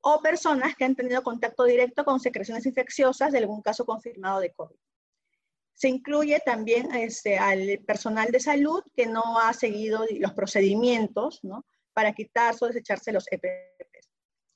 O 0.00 0.20
personas 0.20 0.74
que 0.74 0.84
han 0.84 0.96
tenido 0.96 1.22
contacto 1.22 1.64
directo 1.64 2.04
con 2.04 2.18
secreciones 2.18 2.64
infecciosas 2.64 3.30
de 3.30 3.38
algún 3.38 3.60
caso 3.60 3.84
confirmado 3.84 4.40
de 4.40 4.52
COVID. 4.52 4.76
Se 5.78 5.88
incluye 5.88 6.40
también 6.44 6.92
este, 6.92 7.38
al 7.38 7.78
personal 7.86 8.32
de 8.32 8.40
salud 8.40 8.82
que 8.96 9.06
no 9.06 9.38
ha 9.38 9.52
seguido 9.52 10.04
los 10.18 10.32
procedimientos 10.32 11.38
¿no? 11.44 11.64
para 11.92 12.12
quitarse 12.12 12.64
o 12.64 12.68
desecharse 12.68 13.12
los 13.12 13.26
EPPs 13.30 14.10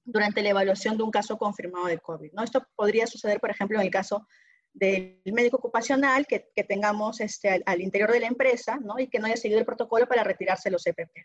durante 0.04 0.42
la 0.42 0.48
evaluación 0.48 0.96
de 0.96 1.04
un 1.04 1.12
caso 1.12 1.38
confirmado 1.38 1.86
de 1.86 2.00
COVID. 2.00 2.32
¿no? 2.32 2.42
Esto 2.42 2.66
podría 2.74 3.06
suceder, 3.06 3.38
por 3.38 3.50
ejemplo, 3.50 3.78
en 3.78 3.84
el 3.84 3.92
caso 3.92 4.26
del 4.72 5.22
médico 5.26 5.58
ocupacional 5.58 6.26
que, 6.26 6.40
tengamos 6.66 7.20
este, 7.20 7.62
al, 7.64 7.80
interior 7.80 8.10
de 8.10 8.18
la 8.18 8.26
empresa 8.26 8.78
¿no? 8.78 8.98
y 8.98 9.06
que 9.06 9.20
no 9.20 9.26
haya 9.26 9.36
seguido 9.36 9.60
el 9.60 9.66
protocolo 9.66 10.08
para 10.08 10.24
retirarse 10.24 10.72
los 10.72 10.84
EPP. 10.84 11.18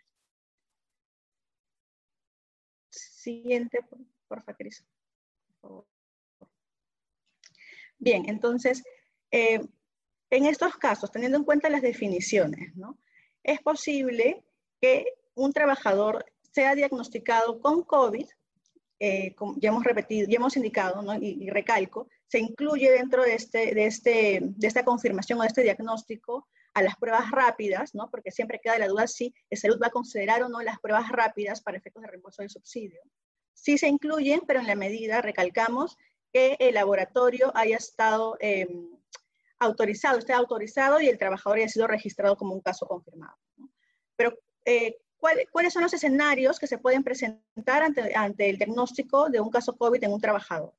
Siguiente, 2.88 3.80
por, 4.28 4.42
favor, 4.42 4.56
Cris. 4.56 4.86
Bien, 7.98 8.28
entonces, 8.28 8.84
eh, 9.32 9.60
en 10.30 10.46
estos 10.46 10.76
casos, 10.76 11.10
teniendo 11.10 11.38
en 11.38 11.44
cuenta 11.44 11.70
las 11.70 11.82
definiciones, 11.82 12.76
¿no? 12.76 12.98
es 13.42 13.60
posible 13.60 14.44
que 14.80 15.06
un 15.34 15.52
trabajador 15.52 16.24
sea 16.52 16.74
diagnosticado 16.74 17.60
con 17.60 17.82
COVID, 17.82 18.26
eh, 19.00 19.34
ya 19.56 19.68
hemos 19.68 19.84
repetido, 19.84 20.28
ya 20.28 20.36
hemos 20.36 20.56
indicado 20.56 21.02
¿no? 21.02 21.14
y, 21.14 21.48
recalco, 21.50 22.08
se 22.26 22.40
incluye 22.40 22.90
dentro 22.90 23.22
de, 23.22 23.34
este, 23.34 23.74
de, 23.74 23.86
este, 23.86 24.40
de 24.42 24.66
esta 24.66 24.84
confirmación 24.84 25.38
o 25.38 25.42
de 25.42 25.48
este 25.48 25.62
diagnóstico 25.62 26.48
a 26.74 26.82
las 26.82 26.96
pruebas 26.96 27.30
rápidas, 27.30 27.94
¿no? 27.94 28.10
porque 28.10 28.30
siempre 28.30 28.60
queda 28.62 28.78
la 28.78 28.88
duda 28.88 29.06
si 29.06 29.32
el 29.50 29.58
salud 29.58 29.78
va 29.80 29.86
a 29.86 29.90
considerar 29.90 30.42
o 30.42 30.48
no 30.48 30.60
las 30.60 30.78
pruebas 30.80 31.08
rápidas 31.10 31.62
para 31.62 31.78
efectos 31.78 32.02
de 32.02 32.08
reembolso 32.08 32.42
del 32.42 32.50
subsidio. 32.50 33.00
Sí 33.54 33.78
se 33.78 33.88
incluyen, 33.88 34.42
pero 34.46 34.60
en 34.60 34.66
la 34.66 34.74
medida, 34.74 35.22
recalcamos, 35.22 35.96
que 36.32 36.56
el 36.58 36.74
laboratorio 36.74 37.50
haya 37.54 37.76
estado... 37.76 38.36
Eh, 38.40 38.66
autorizado, 39.58 40.18
esté 40.18 40.32
autorizado 40.32 41.00
y 41.00 41.08
el 41.08 41.18
trabajador 41.18 41.58
haya 41.58 41.68
sido 41.68 41.86
registrado 41.86 42.36
como 42.36 42.54
un 42.54 42.60
caso 42.60 42.86
confirmado. 42.86 43.36
Pero, 44.16 44.38
eh, 44.64 44.98
¿cuáles 45.18 45.72
son 45.72 45.82
los 45.82 45.92
escenarios 45.92 46.58
que 46.58 46.66
se 46.66 46.78
pueden 46.78 47.02
presentar 47.02 47.82
ante, 47.82 48.14
ante, 48.14 48.50
el 48.50 48.58
diagnóstico 48.58 49.28
de 49.28 49.40
un 49.40 49.50
caso 49.50 49.76
COVID 49.76 50.02
en 50.02 50.12
un 50.12 50.20
trabajador? 50.20 50.74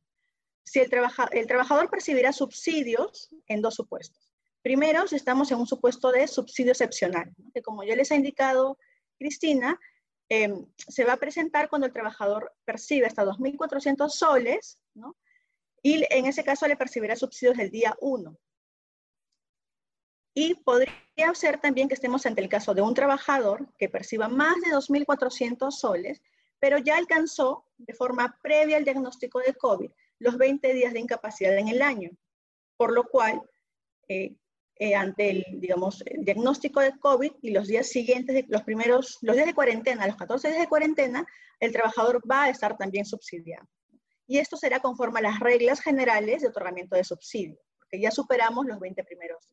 Si 0.63 0.79
el, 0.79 0.89
el 1.31 1.47
trabajador 1.47 1.89
percibirá 1.89 2.31
subsidios 2.31 3.29
en 3.47 3.61
dos 3.61 3.75
supuestos. 3.75 4.31
Primero, 4.61 5.07
si 5.07 5.15
estamos 5.15 5.51
en 5.51 5.57
un 5.57 5.67
supuesto 5.67 6.11
de 6.11 6.27
subsidio 6.27 6.71
excepcional, 6.71 7.33
que 7.53 7.61
como 7.61 7.83
ya 7.83 7.95
les 7.95 8.11
ha 8.11 8.15
indicado 8.15 8.77
Cristina, 9.17 9.79
em, 10.27 10.65
se 10.75 11.05
va 11.05 11.13
a 11.13 11.17
presentar 11.17 11.69
cuando 11.69 11.87
el 11.87 11.93
trabajador 11.93 12.53
percibe 12.65 13.07
hasta 13.07 13.25
2.400 13.25 14.09
soles, 14.09 14.79
¿no? 14.93 15.15
y 15.81 16.05
en 16.09 16.25
ese 16.25 16.43
caso 16.43 16.67
le 16.67 16.75
percibirá 16.75 17.15
subsidios 17.15 17.57
el 17.57 17.71
día 17.71 17.95
1. 18.01 18.37
Y 20.41 20.55
podría 20.55 21.33
ser 21.33 21.59
también 21.59 21.89
que 21.89 21.95
estemos 21.95 22.25
ante 22.25 22.39
el 22.39 22.47
caso 22.47 22.73
de 22.73 22.81
un 22.81 22.93
trabajador 22.93 23.67
que 23.77 23.89
perciba 23.89 24.29
más 24.29 24.55
de 24.61 24.71
2.400 24.71 25.69
soles, 25.69 26.21
pero 26.61 26.77
ya 26.77 26.95
alcanzó 26.95 27.65
de 27.77 27.93
forma 27.93 28.39
previa 28.41 28.77
al 28.77 28.85
diagnóstico 28.85 29.39
de 29.39 29.53
COVID 29.53 29.91
los 30.19 30.37
20 30.37 30.73
días 30.73 30.93
de 30.93 31.01
incapacidad 31.01 31.57
en 31.57 31.67
el 31.67 31.81
año, 31.81 32.11
por 32.77 32.93
lo 32.93 33.03
cual, 33.03 33.41
eh, 34.07 34.37
eh, 34.75 34.95
ante 34.95 35.29
el, 35.29 35.45
diagnóstico 35.59 36.79
de 36.79 36.97
COVID 36.97 37.33
y 37.41 37.51
los 37.51 37.67
días 37.67 37.87
siguientes, 37.87 38.45
los 38.47 38.63
primeros, 38.63 39.17
los 39.21 39.35
días 39.35 39.47
de 39.47 39.53
cuarentena, 39.53 40.07
los 40.07 40.15
14 40.15 40.47
días 40.47 40.61
de 40.61 40.69
cuarentena, 40.69 41.27
el 41.59 41.73
trabajador 41.73 42.21
va 42.31 42.43
a 42.43 42.49
estar 42.49 42.77
también 42.77 43.03
subsidiado. 43.03 43.67
Y 44.25 44.37
esto 44.37 44.55
será 44.55 44.79
conforme 44.79 45.19
a 45.19 45.23
las 45.23 45.41
reglas 45.41 45.81
generales 45.81 46.43
de 46.43 46.47
otorgamiento 46.47 46.95
de 46.95 47.03
subsidio, 47.03 47.59
porque 47.77 47.99
ya 47.99 48.09
superamos 48.09 48.65
los 48.67 48.79
20 48.79 49.03
primeros. 49.03 49.49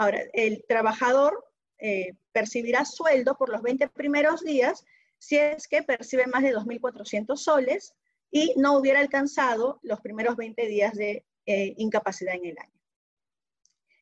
Ahora, 0.00 0.22
el 0.32 0.64
trabajador 0.66 1.44
eh, 1.76 2.14
percibirá 2.32 2.86
sueldo 2.86 3.36
por 3.36 3.50
los 3.50 3.60
20 3.60 3.86
primeros 3.88 4.40
días 4.40 4.82
si 5.18 5.36
es 5.36 5.68
que 5.68 5.82
percibe 5.82 6.26
más 6.26 6.42
de 6.42 6.56
2.400 6.56 7.36
soles 7.36 7.92
y 8.30 8.54
no 8.56 8.78
hubiera 8.78 9.00
alcanzado 9.00 9.78
los 9.82 10.00
primeros 10.00 10.36
20 10.36 10.66
días 10.68 10.94
de 10.94 11.26
eh, 11.44 11.74
incapacidad 11.76 12.34
en 12.34 12.46
el 12.46 12.56
año. 12.58 12.80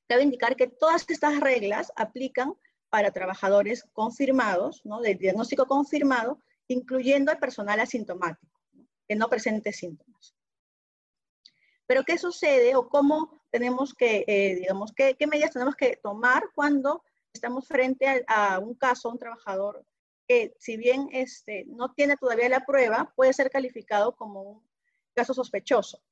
Cabe 0.06 0.22
indicar 0.22 0.54
que 0.54 0.68
todas 0.68 1.04
estas 1.08 1.40
reglas 1.40 1.90
aplican 1.96 2.54
para 2.90 3.10
trabajadores 3.10 3.82
confirmados, 3.92 4.82
¿no? 4.84 5.00
del 5.00 5.18
diagnóstico 5.18 5.66
confirmado, 5.66 6.40
incluyendo 6.68 7.32
al 7.32 7.40
personal 7.40 7.80
asintomático, 7.80 8.56
que 9.08 9.16
no 9.16 9.28
presente 9.28 9.72
síntomas. 9.72 10.37
Pero 11.88 12.04
¿qué 12.04 12.18
sucede 12.18 12.76
o 12.76 12.86
cómo 12.88 13.40
tenemos 13.50 13.94
que, 13.94 14.22
eh, 14.28 14.56
digamos, 14.56 14.92
qué, 14.92 15.16
medidas 15.26 15.52
tenemos 15.52 15.74
que 15.74 15.96
tomar 15.96 16.44
cuando 16.54 17.02
estamos 17.32 17.66
frente 17.66 18.24
a, 18.28 18.58
un 18.58 18.74
caso, 18.74 19.08
a 19.08 19.12
un 19.12 19.18
trabajador 19.18 19.84
que 20.28 20.54
si 20.58 20.76
bien 20.76 21.08
este, 21.12 21.64
no 21.66 21.94
tiene 21.94 22.18
todavía 22.18 22.50
la 22.50 22.66
prueba, 22.66 23.10
puede 23.16 23.32
ser 23.32 23.50
calificado 23.50 24.14
como 24.14 24.42
un 24.42 24.62
caso 25.14 25.32
sospechoso. 25.32 26.02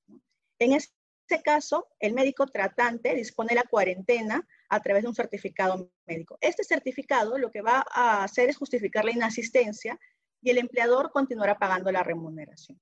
En 0.59 0.72
este 0.72 1.43
caso, 1.45 1.89
el 2.01 2.14
médico 2.14 2.47
tratante 2.47 3.14
dispone 3.14 3.55
la 3.55 3.64
cuarentena 3.64 4.49
a 4.70 4.81
través 4.81 5.03
de 5.03 5.11
un 5.11 5.14
certificado 5.14 5.91
médico. 6.07 6.39
Este 6.41 6.64
certificado 6.64 7.37
lo 7.37 7.51
que 7.51 7.61
va 7.61 7.85
a 7.91 8.24
hacer 8.24 8.49
es 8.49 8.57
justificar 8.57 9.05
la 9.05 9.12
inasistencia 9.12 10.01
y 10.41 10.49
el 10.49 10.57
empleador 10.57 11.12
continuará 11.12 11.59
pagando 11.59 11.93
la 11.93 12.03
remuneración. 12.03 12.81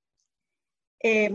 Eh, 1.02 1.34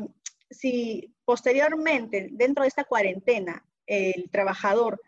si 0.49 1.13
posteriormente, 1.25 2.29
dentro 2.31 2.63
de 2.63 2.67
esta 2.67 2.83
cuarentena, 2.83 3.65
el 3.85 4.29
trabajador 4.31 5.01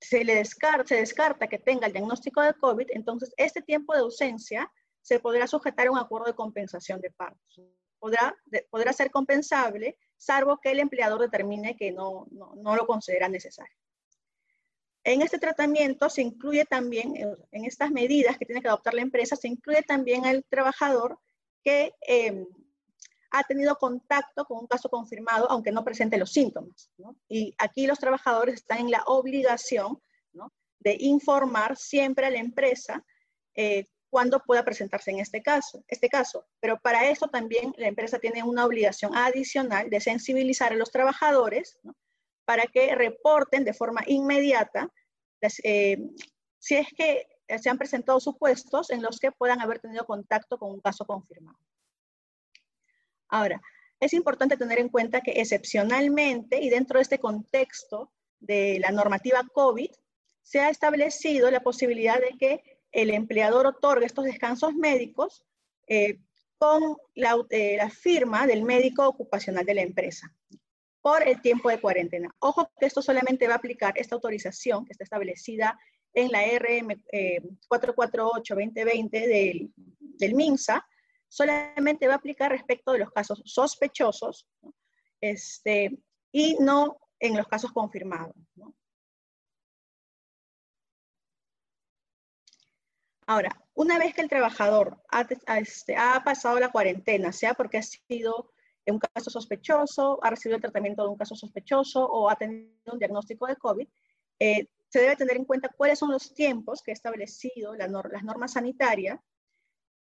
se 0.00 0.24
le 0.24 0.34
descarta, 0.34 0.86
se 0.86 0.96
descarta 0.96 1.46
que 1.46 1.58
tenga 1.58 1.86
el 1.86 1.92
diagnóstico 1.92 2.42
de 2.42 2.54
COVID, 2.54 2.86
entonces 2.90 3.32
este 3.36 3.62
tiempo 3.62 3.94
de 3.94 4.00
ausencia 4.00 4.70
se 5.00 5.20
podrá 5.20 5.46
sujetar 5.46 5.86
a 5.86 5.92
un 5.92 5.98
acuerdo 5.98 6.26
de 6.26 6.34
compensación 6.34 7.00
de 7.00 7.10
partos. 7.10 7.60
Podrá, 7.98 8.36
podrá 8.70 8.92
ser 8.92 9.10
compensable, 9.10 9.96
salvo 10.16 10.58
que 10.60 10.72
el 10.72 10.80
empleador 10.80 11.20
determine 11.20 11.76
que 11.76 11.92
no, 11.92 12.26
no, 12.32 12.54
no 12.56 12.74
lo 12.74 12.86
considera 12.86 13.28
necesario. 13.28 13.76
En 15.04 15.22
este 15.22 15.38
tratamiento 15.38 16.08
se 16.08 16.22
incluye 16.22 16.64
también, 16.64 17.14
en 17.50 17.64
estas 17.64 17.90
medidas 17.90 18.38
que 18.38 18.46
tiene 18.46 18.62
que 18.62 18.68
adoptar 18.68 18.94
la 18.94 19.02
empresa, 19.02 19.34
se 19.34 19.48
incluye 19.48 19.82
también 19.82 20.26
al 20.26 20.44
trabajador 20.44 21.18
que 21.64 21.94
eh, 22.06 22.46
ha 23.32 23.42
tenido 23.44 23.76
contacto 23.76 24.44
con 24.44 24.58
un 24.58 24.66
caso 24.66 24.88
confirmado, 24.88 25.50
aunque 25.50 25.72
no 25.72 25.82
presente 25.82 26.18
los 26.18 26.32
síntomas. 26.32 26.90
Y 27.28 27.54
aquí 27.58 27.86
los 27.86 27.98
trabajadores 27.98 28.56
están 28.56 28.78
en 28.78 28.90
la 28.90 29.02
obligación 29.06 30.00
de 30.80 30.96
informar 31.00 31.76
siempre 31.76 32.26
a 32.26 32.30
la 32.30 32.38
empresa 32.38 33.04
eh, 33.54 33.86
cuando 34.10 34.40
pueda 34.40 34.64
presentarse 34.64 35.10
en 35.10 35.20
este 35.20 35.42
caso, 35.42 35.84
este 35.88 36.08
caso. 36.08 36.44
Pero 36.60 36.78
para 36.80 37.08
eso 37.08 37.28
también 37.28 37.72
la 37.78 37.88
empresa 37.88 38.18
tiene 38.18 38.42
una 38.42 38.66
obligación 38.66 39.16
adicional 39.16 39.88
de 39.88 40.00
sensibilizar 40.00 40.72
a 40.72 40.76
los 40.76 40.90
trabajadores 40.90 41.78
para 42.44 42.64
que 42.66 42.94
reporten 42.94 43.64
de 43.64 43.72
forma 43.72 44.02
inmediata 44.06 44.90
eh, 45.64 45.98
si 46.58 46.76
es 46.76 46.88
que 46.96 47.26
se 47.58 47.70
han 47.70 47.78
presentado 47.78 48.20
supuestos 48.20 48.90
en 48.90 49.02
los 49.02 49.18
que 49.18 49.32
puedan 49.32 49.60
haber 49.60 49.78
tenido 49.78 50.04
contacto 50.04 50.58
con 50.58 50.70
un 50.70 50.80
caso 50.80 51.04
confirmado. 51.04 51.58
Ahora, 53.32 53.62
es 53.98 54.12
importante 54.12 54.58
tener 54.58 54.78
en 54.78 54.90
cuenta 54.90 55.22
que 55.22 55.40
excepcionalmente 55.40 56.60
y 56.60 56.68
dentro 56.68 56.98
de 56.98 57.02
este 57.02 57.18
contexto 57.18 58.12
de 58.40 58.78
la 58.78 58.90
normativa 58.90 59.42
COVID, 59.54 59.90
se 60.42 60.60
ha 60.60 60.68
establecido 60.68 61.50
la 61.50 61.60
posibilidad 61.60 62.20
de 62.20 62.36
que 62.38 62.62
el 62.90 63.08
empleador 63.08 63.66
otorgue 63.66 64.04
estos 64.04 64.26
descansos 64.26 64.74
médicos 64.74 65.46
eh, 65.86 66.18
con 66.58 66.98
eh, 67.48 67.76
la, 67.78 67.88
firma 67.88 68.46
del 68.46 68.64
médico 68.64 69.08
ocupacional 69.08 69.64
de 69.64 69.74
la 69.74 69.82
empresa 69.82 70.30
por 71.00 71.26
el 71.26 71.40
tiempo 71.40 71.70
de 71.70 71.80
cuarentena. 71.80 72.34
Ojo 72.38 72.70
que 72.78 72.86
esto 72.86 73.00
solamente 73.00 73.48
va 73.48 73.54
a 73.54 73.56
aplicar 73.56 73.94
esta 73.96 74.14
autorización 74.14 74.84
que 74.84 74.92
está 74.92 75.04
establecida 75.04 75.78
en 76.12 76.30
la 76.30 76.42
RM 76.42 77.02
448-2020 77.70 79.08
eh, 79.14 79.26
del, 79.26 79.72
del 80.18 80.34
MINSA, 80.34 80.84
solamente 81.32 82.06
va 82.06 82.12
a 82.12 82.16
aplicar 82.16 82.50
respecto 82.50 82.92
de 82.92 82.98
los 82.98 83.10
casos 83.10 83.40
sospechosos 83.46 84.46
este, 85.18 85.98
y 86.30 86.56
no 86.60 86.98
en 87.18 87.38
los 87.38 87.48
casos 87.48 87.72
confirmados. 87.72 88.36
Ahora, 93.26 93.48
una 93.72 93.98
vez 93.98 94.12
que 94.12 94.20
el 94.20 94.28
trabajador 94.28 95.00
este, 95.56 95.96
ha, 95.96 96.22
pasado 96.22 96.60
la 96.60 96.70
cuarentena, 96.70 97.32
sea 97.32 97.54
porque 97.54 97.78
ha 97.78 97.82
sido 97.82 98.52
un 98.86 98.98
caso 98.98 99.30
sospechoso, 99.30 100.18
ha 100.22 100.28
recibido 100.28 100.56
el 100.56 100.62
tratamiento 100.62 101.02
de 101.02 101.08
un 101.08 101.16
caso 101.16 101.34
sospechoso 101.34 102.04
o 102.04 102.28
ha 102.28 102.36
tenido 102.36 102.92
un 102.92 102.98
diagnóstico 102.98 103.46
de 103.46 103.56
COVID, 103.56 103.88
eh, 104.38 104.68
se 104.90 105.00
debe 105.00 105.16
tener 105.16 105.38
en 105.38 105.46
cuenta 105.46 105.70
cuáles 105.74 105.98
son 105.98 106.10
los 106.10 106.34
tiempos 106.34 106.82
que 106.82 106.90
ha 106.90 106.94
establecido 106.94 107.74
las 107.74 107.90
normas 107.90 108.52
sanitarias 108.52 109.18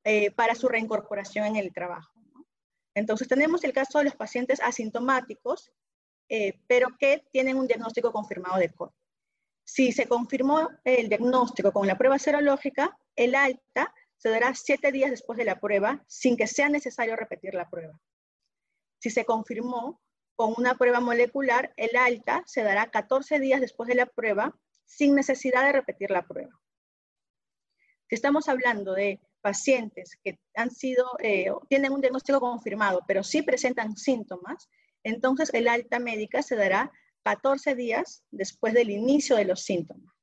eh, 0.05 0.31
para 0.31 0.55
su 0.55 0.69
reincorporación 0.69 1.47
en 1.47 1.57
el 1.57 1.73
trabajo. 1.73 2.13
Entonces 2.95 3.29
tenemos 3.29 3.65
el 3.65 3.73
caso 3.73 3.99
de 3.99 4.05
los 4.05 4.17
pacientes 4.17 4.61
asintomáticos, 4.61 5.73
eh, 6.29 6.61
pero 6.67 6.97
que 6.99 7.25
tienen 7.33 7.57
un 7.57 7.67
diagnóstico 7.67 8.13
confirmado 8.13 8.59
de 8.59 8.71
COVID. 8.71 8.93
Si 9.65 9.93
se 9.93 10.07
confirmó 10.07 10.69
el 10.85 11.09
diagnóstico 11.09 11.73
con 11.73 11.87
la 11.87 11.97
prueba 11.97 12.19
serológica, 12.19 12.99
el 13.15 13.35
alta 13.35 13.95
se 14.17 14.29
dará 14.29 14.55
siete 14.55 14.91
días 14.91 15.11
después 15.11 15.39
de 15.39 15.45
la 15.45 15.61
prueba 15.61 16.05
sin 16.09 16.37
que 16.37 16.47
sea 16.47 16.69
necesario 16.69 17.17
repetir 17.17 17.55
la 17.55 17.69
prueba. 17.71 17.99
Si 18.99 19.11
se 19.11 19.25
confirmó 19.25 20.01
con 20.35 20.55
una 20.57 20.75
prueba 20.75 21.01
molecular, 21.01 21.73
el 21.77 21.97
alta 21.97 22.43
se 22.47 22.63
dará 22.63 22.91
14 22.91 23.39
días 23.39 23.61
después 23.61 23.89
de 23.89 23.95
la 23.95 24.07
prueba 24.07 24.59
sin 24.85 25.15
necesidad 25.15 25.65
de 25.65 25.73
repetir 25.73 26.11
la 26.11 26.27
prueba. 26.27 26.59
Si 28.09 28.17
estamos 28.17 28.49
hablando 28.49 28.95
de 28.95 29.21
pacientes 29.41 30.19
que 30.23 30.39
han 30.55 30.71
sido, 30.71 31.07
eh, 31.21 31.51
tienen 31.69 31.93
un 31.93 32.01
diagnóstico 32.01 32.41
confirmado, 32.41 33.01
pero 33.07 33.23
sí 33.23 33.43
presentan 33.43 33.97
síntomas, 33.97 34.69
entonces 35.03 35.51
el 35.55 35.69
alta 35.69 35.99
médica 35.99 36.43
se 36.43 36.57
dará 36.57 36.93
14 37.25 37.75
días 37.75 38.25
después 38.31 38.75
del 38.75 38.91
inicio 38.91 39.37
de 39.37 39.45
los 39.45 39.63
síntomas. 39.63 40.15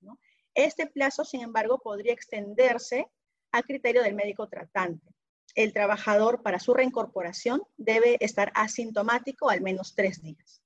Este 0.54 0.88
plazo, 0.88 1.24
sin 1.24 1.42
embargo, 1.42 1.78
podría 1.78 2.14
extenderse 2.14 3.08
a 3.52 3.62
criterio 3.62 4.02
del 4.02 4.16
médico 4.16 4.48
tratante. 4.48 5.08
El 5.54 5.72
trabajador 5.72 6.42
para 6.42 6.60
su 6.60 6.74
reincorporación 6.74 7.62
debe 7.78 8.18
estar 8.20 8.52
asintomático 8.56 9.50
al 9.52 9.62
menos 9.62 9.94
tres 9.96 10.22
días. 10.22 10.64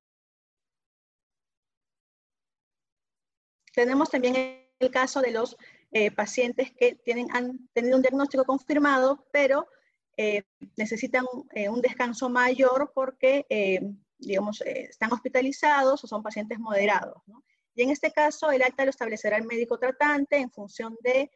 Tenemos 3.74 4.10
también 4.10 4.66
el 4.80 4.92
caso 4.92 5.22
de 5.22 5.32
los 5.32 5.58
eh, 5.94 6.10
pacientes 6.10 6.72
que 6.72 6.96
tienen, 6.96 7.28
han 7.36 7.68
tenido 7.74 7.98
un 7.98 8.02
diagnóstico 8.02 8.46
confirmado, 8.46 9.28
pero 9.34 9.68
eh, 10.16 10.44
necesitan 10.78 11.26
eh, 11.54 11.68
un 11.68 11.82
descanso 11.82 12.30
mayor 12.30 12.94
porque, 12.96 13.46
digamos, 14.18 14.62
están 14.62 15.12
hospitalizados 15.12 16.02
o 16.02 16.08
son 16.08 16.24
pacientes 16.24 16.60
moderados. 16.60 17.22
Y 17.76 17.84
en 17.84 17.90
este 17.90 18.12
caso, 18.12 18.52
el 18.52 18.62
alta 18.62 18.86
lo 18.86 18.92
establecerá 18.92 19.36
el 19.36 19.46
médico 19.46 19.80
tratante 19.80 20.38
en 20.38 20.50
función 20.50 20.96
de 21.02 21.30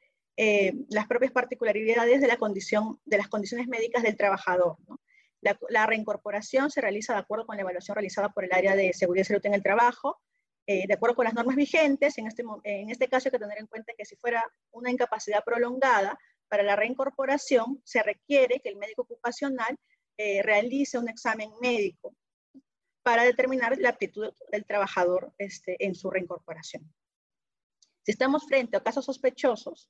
las 0.90 1.08
propias 1.08 1.34
particularidades 1.34 2.22
de, 2.22 2.28
la 2.28 2.38
condición, 2.38 3.00
de 3.04 3.18
las 3.18 3.28
condiciones 3.28 3.68
médicas 3.68 4.04
del 4.04 4.16
trabajador. 4.16 4.78
La, 5.42 5.58
la, 5.70 5.86
reincorporación 5.86 6.72
se 6.72 6.80
realiza 6.80 7.14
de 7.14 7.20
acuerdo 7.20 7.46
con 7.46 7.58
la 7.58 7.64
evaluación 7.64 7.96
realizada 7.96 8.30
por 8.30 8.46
el 8.46 8.54
área 8.54 8.76
de 8.76 8.94
seguridad 8.94 9.24
y 9.24 9.26
salud 9.26 9.46
en 9.46 9.54
el 9.54 9.64
trabajo, 9.64 10.22
eh, 10.68 10.88
de 10.88 10.94
acuerdo 10.94 11.16
con 11.16 11.26
las 11.26 11.34
normas 11.34 11.56
vigentes, 11.56 12.18
en 12.18 12.28
este, 12.28 12.44
en 12.64 12.90
este 12.90 13.08
caso 13.08 13.28
hay 13.28 13.32
que 13.32 13.40
tener 13.40 13.60
en 13.60 13.68
cuenta 13.68 13.94
que 13.98 14.06
si 14.06 14.16
fuera 14.16 14.44
una 14.72 14.92
incapacidad 14.92 15.44
prolongada, 15.44 16.18
para 16.48 16.64
la 16.64 16.76
reincorporación 16.76 17.82
se 17.84 18.04
requiere 18.04 18.60
que 18.60 18.70
el 18.70 18.78
médico 18.78 19.04
ocupacional 19.04 19.78
eh, 20.18 20.42
realice 20.44 20.98
un 20.98 21.10
examen 21.10 21.52
médico 21.62 22.16
para 23.04 23.24
determinar 23.24 23.78
la 23.78 23.90
aptitud 23.90 24.34
del 24.52 24.66
trabajador 24.66 25.34
este, 25.38 25.84
en 25.86 25.94
su 25.96 26.10
reincorporación. 26.10 26.92
Si 28.04 28.12
estamos 28.12 28.46
frente 28.46 28.78
a 28.78 28.84
casos 28.84 29.06
sospechosos, 29.06 29.90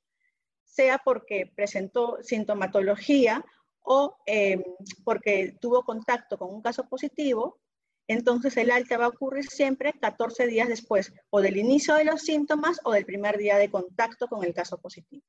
sea 0.64 0.98
porque 0.98 1.50
presentó 1.54 2.18
sintomatología 2.22 3.44
o 3.82 4.16
em, 4.26 4.62
porque 5.04 5.56
tuvo 5.60 5.84
contacto 5.84 6.36
con 6.36 6.52
un 6.52 6.60
caso 6.60 6.88
positivo, 6.88 7.60
entonces 8.08 8.56
el 8.56 8.70
alta 8.70 8.98
va 8.98 9.06
a 9.06 9.08
ocurrir 9.08 9.46
siempre 9.46 9.92
14 9.92 10.46
días 10.46 10.68
después, 10.68 11.12
o 11.30 11.40
del 11.40 11.56
inicio 11.56 11.94
de 11.94 12.04
los 12.04 12.22
síntomas 12.22 12.80
o 12.84 12.92
del 12.92 13.04
primer 13.04 13.36
día 13.38 13.58
de 13.58 13.70
contacto 13.70 14.28
con 14.28 14.44
el 14.44 14.54
caso 14.54 14.78
positivo. 14.78 15.24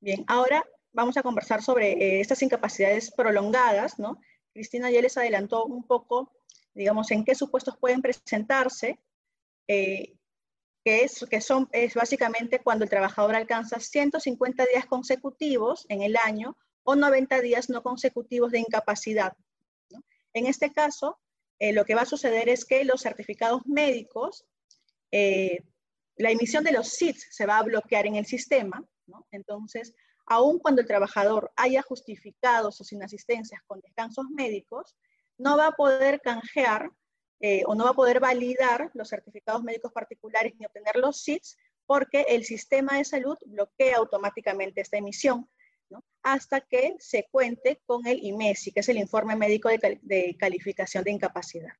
Bien, 0.00 0.24
ahora 0.26 0.64
vamos 0.92 1.16
a 1.16 1.22
conversar 1.22 1.62
sobre 1.62 1.92
eh, 1.92 2.20
estas 2.20 2.42
incapacidades 2.42 3.10
prolongadas, 3.10 3.98
¿no? 3.98 4.20
Cristina 4.52 4.90
ya 4.90 5.02
les 5.02 5.16
adelantó 5.16 5.64
un 5.64 5.86
poco, 5.86 6.32
digamos, 6.74 7.10
en 7.10 7.24
qué 7.24 7.34
supuestos 7.34 7.76
pueden 7.78 8.02
presentarse, 8.02 9.00
eh, 9.66 10.14
que, 10.84 11.04
es, 11.04 11.24
que 11.28 11.40
son, 11.40 11.68
es 11.72 11.94
básicamente 11.94 12.60
cuando 12.60 12.84
el 12.84 12.90
trabajador 12.90 13.34
alcanza 13.34 13.80
150 13.80 14.66
días 14.66 14.86
consecutivos 14.86 15.86
en 15.88 16.02
el 16.02 16.16
año 16.22 16.56
o 16.84 16.94
90 16.94 17.40
días 17.40 17.68
no 17.68 17.82
consecutivos 17.82 18.52
de 18.52 18.60
incapacidad. 18.60 19.34
En 20.32 20.46
este 20.46 20.72
caso, 20.72 21.18
eh, 21.58 21.72
lo 21.72 21.84
que 21.84 21.94
va 21.94 22.02
a 22.02 22.06
suceder 22.06 22.48
es 22.48 22.64
que 22.64 22.84
los 22.84 23.02
certificados 23.02 23.66
médicos, 23.66 24.44
eh, 25.10 25.58
la 26.16 26.30
emisión 26.30 26.64
de 26.64 26.72
los 26.72 26.88
SITs 26.88 27.28
se 27.30 27.46
va 27.46 27.58
a 27.58 27.62
bloquear 27.62 28.06
en 28.06 28.16
el 28.16 28.26
sistema, 28.26 28.84
entonces, 29.30 29.94
aun 30.26 30.58
cuando 30.58 30.80
el 30.80 30.86
trabajador 30.86 31.52
haya 31.56 31.82
justificado 31.82 32.72
sus 32.72 32.92
inasistencias 32.92 33.60
con 33.66 33.80
descansos 33.80 34.26
médicos, 34.30 34.96
no 35.36 35.56
va 35.56 35.68
a 35.68 35.72
poder 35.72 36.20
canjear 36.20 36.90
eh, 37.40 37.62
o 37.66 37.74
no 37.74 37.84
va 37.84 37.90
a 37.90 37.94
poder 37.94 38.20
validar 38.20 38.90
los 38.94 39.08
certificados 39.08 39.62
médicos 39.62 39.92
particulares 39.92 40.54
ni 40.58 40.64
obtener 40.64 40.96
los 40.96 41.22
SITs 41.22 41.56
porque 41.86 42.22
el 42.28 42.44
sistema 42.44 42.96
de 42.96 43.04
salud 43.04 43.36
bloquea 43.44 43.98
automáticamente 43.98 44.80
esta 44.80 44.96
emisión 44.96 45.48
hasta 46.22 46.62
que 46.62 46.96
se 46.98 47.28
cuente 47.30 47.82
con 47.84 48.06
el 48.06 48.24
IMESI, 48.24 48.72
que 48.72 48.80
es 48.80 48.88
el 48.88 48.96
informe 48.96 49.36
médico 49.36 49.68
de, 49.68 50.36
calificación 50.38 51.04
de 51.04 51.10
incapacidad. 51.10 51.74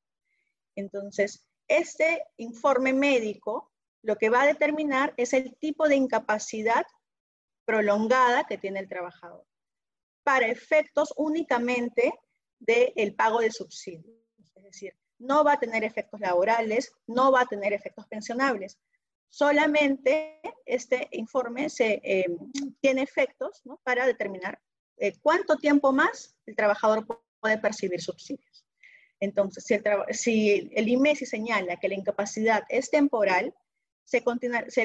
Entonces, 0.77 1.47
este 1.67 2.25
informe 2.37 2.93
médico 2.93 3.73
lo 4.03 4.17
que 4.17 4.29
va 4.29 4.43
a 4.43 4.47
determinar 4.47 5.15
es 5.17 5.33
el 5.33 5.57
tipo 5.57 5.89
de 5.89 5.97
incapacidad 5.97 6.85
prolongada 7.65 8.45
que 8.45 8.59
tiene 8.59 8.81
el 8.81 8.89
trabajador, 8.89 9.47
para 10.23 10.49
efectos 10.49 11.15
únicamente 11.17 12.13
del 12.59 13.15
pago 13.15 13.41
de 13.41 13.51
subsidios. 13.51 14.15
Es 14.57 14.63
decir, 14.63 14.95
no 15.19 15.43
va 15.43 15.55
a 15.55 15.59
tener 15.59 15.85
efectos 15.85 16.21
laborales, 16.21 16.93
no 17.07 17.33
va 17.33 17.43
a 17.43 17.47
tener 17.47 17.73
efectos 17.73 18.07
pensionables. 18.07 18.79
Solamente 19.29 20.41
este 20.65 21.09
informe 21.13 21.69
se, 21.69 22.01
eh, 22.05 22.27
tiene 22.81 23.03
efectos 23.03 23.63
para 23.83 24.07
determinar 24.07 24.61
eh, 24.97 25.13
cuánto 25.21 25.57
tiempo 25.57 25.93
más 25.93 26.37
el 26.47 26.55
trabajador 26.55 27.07
puede 27.41 27.59
percibir 27.59 28.01
subsidios. 28.01 28.65
Entonces, 29.21 29.65
si 29.65 29.75
el, 29.75 29.83
si 30.13 30.71
el 30.75 31.17
señala 31.27 31.77
que 31.77 31.89
la 31.89 31.95
incapacidad 31.95 32.63
es 32.69 32.91
temporal, 32.91 33.55
se, 34.05 34.23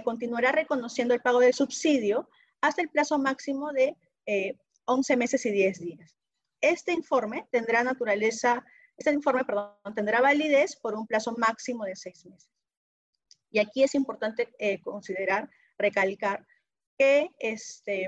continuará 0.04 0.52
reconociendo 0.52 1.14
el 1.14 1.22
pago 1.22 1.40
del 1.40 1.54
subsidio 1.54 2.30
hasta 2.62 2.82
el 2.82 2.90
plazo 2.90 3.20
máximo 3.20 3.72
de 3.72 3.96
11 4.86 5.14
eh, 5.14 5.18
meses 5.18 5.46
y 5.46 5.52
10 5.52 5.80
días. 5.80 6.18
Este 6.62 6.94
informe 6.94 7.48
tendrá 7.52 7.84
naturaleza, 7.84 8.66
este 8.98 9.12
informe, 9.12 9.46
perdón, 9.46 9.74
tendrá 9.96 10.22
validez 10.22 10.76
por 10.76 10.96
un 10.96 11.06
plazo 11.06 11.34
máximo 11.38 11.86
de 11.86 11.96
6 11.96 12.26
meses. 12.26 12.50
Y 13.52 13.60
aquí 13.60 13.84
es 13.84 13.96
importante 13.96 14.50
eh, 14.60 14.82
considerar, 14.82 15.50
recalcar, 15.78 16.46
que 16.98 17.30
este, 17.40 18.08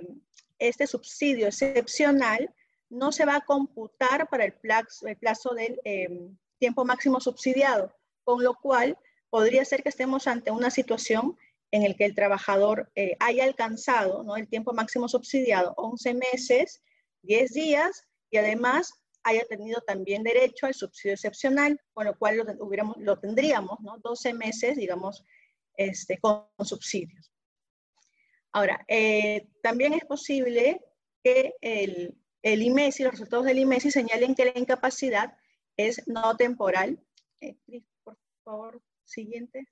este 0.59 0.87
subsidio 0.87 1.47
excepcional 1.47 2.53
no 2.89 3.11
se 3.11 3.25
va 3.25 3.37
a 3.37 3.45
computar 3.45 4.27
para 4.29 4.45
el 4.45 4.53
plazo, 4.53 5.07
el 5.07 5.17
del 5.55 5.79
em, 5.85 6.37
tiempo 6.59 6.83
máximo 6.85 7.19
subsidiado, 7.21 7.95
con 8.23 8.43
lo 8.43 8.53
cual 8.55 8.97
podría 9.29 9.63
ser 9.63 9.81
que 9.81 9.89
estemos 9.89 10.27
ante 10.27 10.51
una 10.51 10.69
situación 10.69 11.37
en 11.71 11.83
la 11.83 11.93
que 11.95 12.05
el 12.05 12.15
trabajador 12.15 12.91
eh, 12.95 13.15
haya 13.19 13.45
alcanzado 13.45 14.35
el 14.35 14.47
tiempo 14.49 14.73
máximo 14.73 15.07
subsidiado 15.07 15.73
11 15.77 16.13
meses, 16.15 16.83
10 17.23 17.53
días, 17.53 18.05
y 18.29 18.37
además 18.37 19.00
haya 19.23 19.45
tenido 19.45 19.81
también 19.81 20.23
derecho 20.23 20.65
al 20.65 20.73
subsidio 20.73 21.13
excepcional, 21.13 21.79
con 21.93 22.05
lo 22.05 22.17
cual 22.17 22.37
lo, 22.37 22.45
hubiéramos, 22.65 22.97
lo 22.97 23.19
tendríamos, 23.19 23.79
¿no? 23.81 23.97
12 23.99 24.33
meses, 24.33 24.77
digamos, 24.77 25.23
este, 25.75 26.19
con 26.19 26.45
subsidios. 26.63 27.31
Ahora, 28.51 28.83
eh, 28.87 29.47
también 29.63 29.93
es 29.93 30.05
posible 30.05 30.81
que 31.23 31.53
el, 31.61 32.17
el 32.41 32.61
IMESI, 32.61 33.03
los 33.03 33.13
resultados 33.13 33.45
del 33.45 33.59
IMESI 33.59 33.91
señalen 33.91 34.35
que 34.35 34.45
la 34.45 34.59
incapacidad 34.59 35.37
es 35.77 36.07
no 36.07 36.35
temporal. 36.35 36.99
Eh, 37.39 37.57
por 38.03 38.17
favor, 38.43 38.81
siguiente. 39.05 39.67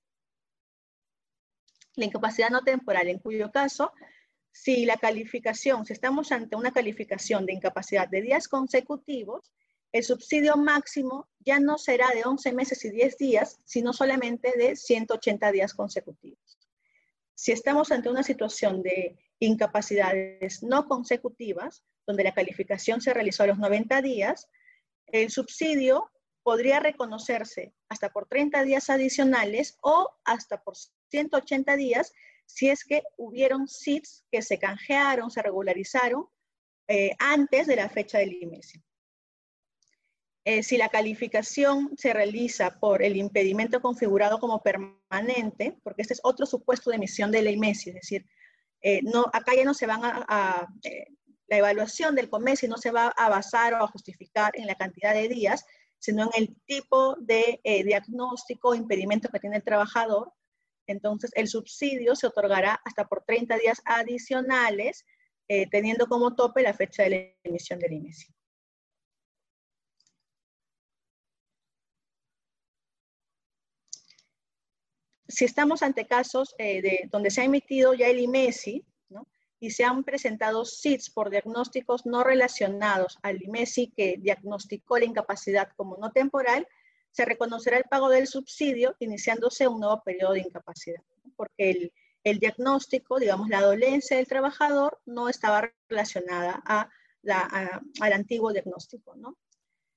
La 1.95 2.05
incapacidad 2.05 2.49
no 2.49 2.61
temporal, 2.61 3.09
en 3.09 3.19
cuyo 3.19 3.51
caso 3.51 3.91
si 4.51 4.85
la 4.85 4.97
calificación, 4.97 5.85
si 5.85 5.93
estamos 5.93 6.31
ante 6.31 6.55
una 6.55 6.71
calificación 6.71 7.45
de 7.45 7.53
incapacidad 7.53 8.07
de 8.07 8.21
días 8.21 8.47
consecutivos, 8.47 9.53
el 9.91 10.03
subsidio 10.03 10.55
máximo 10.55 11.27
ya 11.39 11.59
no 11.59 11.77
será 11.77 12.09
de 12.09 12.23
11 12.23 12.53
meses 12.53 12.83
y 12.85 12.91
10 12.91 13.17
días, 13.17 13.57
sino 13.65 13.93
solamente 13.93 14.53
de 14.57 14.75
180 14.75 15.51
días 15.51 15.73
consecutivos. 15.73 16.59
Si 17.33 17.51
estamos 17.51 17.91
ante 17.91 18.09
una 18.09 18.23
situación 18.23 18.83
de 18.83 19.17
incapacidades 19.39 20.61
no 20.61 20.87
consecutivas, 20.87 21.83
donde 22.05 22.23
la 22.23 22.33
calificación 22.33 23.01
se 23.01 23.13
realizó 23.13 23.43
a 23.43 23.47
los 23.47 23.57
90 23.57 24.01
días, 24.01 24.47
el 25.07 25.31
subsidio 25.31 26.11
podría 26.43 26.79
reconocerse 26.79 27.73
hasta 27.87 28.09
por 28.09 28.27
30 28.27 28.63
días 28.63 28.89
adicionales 28.89 29.77
o 29.81 30.09
hasta 30.23 30.61
por 30.61 30.75
180 31.09 31.75
días 31.75 32.13
si 32.49 32.67
es 32.67 32.83
que 32.83 33.03
hubieron 33.15 33.67
SITs 33.67 34.25
que 34.31 34.41
se 34.41 34.57
canjearon, 34.57 35.29
se 35.29 35.41
regularizaron 35.43 36.25
eh, 36.87 37.11
antes 37.19 37.67
de 37.67 37.75
la 37.75 37.89
fecha 37.89 38.17
del 38.17 38.33
IMESI. 38.41 38.81
Eh, 40.45 40.63
si 40.63 40.75
la 40.77 40.89
calificación 40.89 41.91
se 41.95 42.11
realiza 42.11 42.79
por 42.79 43.03
el 43.03 43.17
impedimento 43.17 43.81
configurado 43.81 44.39
como 44.39 44.63
permanente, 44.63 45.77
porque 45.83 46.01
este 46.01 46.15
es 46.15 46.21
otro 46.23 46.47
supuesto 46.47 46.89
de 46.89 46.95
emisión 46.95 47.31
de 47.31 47.51
IMESI, 47.51 47.91
es 47.91 47.95
decir, 47.95 48.25
eh, 48.81 49.01
no, 49.03 49.25
acá 49.31 49.53
ya 49.55 49.63
no 49.63 49.75
se 49.75 49.85
van 49.85 50.01
a, 50.03 50.67
la 51.47 51.57
evaluación 51.57 52.15
del 52.15 52.29
COMESI 52.31 52.67
no 52.67 52.77
se 52.77 52.89
va 52.91 53.09
a 53.09 53.29
basar 53.29 53.75
o 53.75 53.83
a 53.83 53.87
justificar 53.87 54.53
en 54.55 54.65
la 54.65 54.75
cantidad 54.75 55.13
de 55.13 55.27
días, 55.27 55.65
sino 55.99 56.23
en 56.23 56.29
el 56.35 56.55
tipo 56.65 57.15
de 57.19 57.59
diagnóstico 57.85 58.69
o 58.69 58.75
impedimento 58.75 59.29
que 59.29 59.39
tiene 59.39 59.57
el 59.57 59.63
trabajador 59.63 60.33
entonces, 60.91 61.31
el 61.35 61.47
subsidio 61.47 62.15
se 62.15 62.27
otorgará 62.27 62.81
hasta 62.83 63.07
por 63.07 63.23
30 63.25 63.57
días 63.57 63.81
adicionales, 63.85 65.05
eh, 65.47 65.67
teniendo 65.69 66.07
como 66.07 66.35
tope 66.35 66.61
la 66.61 66.73
fecha 66.73 67.03
de 67.03 67.09
la 67.09 67.17
emisión 67.43 67.79
del 67.79 67.93
IMESI. 67.93 68.33
Si 75.27 75.45
estamos 75.45 75.83
ante 75.83 76.07
casos 76.07 76.55
eh, 76.57 76.81
de, 76.81 77.09
donde 77.11 77.29
se 77.29 77.41
ha 77.41 77.45
emitido 77.45 77.93
ya 77.93 78.07
el 78.07 78.19
IMESI, 78.19 78.83
y 79.59 79.71
se 79.71 79.83
han 79.83 80.03
presentado 80.03 80.65
SITs 80.65 81.09
por 81.09 81.29
diagnósticos 81.29 82.05
no 82.05 82.23
relacionados 82.23 83.17
al 83.21 83.41
IMESI 83.41 83.91
que 83.95 84.15
diagnosticó 84.17 84.97
la 84.97 85.05
incapacidad 85.05 85.69
como 85.75 85.97
no 85.97 86.11
temporal, 86.11 86.67
se 87.12 87.26
reconocerá 87.26 87.78
el 87.78 87.86
pago 87.86 88.10
del 88.10 88.28
subsidio 88.28 88.95
iniciándose 88.99 89.68
un 89.68 89.80
nuevo 89.80 90.01
periodo 90.03 90.34
de 90.34 90.41
incapacidad, 90.41 91.01
porque 91.36 91.91
el, 92.24 92.39
diagnóstico, 92.39 93.18
digamos, 93.18 93.49
la 93.49 93.62
dolencia 93.62 94.18
del 94.18 94.28
trabajador 94.28 94.99
no 95.05 95.30
estaba 95.30 95.72
relacionada 95.88 96.62
a 96.66 96.89
al 98.01 98.14
antiguo 98.14 98.53
diagnóstico. 98.53 99.16
¿no? 99.16 99.38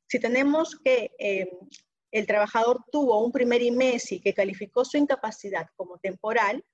Si 0.09 0.19
tenemos 0.19 0.77
que 0.83 1.13
eh, 1.19 1.51
el 2.11 2.27
trabajador 2.27 2.85
tuvo 2.91 3.25
un 3.25 3.33
primer 3.33 3.63
IMESI 3.63 4.21
que 4.21 4.35
calificó 4.35 4.85
su 4.85 4.97
incapacidad 4.97 5.69
como 5.77 5.99
temporal 5.99 6.65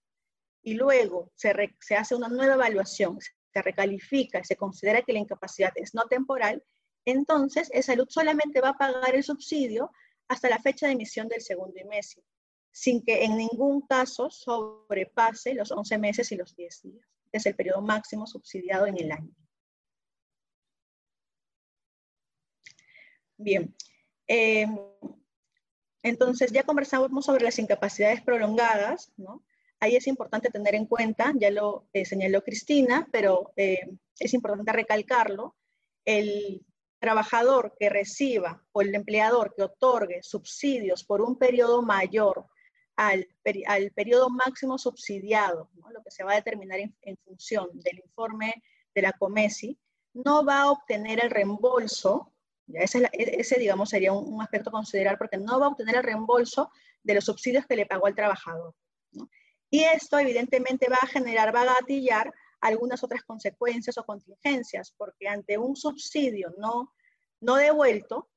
y 0.63 0.75
luego 0.75 1.31
se, 1.35 1.53
se 1.81 1.97
hace 1.97 2.15
una 2.15 2.29
nueva 2.29 2.55
evaluación, 2.55 3.19
se 3.21 3.63
recalifica, 3.63 4.43
se 4.45 4.57
considera 4.57 5.03
que 5.03 5.13
la 5.13 5.21
incapacidad 5.21 5.73
es 5.77 5.95
no 5.95 6.07
temporal, 6.07 6.63
entonces 7.05 7.71
el 7.73 7.83
salud 7.83 8.07
solamente 8.11 8.61
va 8.61 8.71
a 8.71 8.79
pagar 8.79 9.15
el 9.15 9.23
subsidio 9.23 9.91
hasta 10.29 10.49
la 10.49 10.59
fecha 10.59 10.87
de 10.87 10.93
emisión 10.93 11.29
del 11.29 11.41
segundo 11.41 11.79
IMESI, 11.79 12.23
sin 12.71 13.03
que 13.03 13.25
en 13.25 13.37
ningún 13.37 13.81
caso 13.83 14.31
sobrepase 14.31 15.55
los 15.55 15.71
11 15.71 15.99
meses 15.99 16.31
y 16.33 16.37
los 16.37 16.55
10 16.55 16.83
días. 16.83 17.09
Es 17.33 17.47
el 17.47 17.55
periodo 17.55 17.83
máximo 17.83 18.27
subsidiado 18.27 18.87
en 18.87 18.99
el 18.99 19.13
año. 19.13 19.35
Bien, 23.37 23.75
em, 24.27 24.79
entonces 26.03 26.53
ya 26.53 26.65
conversamos 26.65 27.25
sobre 27.25 27.45
las 27.45 27.59
incapacidades 27.59 28.23
prolongadas, 28.23 29.13
¿no? 29.17 29.45
ahí 29.81 29.97
es 29.97 30.07
importante 30.07 30.51
tener 30.51 30.75
en 30.75 30.87
cuenta, 30.87 31.33
ya 31.37 31.51
lo 31.51 31.89
eh, 31.93 32.05
señaló 32.05 32.43
Cristina, 32.43 33.09
pero 33.13 33.53
eh, 33.57 33.89
es 34.19 34.35
importante 34.35 34.73
recalcarlo, 34.73 35.57
el 36.05 36.65
trabajador 36.99 37.75
que 37.79 37.89
reciba 37.89 38.63
o 38.73 38.83
el 38.83 38.95
empleador 38.95 39.55
que 39.55 39.63
otorgue 39.63 40.23
subsidios 40.23 41.05
por 41.05 41.21
un 41.21 41.39
periodo 41.39 41.83
mayor 41.83 42.47
al, 42.97 43.29
al 43.67 43.91
periodo 43.93 44.29
máximo 44.29 44.77
subsidiado, 44.77 45.71
lo 45.75 46.03
que 46.03 46.11
se 46.11 46.25
va 46.25 46.33
a 46.33 46.37
determinar 46.37 46.81
en, 46.81 47.17
función 47.25 47.69
del 47.75 48.01
informe 48.05 48.63
de 48.95 49.03
la 49.03 49.13
COMESI, 49.13 49.79
no 50.15 50.45
va 50.45 50.63
a 50.63 50.71
obtener 50.73 51.25
el 51.25 51.31
reembolso, 51.31 52.33
ya 52.67 52.81
ese, 52.81 53.09
ese, 53.13 53.59
digamos 53.59 53.91
sería 53.91 54.13
un, 54.13 54.35
un, 54.35 54.43
aspecto 54.43 54.71
a 54.71 54.73
considerar 54.73 55.17
porque 55.17 55.39
no 55.39 55.61
va 55.61 55.67
a 55.67 55.69
obtener 55.69 55.97
el 55.97 56.03
reembolso 56.03 56.71
de 57.05 57.15
los 57.15 57.25
subsidios 57.25 57.67
que 57.67 57.77
le 57.77 57.87
pagó 57.87 58.07
al 58.07 58.17
trabajador. 58.17 58.75
Y 59.71 59.85
esto 59.85 60.19
evidentemente 60.19 60.89
va 60.89 60.99
a 61.01 61.07
generar, 61.07 61.55
va 61.55 61.63
a 61.63 61.75
gatillar 61.81 62.33
algunas 62.61 63.03
otras 63.05 63.23
consecuencias 63.23 63.99
o 63.99 64.05
contingencias, 64.05 64.93
porque 64.97 65.29
ante 65.29 65.59
un 65.59 65.77
subsidio 65.77 66.55
no, 66.59 66.93
no 67.41 67.57
devuelto, 67.57 68.29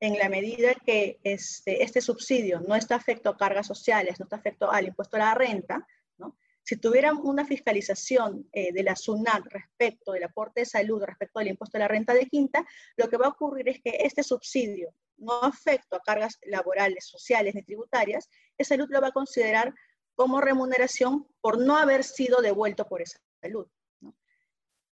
en 0.00 0.18
la 0.18 0.30
medida 0.30 0.74
que 0.74 1.20
este, 1.24 1.82
este 1.82 2.00
subsidio 2.00 2.60
no 2.60 2.74
está 2.74 2.94
afecto 2.94 3.28
a 3.28 3.36
cargas 3.36 3.66
sociales, 3.66 4.18
no 4.18 4.24
está 4.24 4.36
afecto 4.36 4.70
al 4.70 4.86
impuesto 4.86 5.16
a 5.16 5.20
la 5.20 5.34
renta, 5.34 5.86
¿no? 6.16 6.38
si 6.62 6.76
tuvieran 6.76 7.18
una 7.22 7.44
fiscalización 7.44 8.48
eh, 8.52 8.72
de 8.72 8.82
la 8.82 8.96
SUNAT 8.96 9.44
respecto 9.50 10.12
del 10.12 10.24
aporte 10.24 10.60
de 10.60 10.66
salud, 10.66 11.02
respecto 11.02 11.38
del 11.38 11.48
impuesto 11.48 11.76
a 11.76 11.80
la 11.80 11.88
renta 11.88 12.14
de 12.14 12.26
quinta, 12.26 12.66
lo 12.96 13.10
que 13.10 13.18
va 13.18 13.26
a 13.26 13.30
ocurrir 13.30 13.68
es 13.68 13.82
que 13.82 13.98
este 14.00 14.22
subsidio 14.22 14.94
no 15.18 15.42
afecto 15.42 15.96
a 15.96 16.00
cargas 16.00 16.38
laborales, 16.46 17.06
sociales 17.06 17.54
ni 17.54 17.62
tributarias, 17.62 18.30
esa 18.56 18.76
salud 18.76 18.88
lo 18.90 19.02
va 19.02 19.08
a 19.08 19.12
considerar 19.12 19.74
como 20.14 20.40
remuneración 20.40 21.28
por 21.42 21.58
no 21.58 21.76
haber 21.76 22.04
sido 22.04 22.40
devuelto 22.40 22.86
por 22.86 23.02
esa 23.02 23.20
salud. 23.40 23.66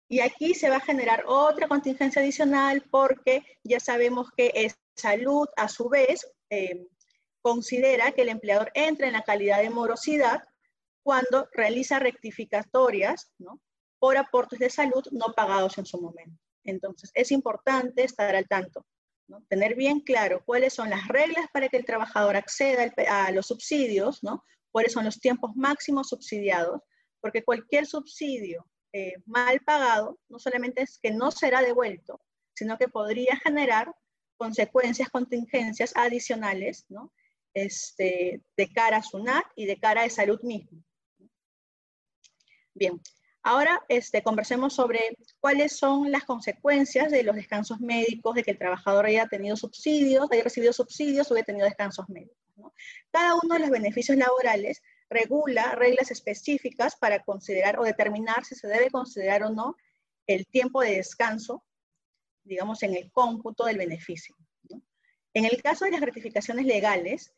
Y 0.09 0.21
aquí 0.21 0.55
se 0.55 0.71
va 0.71 0.77
a 0.77 0.81
generar 0.81 1.25
otra 1.27 1.69
contingencia 1.69 2.23
adicional 2.23 2.83
porque 2.91 3.43
ya 3.63 3.79
sabemos 3.79 4.31
que 4.37 4.53
es 4.55 4.79
salud, 4.97 5.47
a 5.57 5.69
su 5.69 5.89
vez, 5.89 6.27
eh, 6.51 6.87
considera 7.43 8.13
que 8.13 8.23
el 8.23 8.31
empleador 8.31 8.71
entra 8.75 9.07
en 9.07 9.13
la 9.13 9.23
calidad 9.23 9.63
de 9.63 9.71
morosidad 9.71 10.43
cuando 11.03 11.49
realiza 11.53 11.99
rectificatorias 11.99 13.33
por 13.99 14.17
aportes 14.17 14.59
de 14.59 14.71
salud 14.71 15.05
no 15.13 15.33
pagados 15.35 15.79
en 15.79 15.87
su 15.87 16.01
momento. 16.01 16.39
Entonces, 16.65 17.11
es 17.15 17.31
importante 17.31 18.05
estar 18.05 18.35
al 18.35 18.47
tanto, 18.47 18.85
tener 19.49 19.75
bien 19.75 20.01
claro 20.01 20.43
cuáles 20.45 20.75
son 20.75 20.91
las 20.91 21.07
reglas 21.09 21.47
para 21.53 21.69
que 21.69 21.77
el 21.77 21.85
trabajador 21.85 22.37
acceda 22.37 22.93
a 23.09 23.31
los 23.31 23.47
subsidios, 23.47 24.23
¿no? 24.23 24.43
cuáles 24.71 24.93
son 24.93 25.05
los 25.05 25.19
tiempos 25.19 25.53
máximos 25.55 26.09
subsidiados, 26.09 26.83
porque 27.21 27.45
cualquier 27.45 27.87
subsidio 27.87 28.67
eh, 28.93 29.15
mal 29.27 29.61
pagado 29.61 30.19
no 30.29 30.39
solamente 30.39 30.83
es 30.83 30.99
que 31.03 31.11
no 31.11 31.31
será 31.31 31.61
devuelto, 31.61 32.21
sino 32.55 32.79
que 32.79 32.89
podría 32.89 33.37
generar 33.37 33.95
consecuencias, 34.37 35.11
contingencias 35.11 35.93
adicionales, 35.97 36.87
¿no? 36.89 37.13
Este, 37.55 38.43
de 38.57 38.73
cara 38.73 38.99
a 38.99 39.03
SUNAT 39.03 39.45
y 39.57 39.67
de 39.67 39.79
cara 39.79 40.05
a 40.05 40.11
salud 40.11 40.41
mismo. 40.43 40.83
Bien, 42.75 43.01
ahora 43.43 43.83
este, 43.89 44.23
conversemos 44.23 44.75
sobre 44.75 45.01
cuáles 45.41 45.77
son 45.77 46.13
las 46.13 46.25
consecuencias 46.25 47.11
de 47.11 47.25
los 47.25 47.35
descansos 47.35 47.81
médicos, 47.81 48.37
de 48.37 48.45
que 48.45 48.53
el 48.53 48.59
trabajador 48.59 49.07
haya 49.07 49.27
tenido 49.27 49.57
subsidios, 49.57 50.29
haya 50.31 50.45
recibido 50.45 50.73
subsidios 50.73 51.31
o 51.31 51.35
haya 51.35 51.45
tenido 51.45 51.67
descansos 51.67 52.09
médicos. 52.09 52.37
Cada 53.11 53.35
uno 53.35 53.55
de 53.55 53.61
los 53.61 53.71
beneficios 53.71 54.17
laborales 54.17 54.83
regula 55.11 55.75
reglas 55.75 56.11
específicas 56.11 56.97
para 56.97 57.23
considerar 57.25 57.79
o 57.79 57.85
determinar 57.85 58.45
si 58.45 58.55
se 58.55 58.69
debe 58.69 58.91
considerar 58.91 59.43
o 59.45 59.51
no 59.51 59.77
el 60.27 60.47
tiempo 60.47 60.83
de 60.83 60.97
descanso, 60.97 61.65
digamos, 62.45 62.83
en 62.83 62.95
el 62.95 63.11
cómputo 63.11 63.65
del 63.65 63.79
beneficio. 63.79 64.37
En 65.35 65.45
el 65.45 65.63
caso 65.63 65.85
de 65.85 65.93
las 65.93 66.01
gratificaciones 66.01 66.67
legales, 66.67 67.33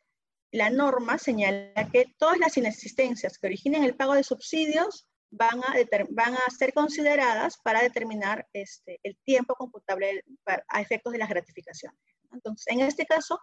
la 0.52 0.70
norma 0.70 1.18
señala 1.18 1.88
que 1.92 2.06
todas 2.18 2.38
las 2.38 2.56
inexistencias 2.56 3.38
que 3.38 3.46
originen 3.46 3.84
el 3.84 3.96
pago 3.96 4.14
de 4.14 4.24
subsidios 4.24 5.06
van 5.30 5.60
a, 5.62 5.74
van 6.10 6.34
a 6.34 6.50
ser 6.50 6.72
consideradas 6.72 7.58
para 7.62 7.82
determinar 7.82 8.48
este, 8.52 8.98
el 9.04 9.16
tiempo 9.24 9.54
computable 9.54 10.24
a 10.68 10.80
efectos 10.80 11.12
de 11.12 11.18
las 11.18 11.28
gratificaciones. 11.28 12.00
Entonces, 12.32 12.66
en 12.68 12.80
este 12.80 13.06
caso, 13.06 13.40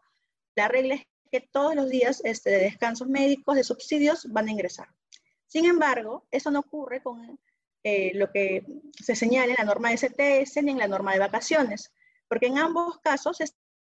la 0.56 0.68
regla 0.68 0.96
es 0.96 1.04
que 1.28 1.42
todos 1.42 1.76
los 1.76 1.90
días 1.90 2.22
este, 2.24 2.50
de 2.50 2.60
descansos 2.60 3.08
médicos, 3.08 3.56
de 3.56 3.64
subsidios, 3.64 4.32
van 4.32 4.48
a 4.48 4.52
ingresar. 4.52 4.88
Sin 5.48 5.66
embargo, 5.66 6.28
eso 6.32 6.52
no 6.52 6.60
ocurre 6.60 7.02
con 7.02 7.40
eh, 7.84 8.12
lo 8.16 8.32
que 8.32 8.66
se 9.02 9.16
señala 9.16 9.54
en 9.54 9.56
la 9.58 9.66
norma 9.66 9.90
de 9.90 9.98
STS 9.98 10.64
ni 10.64 10.72
en 10.72 10.80
la 10.80 10.88
norma 10.88 11.14
de 11.14 11.20
vacaciones, 11.20 11.92
porque 12.28 12.48
en 12.48 12.58
ambos 12.58 13.00
casos 13.00 13.38
se 13.38 13.46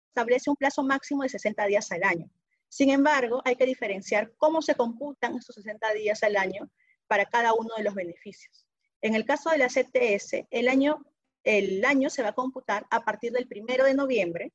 establece 0.10 0.50
un 0.50 0.56
plazo 0.56 0.84
máximo 0.84 1.24
de 1.24 1.30
60 1.30 1.66
días 1.66 1.92
al 1.92 2.04
año. 2.04 2.30
Sin 2.68 2.90
embargo, 2.90 3.42
hay 3.46 3.56
que 3.56 3.66
diferenciar 3.66 4.34
cómo 4.38 4.62
se 4.62 4.76
computan 4.76 5.36
estos 5.38 5.56
60 5.56 5.94
días 5.94 6.24
al 6.24 6.36
año 6.36 6.70
para 7.08 7.26
cada 7.26 7.54
uno 7.54 7.70
de 7.78 7.84
los 7.84 7.96
beneficios. 7.96 8.68
En 9.02 9.16
el 9.16 9.24
caso 9.24 9.50
de 9.50 9.60
la 9.60 9.68
CTS, 9.68 10.46
el 10.50 10.68
año, 10.68 11.06
el 11.44 11.86
año 11.86 12.10
se 12.10 12.24
va 12.24 12.30
a 12.30 12.36
computar 12.36 12.86
a 12.90 13.06
partir 13.06 13.32
del 13.32 13.48
primero 13.48 13.86
de 13.86 13.94
noviembre 13.94 14.52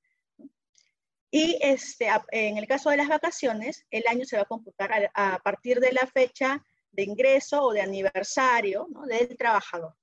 y 1.30 1.58
este, 1.60 2.08
en 2.32 2.58
el 2.58 2.66
caso 2.66 2.90
de 2.90 2.96
las 2.96 3.08
vacaciones, 3.08 3.86
el 3.90 4.02
año 4.08 4.24
se 4.24 4.36
va 4.36 4.42
a 4.42 4.46
computar 4.46 5.10
a, 5.14 5.38
partir 5.38 5.78
de 5.78 5.92
la 5.92 6.06
fecha 6.08 6.64
de 6.90 7.04
ingreso 7.04 7.62
o 7.62 7.72
de 7.72 7.82
aniversario 7.82 8.88
del 9.06 9.36
trabajador. 9.36 9.94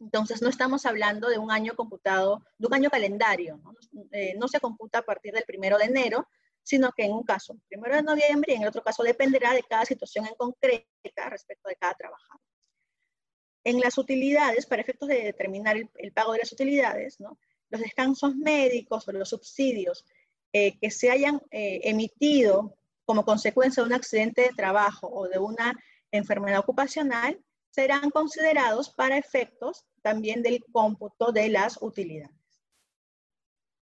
Entonces, 0.00 0.40
no 0.40 0.48
estamos 0.48 0.86
hablando 0.86 1.28
de 1.28 1.36
un 1.36 1.50
año 1.50 1.74
computado, 1.74 2.42
de 2.56 2.66
un 2.66 2.74
año 2.74 2.88
calendario. 2.88 3.58
¿no? 3.58 3.74
Eh, 4.12 4.36
no 4.38 4.48
se 4.48 4.60
computa 4.60 5.00
a 5.00 5.02
partir 5.02 5.34
del 5.34 5.44
primero 5.44 5.76
de 5.76 5.84
enero, 5.84 6.26
sino 6.62 6.92
que 6.92 7.04
en 7.04 7.12
un 7.12 7.24
caso, 7.24 7.58
primero 7.68 7.96
de 7.96 8.02
noviembre, 8.02 8.52
y 8.52 8.56
en 8.56 8.62
el 8.62 8.68
otro 8.68 8.82
caso 8.82 9.02
dependerá 9.02 9.52
de 9.52 9.64
cada 9.64 9.84
situación 9.84 10.26
en 10.26 10.34
concreta 10.34 11.28
respecto 11.28 11.68
de 11.68 11.76
cada 11.76 11.94
trabajador. 11.94 12.40
En 13.64 13.80
las 13.80 13.98
utilidades, 13.98 14.64
para 14.64 14.80
efectos 14.80 15.08
de 15.08 15.24
determinar 15.24 15.76
el, 15.76 15.90
el 15.96 16.12
pago 16.12 16.32
de 16.32 16.38
las 16.38 16.52
utilidades, 16.52 17.20
¿no? 17.20 17.38
los 17.70 17.80
descansos 17.82 18.34
médicos 18.34 19.06
o 19.08 19.12
los 19.12 19.28
subsidios 19.28 20.06
eh, 20.52 20.78
que 20.78 20.90
se 20.90 21.10
hayan 21.10 21.40
eh, 21.50 21.80
emitido 21.84 22.74
como 23.04 23.24
consecuencia 23.24 23.82
de 23.82 23.88
un 23.88 23.94
accidente 23.94 24.42
de 24.42 24.50
trabajo 24.50 25.08
o 25.08 25.28
de 25.28 25.38
una 25.38 25.74
enfermedad 26.10 26.60
ocupacional 26.60 27.38
serán 27.70 28.10
considerados 28.10 28.90
para 28.90 29.18
efectos 29.18 29.84
también 30.02 30.42
del 30.42 30.64
cómputo 30.72 31.32
de 31.32 31.48
las 31.48 31.78
utilidades. 31.80 32.34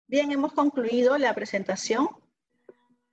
Bien, 0.06 0.32
hemos 0.32 0.52
concluido 0.52 1.16
la 1.18 1.34
presentación. 1.34 2.08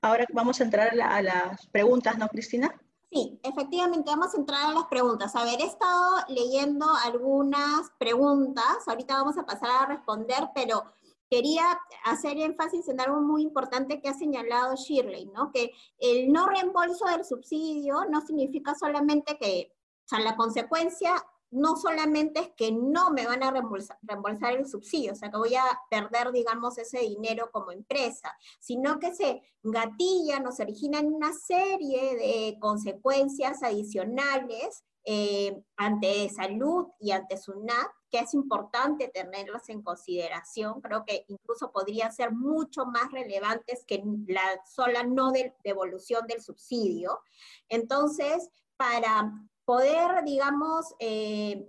Ahora 0.01 0.25
vamos 0.33 0.59
a 0.59 0.63
entrar 0.63 0.99
a, 0.99 1.21
las 1.21 1.67
preguntas, 1.67 2.17
¿no, 2.17 2.27
Cristina? 2.27 2.73
Sí, 3.11 3.39
efectivamente, 3.43 4.09
vamos 4.09 4.33
a 4.33 4.37
entrar 4.37 4.65
a 4.65 4.73
las 4.73 4.85
preguntas. 4.85 5.35
A 5.35 5.45
ver, 5.45 5.61
he 5.61 5.65
estado 5.65 6.17
leyendo 6.27 6.87
algunas 7.05 7.91
preguntas, 7.99 8.87
ahorita 8.87 9.13
vamos 9.13 9.37
a 9.37 9.45
pasar 9.45 9.69
a 9.69 9.85
responder, 9.85 10.49
pero 10.53 10.91
quería 11.29 11.79
hacer 12.05 12.39
énfasis 12.39 12.87
en 12.89 13.01
algo 13.01 13.21
muy 13.21 13.43
importante 13.43 14.01
que 14.01 14.09
ha 14.09 14.13
señalado 14.13 14.75
Shirley, 14.75 15.25
¿no? 15.27 15.51
Que 15.51 15.71
el 15.99 16.31
no 16.31 16.47
reembolso 16.47 17.05
del 17.05 17.25
subsidio 17.25 18.05
no 18.09 18.21
significa 18.21 18.75
solamente 18.75 19.37
que, 19.37 19.71
o 20.05 20.07
sea, 20.07 20.19
la 20.19 20.35
consecuencia 20.35 21.23
no 21.49 21.77
solamente 21.77 22.41
es 22.41 22.49
que 22.57 22.71
no 22.71 23.11
me 23.11 23.25
van 23.25 23.41
a 23.41 23.51
reembolsar, 23.51 23.97
reembolsar, 24.01 24.53
el 24.53 24.67
subsidio, 24.67 25.13
o 25.13 25.15
sea, 25.15 25.31
que 25.31 25.37
voy 25.37 25.55
a 25.55 25.63
perder, 25.89 26.31
digamos, 26.31 26.77
ese 26.77 26.99
dinero 26.99 27.49
como 27.51 27.71
empresa, 27.71 28.35
sino 28.59 28.99
que 28.99 29.13
se 29.13 29.41
gatillan 29.63 30.45
o 30.45 30.51
se 30.51 30.63
originan 30.63 31.13
una 31.13 31.33
serie 31.33 32.15
de 32.15 32.57
consecuencias 32.59 33.63
adicionales 33.63 34.83
eh, 35.09 35.63
ante 35.77 36.27
salud 36.27 36.87
y 36.99 37.11
ante 37.11 37.37
SUNAT, 37.37 37.87
que 38.11 38.19
es 38.19 38.33
importante 38.33 39.07
tenerlas 39.07 39.69
en 39.69 39.81
consideración. 39.81 40.81
Creo 40.81 41.05
que 41.05 41.23
incluso 41.29 41.71
podrían 41.71 42.11
ser 42.11 42.33
mucho 42.33 42.85
más 42.85 43.09
relevantes 43.13 43.85
que 43.87 44.03
la 44.27 44.61
sola 44.65 45.03
no 45.03 45.31
devolución 45.63 46.27
del 46.27 46.41
subsidio. 46.41 47.21
Entonces, 47.69 48.49
para 48.75 49.31
poder, 49.63 50.25
digamos, 50.25 50.93
eh, 50.99 51.65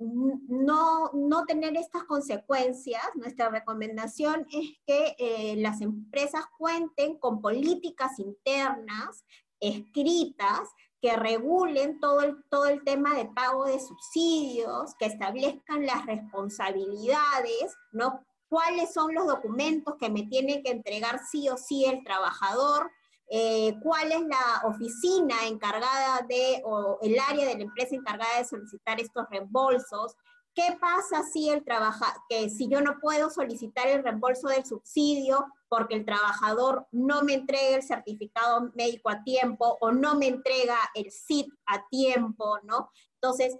no, 0.00 1.12
no, 1.12 1.44
tener 1.44 1.76
estas 1.76 2.02
consecuencias, 2.02 3.04
nuestra 3.14 3.48
recomendación 3.48 4.44
es 4.52 4.72
que 4.84 5.14
eh, 5.20 5.54
las 5.58 5.82
empresas 5.82 6.42
cuenten 6.58 7.16
con 7.16 7.40
políticas 7.40 8.18
internas 8.18 9.24
escritas 9.60 10.68
que 11.00 11.16
regulen 11.16 12.00
todo 12.00 12.22
el, 12.22 12.36
todo 12.50 12.66
el 12.66 12.82
tema 12.84 13.14
de 13.14 13.26
pago 13.26 13.64
de 13.66 13.78
subsidios, 13.78 14.94
que 14.98 15.06
establezcan 15.06 15.86
las 15.86 16.06
responsabilidades, 16.06 17.76
¿no? 17.92 18.20
cuáles 18.48 18.92
son 18.92 19.14
los 19.14 19.26
documentos 19.26 19.96
que 19.98 20.08
me 20.08 20.22
tiene 20.22 20.62
que 20.62 20.70
entregar 20.70 21.20
sí 21.30 21.48
o 21.48 21.56
sí 21.56 21.84
el 21.84 22.04
trabajador 22.04 22.90
eh, 23.28 23.74
cuál 23.82 24.12
es 24.12 24.20
la 24.20 24.62
oficina 24.68 25.34
encargada 25.48 26.24
de, 26.28 26.62
o 26.64 26.98
el 27.02 27.18
área 27.18 27.44
de 27.44 27.56
la 27.56 27.64
empresa 27.64 27.96
encargada 27.96 28.38
de 28.38 28.44
solicitar 28.44 29.00
estos 29.00 29.28
reembolsos, 29.30 30.14
¿Qué 30.56 30.74
pasa 30.80 31.22
si 31.22 31.50
el 31.50 31.62
trabaja, 31.64 32.16
que 32.30 32.48
si 32.48 32.66
yo 32.66 32.80
no 32.80 32.98
puedo 32.98 33.28
solicitar 33.28 33.88
el 33.88 34.02
reembolso 34.02 34.48
del 34.48 34.64
subsidio 34.64 35.44
porque 35.68 35.94
el 35.94 36.04
trabajador 36.04 36.86
no 36.92 37.22
me 37.22 37.34
entrega 37.34 37.76
el 37.76 37.82
certificado 37.82 38.70
médico 38.74 39.10
a 39.10 39.22
tiempo 39.22 39.78
o 39.80 39.92
no 39.92 40.16
me 40.16 40.28
entrega 40.28 40.78
el 40.94 41.10
SIT 41.10 41.48
a 41.66 41.86
tiempo, 41.88 42.58
¿no? 42.62 42.90
Entonces, 43.14 43.56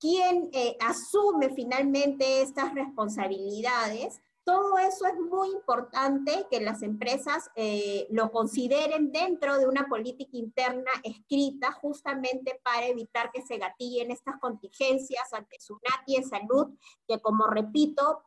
¿quién 0.00 0.50
eh, 0.52 0.76
asume 0.80 1.50
finalmente 1.54 2.42
estas 2.42 2.74
responsabilidades? 2.74 4.20
Todo 4.44 4.76
eso 4.78 5.06
es 5.06 5.16
muy 5.20 5.50
importante 5.50 6.46
que 6.50 6.60
las 6.60 6.82
empresas 6.82 7.48
eh, 7.54 8.08
lo 8.10 8.32
consideren 8.32 9.12
dentro 9.12 9.56
de 9.56 9.68
una 9.68 9.86
política 9.86 10.36
interna 10.36 10.90
escrita 11.04 11.70
justamente 11.70 12.60
para 12.64 12.88
evitar 12.88 13.30
que 13.30 13.42
se 13.42 13.58
gatillen 13.58 14.10
estas 14.10 14.40
contingencias 14.40 15.32
ante 15.32 15.60
SUNAT 15.60 16.02
en 16.08 16.28
salud, 16.28 16.76
que 17.06 17.20
como 17.20 17.46
repito, 17.46 18.24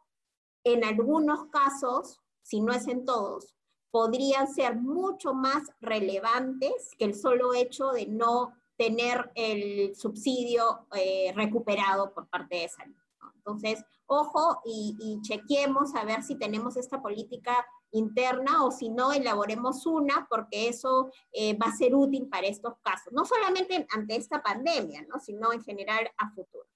en 0.64 0.86
algunos 0.86 1.48
casos, 1.50 2.22
si 2.46 2.62
no 2.62 2.72
es 2.74 2.88
en 2.88 3.06
todos, 3.06 3.56
podrían 3.90 4.48
ser 4.48 4.76
mucho 4.76 5.34
más 5.34 5.64
relevantes 5.82 6.92
que 6.98 7.06
el 7.06 7.16
solo 7.16 7.56
hecho 7.56 7.90
de 7.90 8.06
no 8.06 8.54
tener 8.78 9.32
el 9.36 9.96
subsidio 9.96 10.86
eh, 10.96 11.34
recuperado 11.36 12.14
por 12.14 12.28
parte 12.28 12.58
de 12.58 12.70
salud. 12.70 12.96
Entonces, 13.38 13.84
ojo 14.06 14.62
y, 14.64 15.20
chequemos 15.22 15.96
a 15.96 16.04
ver 16.04 16.24
si 16.24 16.36
tenemos 16.36 16.78
esta 16.78 17.02
política 17.02 17.66
interna 17.92 18.64
o 18.64 18.72
si 18.72 18.90
no, 18.90 19.12
elaboremos 19.12 19.86
una, 19.86 20.28
porque 20.30 20.68
eso 20.68 21.10
eh, 21.32 21.58
va 21.58 21.68
a 21.68 21.76
ser 21.76 21.96
útil 21.96 22.28
para 22.28 22.48
estos 22.48 22.74
casos, 22.84 23.12
no 23.12 23.26
solamente 23.26 23.88
ante 23.92 24.18
esta 24.18 24.44
pandemia, 24.44 25.04
¿no? 25.08 25.20
sino 25.20 25.52
en 25.52 25.64
general 25.64 26.12
a 26.18 26.30
futuro. 26.32 26.68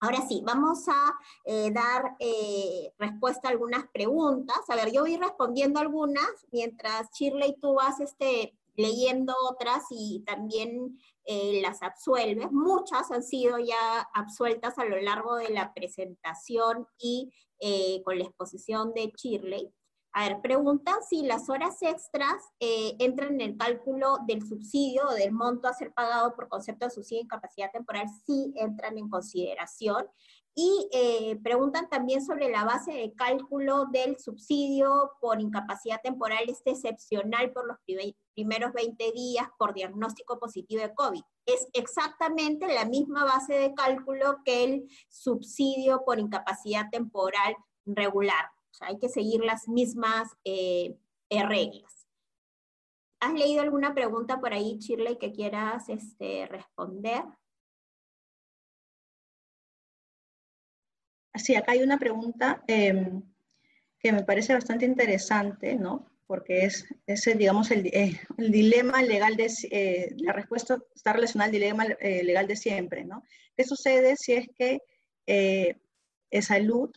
Ahora 0.00 0.26
sí, 0.26 0.42
vamos 0.44 0.88
a 0.88 1.14
eh, 1.44 1.70
dar 1.70 2.16
eh, 2.18 2.92
respuesta 2.98 3.48
a 3.48 3.50
algunas 3.50 3.86
preguntas. 3.88 4.58
A 4.68 4.76
ver, 4.76 4.90
yo 4.92 5.02
voy 5.02 5.16
respondiendo 5.16 5.78
algunas, 5.78 6.46
mientras 6.50 7.10
Shirley 7.12 7.56
tú 7.60 7.74
vas 7.74 8.00
este, 8.00 8.54
leyendo 8.76 9.34
otras 9.48 9.84
y 9.90 10.24
también 10.26 10.98
eh, 11.24 11.60
las 11.62 11.82
absuelve. 11.82 12.48
Muchas 12.50 13.10
han 13.10 13.22
sido 13.22 13.58
ya 13.58 14.00
absueltas 14.14 14.78
a 14.78 14.84
lo 14.84 15.00
largo 15.00 15.36
de 15.36 15.50
la 15.50 15.74
presentación 15.74 16.86
y 16.98 17.32
eh, 17.60 18.02
con 18.04 18.18
la 18.18 18.24
exposición 18.24 18.94
de 18.94 19.12
Shirley. 19.14 19.70
A 20.12 20.28
ver, 20.28 20.40
preguntan 20.42 20.96
si 21.08 21.22
las 21.22 21.48
horas 21.48 21.80
extras 21.82 22.42
eh, 22.58 22.96
entran 22.98 23.34
en 23.34 23.40
el 23.40 23.56
cálculo 23.56 24.18
del 24.26 24.44
subsidio 24.44 25.04
o 25.08 25.14
del 25.14 25.30
monto 25.30 25.68
a 25.68 25.74
ser 25.74 25.92
pagado 25.92 26.34
por 26.34 26.48
concepto 26.48 26.86
de 26.86 26.90
subsidio 26.90 27.20
de 27.20 27.24
incapacidad 27.26 27.70
temporal, 27.70 28.06
sí 28.26 28.52
entran 28.56 28.98
en 28.98 29.08
consideración. 29.08 30.06
Y 30.52 30.88
eh, 30.92 31.38
preguntan 31.44 31.88
también 31.88 32.26
sobre 32.26 32.50
la 32.50 32.64
base 32.64 32.92
de 32.92 33.14
cálculo 33.14 33.86
del 33.86 34.18
subsidio 34.18 35.12
por 35.20 35.40
incapacidad 35.40 36.00
temporal 36.02 36.42
este 36.48 36.70
excepcional 36.72 37.52
por 37.52 37.68
los 37.68 37.76
primeros 38.34 38.72
20 38.72 39.12
días 39.12 39.46
por 39.56 39.74
diagnóstico 39.74 40.40
positivo 40.40 40.82
de 40.82 40.92
COVID. 40.92 41.22
Es 41.46 41.68
exactamente 41.72 42.66
la 42.66 42.84
misma 42.84 43.24
base 43.24 43.54
de 43.54 43.74
cálculo 43.74 44.38
que 44.44 44.64
el 44.64 44.88
subsidio 45.08 46.02
por 46.04 46.18
incapacidad 46.18 46.90
temporal 46.90 47.54
regular. 47.86 48.50
Hay 48.80 48.98
que 48.98 49.08
seguir 49.08 49.40
las 49.44 49.68
mismas 49.68 50.28
eh, 50.44 50.96
eh, 51.28 51.46
reglas. 51.46 52.06
¿Has 53.20 53.34
leído 53.34 53.60
alguna 53.60 53.94
pregunta 53.94 54.40
por 54.40 54.54
ahí, 54.54 54.78
Shirley, 54.78 55.18
que 55.18 55.32
quieras 55.32 55.88
este, 55.90 56.46
responder? 56.46 57.22
Sí, 61.34 61.54
acá 61.54 61.72
hay 61.72 61.82
una 61.82 61.98
pregunta 61.98 62.64
em, 62.66 63.22
que 63.98 64.12
me 64.12 64.24
parece 64.24 64.54
bastante 64.54 64.86
interesante, 64.86 65.76
¿no? 65.76 66.10
Porque 66.26 66.64
es, 66.64 66.86
digamos, 67.36 67.70
el, 67.70 67.86
eh, 67.88 68.18
el, 68.38 68.50
dilema 68.50 69.02
legal 69.02 69.36
de, 69.36 70.14
la 70.18 70.32
respuesta 70.32 70.78
está 70.94 71.12
relacionada 71.12 71.46
al 71.46 71.52
dilema 71.52 71.84
legal 71.84 72.46
de 72.46 72.56
siempre, 72.56 73.04
¿no? 73.04 73.22
¿Qué 73.54 73.64
sucede 73.64 74.16
si 74.16 74.32
es 74.32 74.48
que 74.56 74.80
salud 76.40 76.90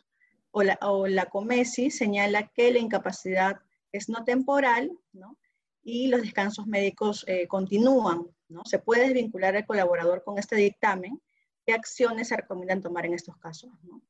o 0.54 0.64
la, 0.64 0.78
o 0.82 1.46
señala 1.90 2.48
que 2.54 2.72
la 2.72 2.80
incapacidad 2.80 3.58
es 3.92 4.08
no 4.08 4.24
temporal, 4.24 4.92
¿no? 5.12 5.38
Y 5.84 6.08
los 6.08 6.22
descansos 6.22 6.66
médicos 6.68 7.26
continúan, 7.50 8.28
¿no? 8.48 8.64
Se 8.64 8.80
puede 8.80 9.06
desvincular 9.06 9.56
al 9.56 9.66
colaborador 9.66 10.24
con 10.24 10.38
este 10.38 10.56
dictamen. 10.56 11.22
¿Qué 11.66 11.74
acciones 11.74 12.30
se 12.30 12.38
recomiendan 12.38 12.82
tomar 12.82 13.06
en 13.06 13.14
estos 13.14 13.36
casos? 13.38 13.72
¿no? 13.84 14.02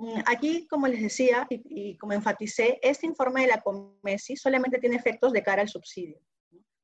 Mm, 0.00 0.22
aquí, 0.24 0.66
como 0.66 0.88
les 0.88 1.02
decía 1.02 1.46
y, 1.50 1.96
como 1.98 2.14
enfaticé, 2.14 2.78
este 2.82 3.06
informe 3.06 3.42
de 3.42 3.48
la 3.48 3.60
COMESI 3.60 4.34
solamente 4.34 4.78
tiene 4.78 4.96
efectos 4.96 5.30
de 5.30 5.42
cara 5.42 5.60
al 5.60 5.68
subsidio. 5.68 6.18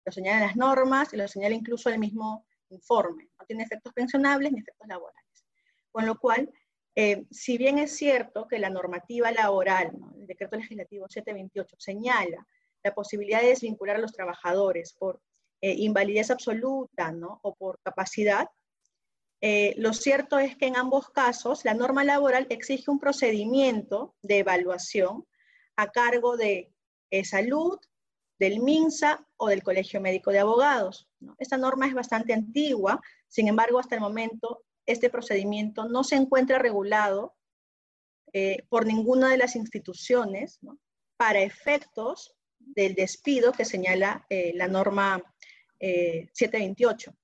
Lo 0.04 0.12
señalan 0.12 0.42
las 0.42 0.56
normas 0.56 1.14
y 1.14 1.16
lo 1.16 1.26
señala 1.26 1.54
incluso 1.54 1.88
el 1.88 1.98
mismo 1.98 2.46
informe. 2.68 3.30
No 3.38 3.46
tiene 3.46 3.62
efectos 3.62 3.94
pensionables 3.94 4.52
ni 4.52 4.60
efectos 4.60 4.86
laborales. 4.86 5.46
Con 5.90 6.04
lo 6.04 6.18
cual, 6.18 6.52
eh, 6.98 7.26
si 7.30 7.58
bien 7.58 7.78
es 7.78 7.94
cierto 7.94 8.48
que 8.48 8.58
la 8.58 8.70
normativa 8.70 9.30
laboral, 9.30 9.92
el 10.18 10.26
decreto 10.26 10.56
legislativo 10.56 11.06
728, 11.08 11.76
señala 11.78 12.46
la 12.82 12.94
posibilidad 12.94 13.42
de 13.42 13.48
desvincular 13.48 13.96
a 13.96 13.98
los 14.00 14.12
trabajadores 14.12 14.94
por 14.94 15.20
eh, 15.60 15.74
invalidez 15.74 16.30
absoluta 16.30 17.12
¿no? 17.12 17.38
o 17.42 17.54
por 17.54 17.78
capacidad, 17.80 18.48
eh, 19.42 19.74
lo 19.76 19.92
cierto 19.92 20.38
es 20.38 20.56
que 20.56 20.66
en 20.66 20.76
ambos 20.76 21.10
casos 21.10 21.66
la 21.66 21.74
norma 21.74 22.02
laboral 22.02 22.46
exige 22.48 22.90
un 22.90 22.98
procedimiento 22.98 24.14
de 24.22 24.38
evaluación 24.38 25.26
a 25.76 25.90
cargo 25.90 26.38
de 26.38 26.72
salud, 27.24 27.78
del 28.38 28.60
MINSA 28.60 29.26
o 29.36 29.48
del 29.48 29.62
Colegio 29.62 30.00
Médico 30.00 30.30
de 30.30 30.38
Abogados. 30.38 31.08
Esta 31.38 31.58
norma 31.58 31.86
es 31.86 31.94
bastante 31.94 32.32
antigua, 32.32 33.00
sin 33.28 33.48
embargo, 33.48 33.78
hasta 33.78 33.94
el 33.94 34.00
momento 34.00 34.65
este 34.86 35.10
procedimiento 35.10 35.88
no 35.88 36.04
se 36.04 36.16
encuentra 36.16 36.58
regulado 36.58 37.34
eh, 38.32 38.64
por 38.68 38.86
ninguna 38.86 39.28
de 39.28 39.38
las 39.38 39.56
instituciones 39.56 40.60
para 41.16 41.40
efectos 41.40 42.34
del 42.58 42.94
despido 42.94 43.52
que 43.52 43.64
señala 43.64 44.26
la 44.28 44.68
norma 44.68 45.22
728. 45.78 47.14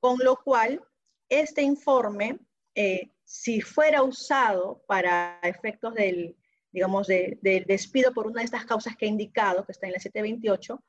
Con 0.00 0.18
lo 0.22 0.36
cual, 0.36 0.82
este 1.28 1.62
informe, 1.62 2.38
eh, 2.74 3.10
si 3.24 3.60
fuera 3.60 4.02
usado 4.02 4.84
para 4.86 5.40
efectos 5.42 5.94
del, 5.94 6.36
digamos, 6.70 7.08
del 7.08 7.64
despido 7.66 8.12
por 8.12 8.26
una 8.26 8.40
de 8.40 8.44
estas 8.44 8.66
causas 8.66 8.96
que 8.96 9.06
he 9.06 9.08
indicado, 9.08 9.64
que 9.64 9.72
está 9.72 9.86
en 9.86 9.94
la 9.94 9.98
728, 9.98 10.82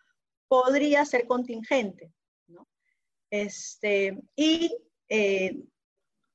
podría 0.47 1.03
ser 1.05 1.25
contingente. 1.25 2.11
Este, 3.29 4.21
y 4.35 4.71
eh, 5.09 5.57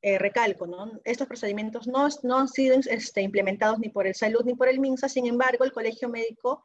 eh, 0.02 0.18
recalco, 0.18 0.66
¿no? 0.66 1.00
estos 1.04 1.28
procedimientos 1.28 1.86
no, 1.86 2.08
han 2.38 2.48
sido 2.48 2.76
este, 2.76 3.22
implementados 3.22 3.78
ni 3.78 3.88
por 3.88 4.06
el 4.06 4.14
Salud 4.14 4.42
ni 4.44 4.54
por 4.54 4.68
el 4.68 4.80
MINSA, 4.80 5.08
sin 5.08 5.26
embargo, 5.26 5.64
el 5.64 5.72
Colegio 5.72 6.08
Médico 6.08 6.62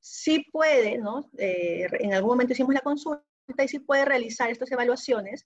sí 0.00 0.46
puede, 0.52 1.00
en 1.38 2.14
algún 2.14 2.30
momento 2.30 2.52
hicimos 2.52 2.72
la 2.72 2.82
consulta 2.82 3.24
y 3.58 3.68
sí 3.68 3.80
puede 3.80 4.04
realizar 4.04 4.48
estas 4.48 4.70
evaluaciones 4.70 5.44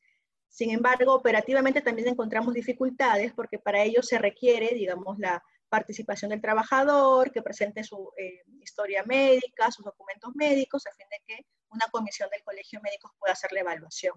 sin 0.54 0.70
embargo, 0.70 1.12
operativamente 1.12 1.80
también 1.80 2.06
encontramos 2.06 2.54
dificultades 2.54 3.32
porque 3.32 3.58
para 3.58 3.82
ello 3.82 4.04
se 4.04 4.18
requiere, 4.18 4.72
digamos, 4.72 5.18
la 5.18 5.42
participación 5.68 6.30
del 6.30 6.40
trabajador, 6.40 7.32
que 7.32 7.42
presente 7.42 7.82
su 7.82 8.12
eh, 8.16 8.44
historia 8.62 9.02
médica, 9.02 9.72
sus 9.72 9.84
documentos 9.84 10.30
médicos, 10.36 10.86
a 10.86 10.92
fin 10.92 11.08
de 11.10 11.18
que 11.26 11.46
una 11.70 11.86
comisión 11.90 12.30
del 12.30 12.44
colegio 12.44 12.80
médico 12.80 13.12
pueda 13.18 13.32
hacer 13.32 13.50
la 13.50 13.62
evaluación. 13.62 14.14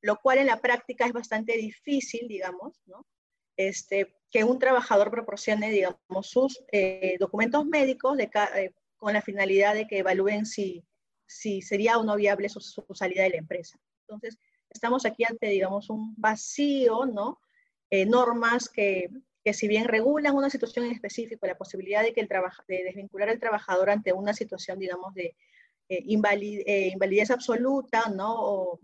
Lo 0.00 0.16
cual 0.16 0.38
en 0.38 0.46
la 0.46 0.60
práctica 0.60 1.06
es 1.06 1.12
bastante 1.12 1.56
difícil, 1.56 2.28
digamos, 2.28 2.80
¿no? 2.86 3.06
Este, 3.56 4.14
que 4.30 4.44
un 4.44 4.58
trabajador 4.58 5.10
proporcione, 5.10 5.70
digamos, 5.70 5.98
sus 6.22 6.62
eh, 6.70 7.16
documentos 7.18 7.66
médicos 7.66 8.16
de, 8.16 8.30
eh, 8.56 8.72
con 8.96 9.12
la 9.12 9.22
finalidad 9.22 9.74
de 9.74 9.86
que 9.86 9.98
evalúen 9.98 10.46
si, 10.46 10.84
si 11.26 11.62
sería 11.62 11.98
o 11.98 12.04
no 12.04 12.16
viable 12.16 12.48
su, 12.48 12.60
salida 12.94 13.22
de 13.24 13.30
la 13.30 13.38
empresa. 13.38 13.78
Entonces, 14.02 14.38
estamos 14.70 15.04
aquí 15.06 15.24
ante, 15.28 15.48
digamos, 15.48 15.90
un 15.90 16.14
vacío, 16.16 17.06
¿no? 17.06 17.40
Eh, 17.90 18.06
normas 18.06 18.68
que, 18.68 19.08
que, 19.44 19.54
si 19.54 19.66
bien 19.66 19.86
regulan 19.86 20.36
una 20.36 20.50
situación 20.50 20.84
en 20.84 20.92
específico, 20.92 21.46
la 21.46 21.56
posibilidad 21.56 22.02
de, 22.02 22.12
que 22.12 22.20
el 22.20 22.28
de 22.28 22.84
desvincular 22.84 23.28
al 23.30 23.40
trabajador 23.40 23.90
ante 23.90 24.12
una 24.12 24.34
situación, 24.34 24.78
digamos, 24.78 25.14
de 25.14 25.34
eh, 25.88 26.04
eh, 26.06 26.90
invalidez 26.92 27.30
absoluta, 27.30 28.10
¿no? 28.10 28.34
O, 28.36 28.80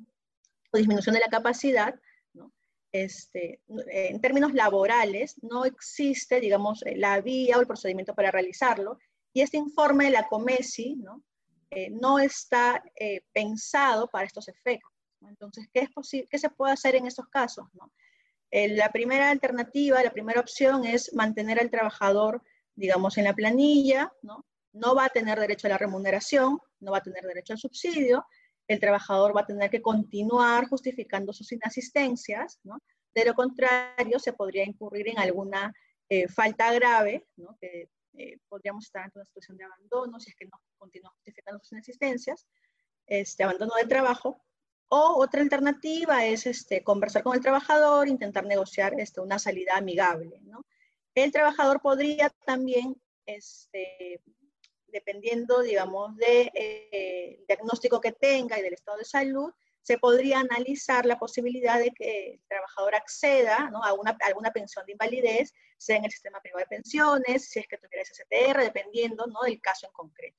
disminución 0.78 1.14
de 1.14 1.20
la 1.20 1.28
capacidad, 1.28 1.94
¿no? 2.32 2.52
Este, 2.92 3.60
en 3.88 4.20
términos 4.20 4.54
laborales, 4.54 5.36
no 5.42 5.64
existe, 5.64 6.40
digamos, 6.40 6.84
la 6.94 7.20
vía 7.20 7.58
o 7.58 7.60
el 7.60 7.66
procedimiento 7.66 8.14
para 8.14 8.30
realizarlo. 8.30 8.98
Y 9.32 9.40
este 9.40 9.56
informe 9.56 10.04
de 10.04 10.10
la 10.10 10.28
COMESI, 10.28 10.96
¿no? 10.96 11.22
eh, 11.70 11.90
no 11.90 12.20
está 12.20 12.82
eh, 12.94 13.22
pensado 13.32 14.08
para 14.08 14.26
estos 14.26 14.48
efectos. 14.48 14.90
Entonces, 15.28 15.66
¿qué, 15.72 15.80
es 15.80 16.26
¿qué 16.30 16.38
se 16.38 16.50
puede 16.50 16.72
hacer 16.72 16.94
en 16.94 17.06
estos 17.06 17.28
casos? 17.28 17.66
la 18.52 18.92
primera 18.92 19.30
alternativa, 19.30 20.00
la 20.00 20.12
primera 20.12 20.40
opción 20.40 20.84
es 20.84 21.12
mantener 21.12 21.58
al 21.58 21.72
trabajador, 21.72 22.40
digamos, 22.76 23.18
en 23.18 23.24
la 23.24 23.34
planilla, 23.34 24.12
¿no? 24.22 24.46
no 24.72 24.94
va 24.94 25.06
a 25.06 25.08
tener 25.08 25.40
derecho 25.40 25.66
a 25.66 25.70
la 25.70 25.78
remuneración, 25.78 26.60
no 26.78 26.92
va 26.92 26.98
a 26.98 27.02
tener 27.02 27.24
derecho 27.24 27.54
al 27.54 27.58
subsidio, 27.58 28.24
el 28.66 28.80
trabajador 28.80 29.36
va 29.36 29.42
a 29.42 29.46
tener 29.46 29.70
que 29.70 29.82
continuar 29.82 30.66
justificando 30.68 31.32
sus 31.32 31.52
inasistencias. 31.52 32.60
De 33.14 33.24
lo 33.24 33.34
contrario, 33.34 34.18
se 34.18 34.32
podría 34.32 34.64
incurrir 34.64 35.08
en 35.08 35.18
alguna 35.18 35.72
eh, 36.08 36.28
falta 36.28 36.72
grave, 36.72 37.26
que 37.60 37.88
eh, 38.16 38.38
podríamos 38.48 38.86
estar 38.86 39.04
en 39.04 39.12
una 39.14 39.24
situación 39.24 39.56
de 39.56 39.64
abandono 39.64 40.20
si 40.20 40.30
es 40.30 40.36
que 40.36 40.46
no 40.46 40.60
continúa 40.78 41.10
justificando 41.10 41.60
sus 41.60 41.72
inasistencias, 41.72 42.46
este, 43.06 43.44
abandono 43.44 43.74
del 43.76 43.88
trabajo. 43.88 44.40
O 44.88 45.16
otra 45.18 45.40
alternativa 45.40 46.24
es 46.24 46.46
este, 46.46 46.84
conversar 46.84 47.22
con 47.22 47.34
el 47.34 47.40
trabajador, 47.40 48.06
intentar 48.06 48.44
negociar 48.46 48.94
este, 48.98 49.20
una 49.20 49.38
salida 49.38 49.76
amigable. 49.76 50.40
El 51.14 51.32
trabajador 51.32 51.80
podría 51.80 52.30
también 52.44 52.96
este, 53.26 54.20
dependiendo, 54.94 55.60
digamos, 55.60 56.16
del 56.16 56.50
de, 56.52 56.88
eh, 56.92 57.44
diagnóstico 57.48 58.00
que 58.00 58.12
tenga 58.12 58.58
y 58.58 58.62
del 58.62 58.74
estado 58.74 58.98
de 58.98 59.04
salud, 59.04 59.52
se 59.82 59.98
podría 59.98 60.38
analizar 60.38 61.04
la 61.04 61.18
posibilidad 61.18 61.80
de 61.80 61.90
que 61.90 62.34
el 62.34 62.40
trabajador 62.48 62.94
acceda 62.94 63.68
¿no? 63.70 63.82
a 63.84 63.92
una, 63.92 64.16
alguna 64.24 64.52
pensión 64.52 64.86
de 64.86 64.92
invalidez, 64.92 65.52
sea 65.76 65.96
en 65.96 66.04
el 66.04 66.12
sistema 66.12 66.40
privado 66.40 66.60
de 66.60 66.76
pensiones, 66.76 67.50
si 67.50 67.58
es 67.58 67.66
que 67.66 67.76
tuviera 67.76 68.04
SSTR, 68.04 68.62
dependiendo 68.62 69.26
¿no? 69.26 69.42
del 69.42 69.60
caso 69.60 69.86
en 69.88 69.92
concreto. 69.92 70.38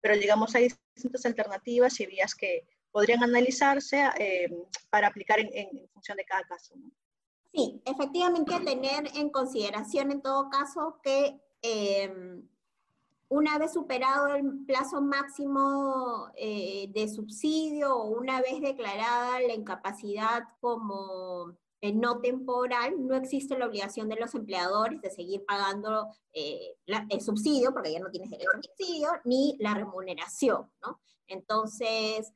Pero 0.00 0.16
digamos, 0.16 0.54
hay 0.56 0.68
distintas 0.94 1.24
alternativas 1.24 1.98
y 2.00 2.06
vías 2.06 2.34
que 2.34 2.66
podrían 2.90 3.22
analizarse 3.22 4.04
eh, 4.18 4.50
para 4.90 5.06
aplicar 5.06 5.38
en, 5.38 5.88
función 5.94 6.16
de 6.16 6.24
cada 6.24 6.42
caso. 6.42 6.74
Sí, 7.54 7.80
efectivamente 7.84 8.58
tener 8.60 9.04
en 9.14 9.30
consideración 9.30 10.10
en 10.10 10.22
todo 10.22 10.50
caso 10.50 10.98
que 11.02 11.40
eh, 11.62 12.12
una 13.32 13.56
vez 13.56 13.72
superado 13.72 14.34
el 14.34 14.66
plazo 14.66 15.00
máximo 15.00 16.28
eh, 16.36 16.88
de 16.92 17.08
subsidio 17.08 17.96
o 17.96 18.18
una 18.18 18.42
vez 18.42 18.60
declarada 18.60 19.40
la 19.40 19.54
incapacidad 19.54 20.42
como 20.60 21.56
eh, 21.80 21.94
no 21.94 22.20
temporal, 22.20 22.94
no 23.06 23.16
existe 23.16 23.56
la 23.56 23.68
obligación 23.68 24.10
de 24.10 24.16
los 24.16 24.34
empleadores 24.34 25.00
de 25.00 25.10
seguir 25.10 25.46
pagando 25.46 26.08
eh, 26.34 26.76
el 26.86 27.20
subsidio, 27.22 27.72
porque 27.72 27.92
ya 27.92 28.00
no 28.00 28.10
tienes 28.10 28.28
derecho 28.28 28.50
al 28.54 28.62
subsidio, 28.62 29.08
ni 29.24 29.56
la 29.60 29.72
remuneración, 29.74 30.70
¿no? 30.82 31.00
Entonces, 31.26 32.34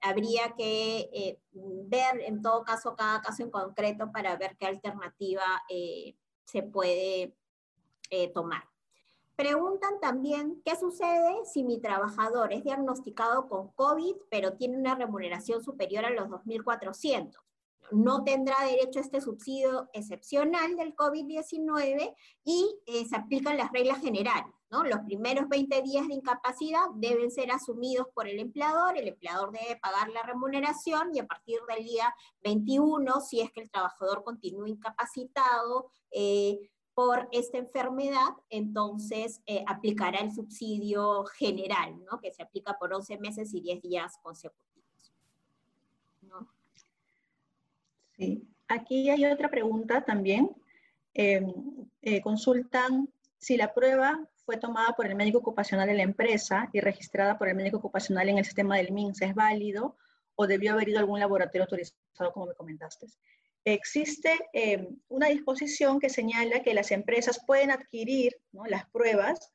habría 0.00 0.54
que 0.56 1.38
ver 1.52 2.20
en 2.22 2.40
todo 2.40 2.64
caso 2.64 2.96
cada 2.96 3.20
caso 3.20 3.42
en 3.42 3.50
concreto 3.50 4.10
para 4.10 4.36
ver 4.36 4.56
qué 4.58 4.66
alternativa 4.66 5.44
se 6.44 6.62
puede 6.62 7.36
tomar. 8.32 8.73
Preguntan 9.36 9.98
también 10.00 10.62
qué 10.64 10.76
sucede 10.76 11.44
si 11.44 11.64
mi 11.64 11.80
trabajador 11.80 12.52
es 12.52 12.62
diagnosticado 12.62 13.48
con 13.48 13.68
COVID, 13.72 14.14
pero 14.30 14.52
tiene 14.52 14.78
una 14.78 14.94
remuneración 14.94 15.62
superior 15.62 16.04
a 16.04 16.10
los 16.10 16.28
2.400. 16.28 17.34
No 17.90 18.22
tendrá 18.22 18.56
derecho 18.64 19.00
a 19.00 19.02
este 19.02 19.20
subsidio 19.20 19.88
excepcional 19.92 20.76
del 20.76 20.94
COVID-19 20.94 22.14
y 22.44 22.76
eh, 22.86 23.04
se 23.06 23.16
aplican 23.16 23.56
las 23.56 23.72
reglas 23.72 24.00
generales. 24.00 24.52
¿no? 24.70 24.84
Los 24.84 25.00
primeros 25.00 25.48
20 25.48 25.82
días 25.82 26.06
de 26.06 26.14
incapacidad 26.14 26.86
deben 26.94 27.30
ser 27.30 27.50
asumidos 27.50 28.06
por 28.14 28.28
el 28.28 28.38
empleador, 28.38 28.96
el 28.96 29.08
empleador 29.08 29.52
debe 29.52 29.76
pagar 29.80 30.08
la 30.10 30.22
remuneración 30.22 31.10
y 31.12 31.18
a 31.18 31.26
partir 31.26 31.58
del 31.68 31.84
día 31.84 32.14
21, 32.42 33.20
si 33.20 33.40
es 33.40 33.52
que 33.52 33.62
el 33.62 33.70
trabajador 33.70 34.22
continúa 34.24 34.68
incapacitado, 34.68 35.90
eh, 36.10 36.70
por 36.94 37.28
esta 37.32 37.58
enfermedad, 37.58 38.28
entonces 38.50 39.42
eh, 39.46 39.64
aplicará 39.66 40.20
el 40.20 40.32
subsidio 40.32 41.24
general, 41.24 41.96
¿no? 42.10 42.20
que 42.20 42.32
se 42.32 42.42
aplica 42.42 42.78
por 42.78 42.92
11 42.92 43.18
meses 43.18 43.52
y 43.52 43.60
10 43.60 43.82
días 43.82 44.18
consecutivos. 44.22 45.12
¿no? 46.22 46.48
Sí, 48.16 48.46
aquí 48.68 49.10
hay 49.10 49.26
otra 49.26 49.50
pregunta 49.50 50.04
también. 50.04 50.54
Em, 51.14 51.52
eh, 52.02 52.20
consultan 52.20 53.08
si 53.38 53.56
la 53.56 53.74
prueba 53.74 54.28
fue 54.44 54.56
tomada 54.56 54.92
por 54.94 55.06
el 55.06 55.16
médico 55.16 55.38
ocupacional 55.38 55.86
de 55.88 55.94
la 55.94 56.02
empresa 56.02 56.68
y 56.72 56.80
registrada 56.80 57.38
por 57.38 57.48
el 57.48 57.54
médico 57.54 57.78
ocupacional 57.78 58.28
en 58.28 58.38
el 58.38 58.44
sistema 58.44 58.76
del 58.76 58.92
MINS, 58.92 59.22
¿es 59.22 59.34
válido 59.34 59.96
o 60.36 60.46
debió 60.46 60.72
haber 60.72 60.88
ido 60.88 60.98
a 60.98 61.00
algún 61.00 61.20
laboratorio 61.20 61.62
autorizado, 61.62 62.32
como 62.32 62.46
me 62.46 62.54
comentaste? 62.54 63.06
Existe 63.64 64.38
eh, 64.52 64.88
una 65.08 65.28
disposición 65.28 65.98
que 65.98 66.10
señala 66.10 66.62
que 66.62 66.74
las 66.74 66.90
empresas 66.90 67.40
pueden 67.46 67.70
adquirir 67.70 68.36
las 68.52 68.88
pruebas 68.90 69.50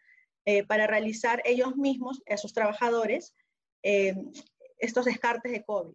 eh, 0.45 0.63
para 0.65 0.87
realizar 0.87 1.41
ellos 1.45 1.75
mismos, 1.75 2.21
a 2.27 2.37
sus 2.37 2.53
trabajadores, 2.53 3.35
eh, 3.83 4.15
estos 4.79 5.05
descartes 5.05 5.51
de 5.51 5.63
COVID. 5.63 5.93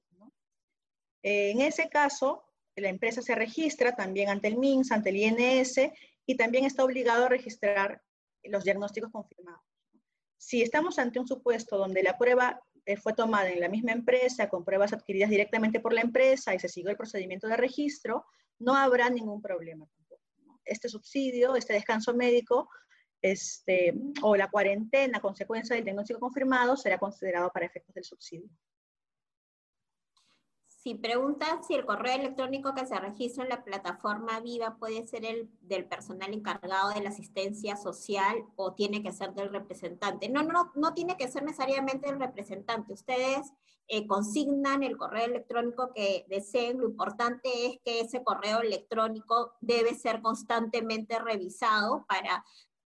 en 1.23 1.61
ese 1.63 1.89
caso, 1.89 2.45
la 2.77 2.89
empresa 2.89 3.23
se 3.23 3.35
registra 3.35 3.97
también 3.97 4.29
ante 4.29 4.49
el 4.49 4.59
MINS, 4.59 4.93
ante 4.93 5.11
el 5.11 5.17
INS, 5.17 5.81
y 6.27 6.37
también 6.37 6.65
está 6.65 6.85
obligado 6.85 7.25
a 7.25 7.29
registrar 7.29 8.03
los 8.43 8.65
diagnósticos 8.65 9.11
confirmados. 9.11 9.63
Si 10.37 10.61
estamos 10.61 10.99
ante 10.99 11.19
un 11.19 11.27
supuesto 11.27 11.79
donde 11.79 12.03
la 12.03 12.19
prueba 12.19 12.61
fue 13.03 13.15
tomada 13.15 13.51
en 13.51 13.61
la 13.61 13.69
misma 13.69 13.93
empresa, 13.93 14.49
con 14.49 14.65
pruebas 14.65 14.93
adquiridas 14.93 15.31
directamente 15.31 15.81
por 15.81 15.93
la 15.93 16.03
empresa 16.03 16.55
y 16.55 16.59
se 16.59 16.69
siguió 16.69 16.91
el 16.91 16.97
procedimiento 16.97 17.49
de 17.49 17.57
registro, 17.57 18.27
no 18.59 18.77
habrá 18.77 19.11
ningún 19.11 19.41
problema. 19.41 19.89
Este 20.65 20.89
subsidio, 20.89 21.57
este 21.57 21.73
descanso 21.73 22.15
médico 22.15 22.69
este, 23.23 23.95
o 24.23 24.37
la 24.37 24.51
cuarentena 24.51 25.21
consecuencia 25.21 25.75
del 25.75 25.85
diagnóstico 25.85 26.21
confirmado 26.21 26.77
será 26.77 26.99
considerado 26.99 27.51
para 27.51 27.67
efectos 27.67 27.95
del 27.95 28.05
subsidio. 28.05 28.51
Si 30.85 30.95
preguntan 30.95 31.65
si 31.65 31.73
el 31.73 31.87
correo 31.87 32.15
electrónico 32.15 32.75
que 32.75 32.85
se 32.85 33.01
registra 33.01 33.45
en 33.45 33.49
la 33.49 33.65
plataforma 33.65 34.41
Viva 34.41 34.77
puede 34.77 35.07
ser 35.07 35.25
el 35.25 35.49
del 35.63 35.87
personal 35.87 36.35
encargado 36.35 36.91
de 36.91 37.01
la 37.01 37.09
asistencia 37.09 37.75
social 37.77 38.45
o 38.55 38.75
tiene 38.75 39.03
que 39.03 39.11
ser 39.11 39.33
del 39.33 39.49
representante. 39.49 40.29
No, 40.29 40.43
no, 40.43 40.73
no 40.75 40.93
tiene 40.93 41.17
que 41.17 41.27
ser 41.29 41.43
necesariamente 41.43 42.07
del 42.07 42.21
representante. 42.21 42.93
Ustedes 42.93 43.55
eh, 43.89 44.07
consignan 44.07 44.83
el 44.83 44.99
correo 44.99 45.25
electrónico 45.25 45.91
que 45.95 46.27
deseen. 46.29 46.77
Lo 46.77 46.91
importante 46.91 47.49
es 47.67 47.79
que 47.83 48.01
ese 48.01 48.23
correo 48.23 48.61
electrónico 48.61 49.55
debe 49.63 49.95
ser 49.95 50.21
constantemente 50.21 51.19
revisado 51.19 52.05
para 52.07 52.45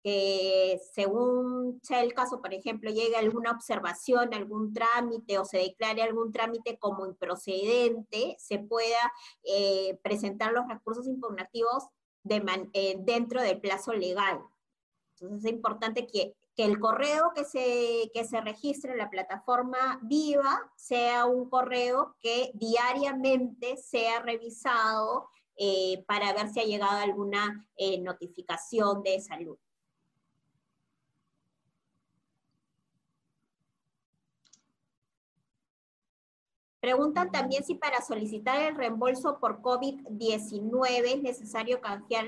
que 0.03 0.81
según 0.93 1.79
sea 1.81 2.01
el 2.03 2.13
caso, 2.13 2.41
por 2.41 2.53
ejemplo, 2.53 2.91
llegue 2.91 3.15
alguna 3.15 3.51
observación, 3.51 4.33
algún 4.33 4.73
trámite 4.73 5.39
o 5.39 5.45
se 5.45 5.59
declare 5.59 6.03
algún 6.03 6.33
trámite 6.33 6.77
como 6.77 7.07
improcedente, 7.07 8.35
se 8.37 8.59
pueda 8.59 9.13
eh, 9.43 9.97
presentar 10.03 10.51
los 10.51 10.67
recursos 10.67 11.07
impugnativos 11.07 11.85
eh, 12.29 12.97
dentro 12.99 13.41
del 13.41 13.61
plazo 13.61 13.93
legal. 13.93 14.41
Entonces 15.13 15.45
es 15.45 15.51
importante 15.51 16.05
que, 16.05 16.35
el 16.55 16.79
correo 16.79 17.31
que 17.33 17.45
se, 17.45 18.11
que 18.13 18.25
se 18.25 18.39
registre 18.39 18.91
en 18.91 18.99
la 18.99 19.09
plataforma 19.09 19.99
viva 20.03 20.71
sea 20.75 21.25
un 21.25 21.49
correo 21.49 22.15
que 22.19 22.51
diariamente 22.53 23.75
sea 23.77 24.19
revisado 24.19 25.29
eh, 25.55 26.03
para 26.07 26.31
ver 26.33 26.49
si 26.49 26.59
ha 26.59 26.63
llegado 26.63 26.99
alguna 26.99 27.67
notificación 28.03 29.01
de 29.01 29.19
salud. 29.19 29.57
Preguntan 36.83 37.31
también 37.31 37.63
si 37.63 37.75
para 37.75 38.01
solicitar 38.01 38.59
el 38.59 38.75
reembolso 38.75 39.39
por 39.39 39.61
COVID-19 39.61 41.15
es 41.15 41.23
necesario 41.23 41.79
canjear 41.79 42.25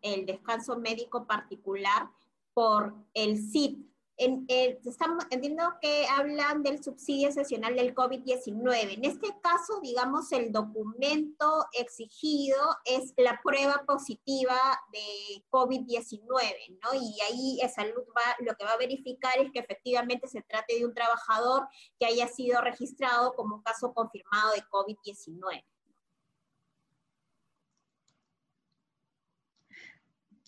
el, 0.00 0.24
descanso 0.24 0.78
médico 0.78 1.26
particular 1.26 2.08
por 2.54 2.94
el 3.12 3.36
CIP 3.36 3.86
en, 4.18 4.46
estamos, 4.84 5.24
entiendo 5.30 5.62
que 5.80 6.06
hablan 6.08 6.62
del 6.62 6.82
subsidio 6.82 7.28
excepcional 7.28 7.76
del 7.76 7.94
COVID-19. 7.94 8.94
En 8.94 9.04
este 9.04 9.28
caso, 9.40 9.80
digamos, 9.80 10.32
el 10.32 10.50
documento 10.52 11.66
exigido 11.72 12.58
es 12.84 13.14
la 13.16 13.40
prueba 13.42 13.84
positiva 13.86 14.58
de 14.92 15.44
COVID-19, 15.50 16.78
¿no? 16.82 16.94
Y 16.94 17.16
ahí 17.28 17.60
salud 17.68 18.02
va, 18.16 18.36
lo 18.40 18.54
que 18.54 18.64
va 18.64 18.72
a 18.72 18.78
verificar 18.78 19.38
es 19.38 19.52
que 19.52 19.60
efectivamente 19.60 20.26
se 20.26 20.42
trate 20.42 20.78
de 20.78 20.84
un 20.84 20.94
trabajador 20.94 21.68
que 21.98 22.06
haya 22.06 22.26
sido 22.26 22.60
registrado 22.60 23.34
como 23.34 23.62
caso 23.62 23.94
confirmado 23.94 24.52
de 24.52 24.62
COVID-19. 24.62 25.64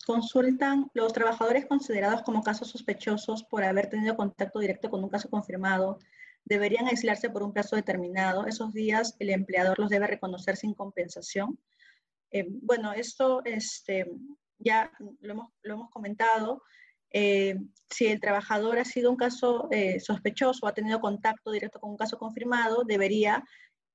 Consultan 0.06 0.90
los 0.94 1.12
trabajadores 1.12 1.66
considerados 1.66 2.22
como 2.22 2.42
casos 2.42 2.68
sospechosos 2.68 3.44
por 3.44 3.64
haber 3.64 3.88
tenido 3.88 4.16
contacto 4.16 4.58
directo 4.58 4.90
con 4.90 5.02
un 5.04 5.10
caso 5.10 5.28
confirmado. 5.28 5.98
Deberían 6.44 6.88
aislarse 6.88 7.30
por 7.30 7.42
un 7.42 7.52
plazo 7.52 7.76
determinado. 7.76 8.46
Esos 8.46 8.72
días 8.72 9.14
el 9.18 9.30
empleador 9.30 9.78
los 9.78 9.90
debe 9.90 10.06
reconocer 10.06 10.56
sin 10.56 10.74
compensación. 10.74 11.58
Eh, 12.30 12.46
bueno, 12.48 12.92
esto 12.92 13.42
este, 13.44 14.10
ya 14.58 14.90
lo 15.20 15.50
hemos, 15.62 15.90
comentado. 15.90 16.62
Eh, 17.12 17.56
si 17.88 18.06
el 18.06 18.20
trabajador 18.20 18.78
ha 18.78 18.84
sido 18.84 19.10
un 19.10 19.16
caso 19.16 19.68
eh, 19.72 19.98
sospechoso 19.98 20.66
ha 20.68 20.74
tenido 20.74 21.00
contacto 21.00 21.50
directo 21.50 21.80
con 21.80 21.90
un 21.90 21.96
caso 21.96 22.18
confirmado, 22.18 22.84
debería 22.84 23.44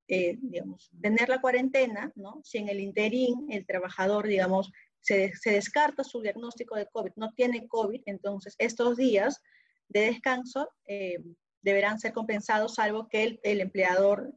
digamos, 0.07 0.91
tener 1.01 1.29
la 1.29 1.41
cuarentena, 1.41 2.11
¿no? 2.13 2.39
Si 2.43 2.59
en 2.59 2.69
el 2.69 2.79
interín 2.79 3.47
el 3.49 3.65
trabajador, 3.65 4.27
digamos, 4.27 4.71
se, 5.05 5.31
descarta 5.51 6.03
su 6.03 6.21
diagnóstico 6.21 6.75
de 6.75 6.87
COVID, 6.87 7.11
no 7.15 7.31
tiene 7.33 7.67
COVID, 7.67 8.01
entonces 8.05 8.55
estos 8.57 8.97
días 8.97 9.41
de 9.87 10.01
descanso 10.01 10.69
eh, 10.85 11.23
deberán 11.61 11.99
ser 11.99 12.11
compensados, 12.13 12.75
salvo 12.75 13.07
que 13.07 13.39
el, 13.43 13.61
empleador 13.61 14.33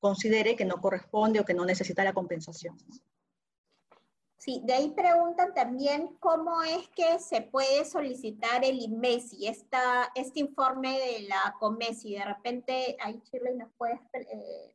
considere 0.00 0.56
que 0.56 0.64
no 0.64 0.80
corresponde 0.80 1.40
o 1.40 1.44
que 1.44 1.54
no 1.54 1.64
necesita 1.64 2.02
la 2.02 2.14
compensación. 2.14 2.76
Sí, 4.38 4.60
de 4.64 4.74
ahí 4.74 4.90
preguntan 4.90 5.54
también 5.54 6.16
cómo 6.20 6.62
es 6.62 6.88
que 6.88 7.18
se 7.18 7.40
puede 7.40 7.84
solicitar 7.86 8.62
el 8.62 8.78
INMESI, 8.78 9.48
esta, 9.48 10.10
este 10.14 10.40
informe 10.40 10.98
de 10.98 11.28
la 11.28 11.56
COMESI. 11.58 12.14
De 12.14 12.24
repente, 12.24 12.96
ahí 13.00 13.22
Shirley 13.24 13.56
nos 13.56 13.70
puedes 13.78 13.98
eh, 14.12 14.74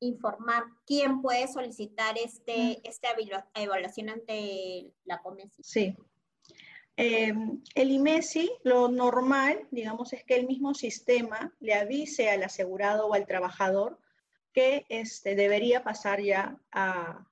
informar 0.00 0.64
quién 0.86 1.22
puede 1.22 1.48
solicitar 1.48 2.16
este, 2.18 2.80
esta 2.88 3.08
evaluación 3.54 4.10
ante 4.10 4.92
la 5.04 5.20
COMESI. 5.22 5.62
Sí. 5.62 5.96
Eh, 6.98 7.32
el 7.74 7.90
IMESI, 7.90 8.50
lo 8.62 8.88
normal, 8.88 9.66
digamos, 9.70 10.12
es 10.12 10.24
que 10.24 10.36
el 10.36 10.46
mismo 10.46 10.74
sistema 10.74 11.54
le 11.60 11.74
avise 11.74 12.30
al 12.30 12.42
asegurado 12.42 13.06
o 13.06 13.14
al 13.14 13.26
trabajador 13.26 13.98
que 14.52 14.86
este, 14.88 15.34
debería 15.34 15.84
pasar 15.84 16.22
ya 16.22 16.58
a, 16.72 17.26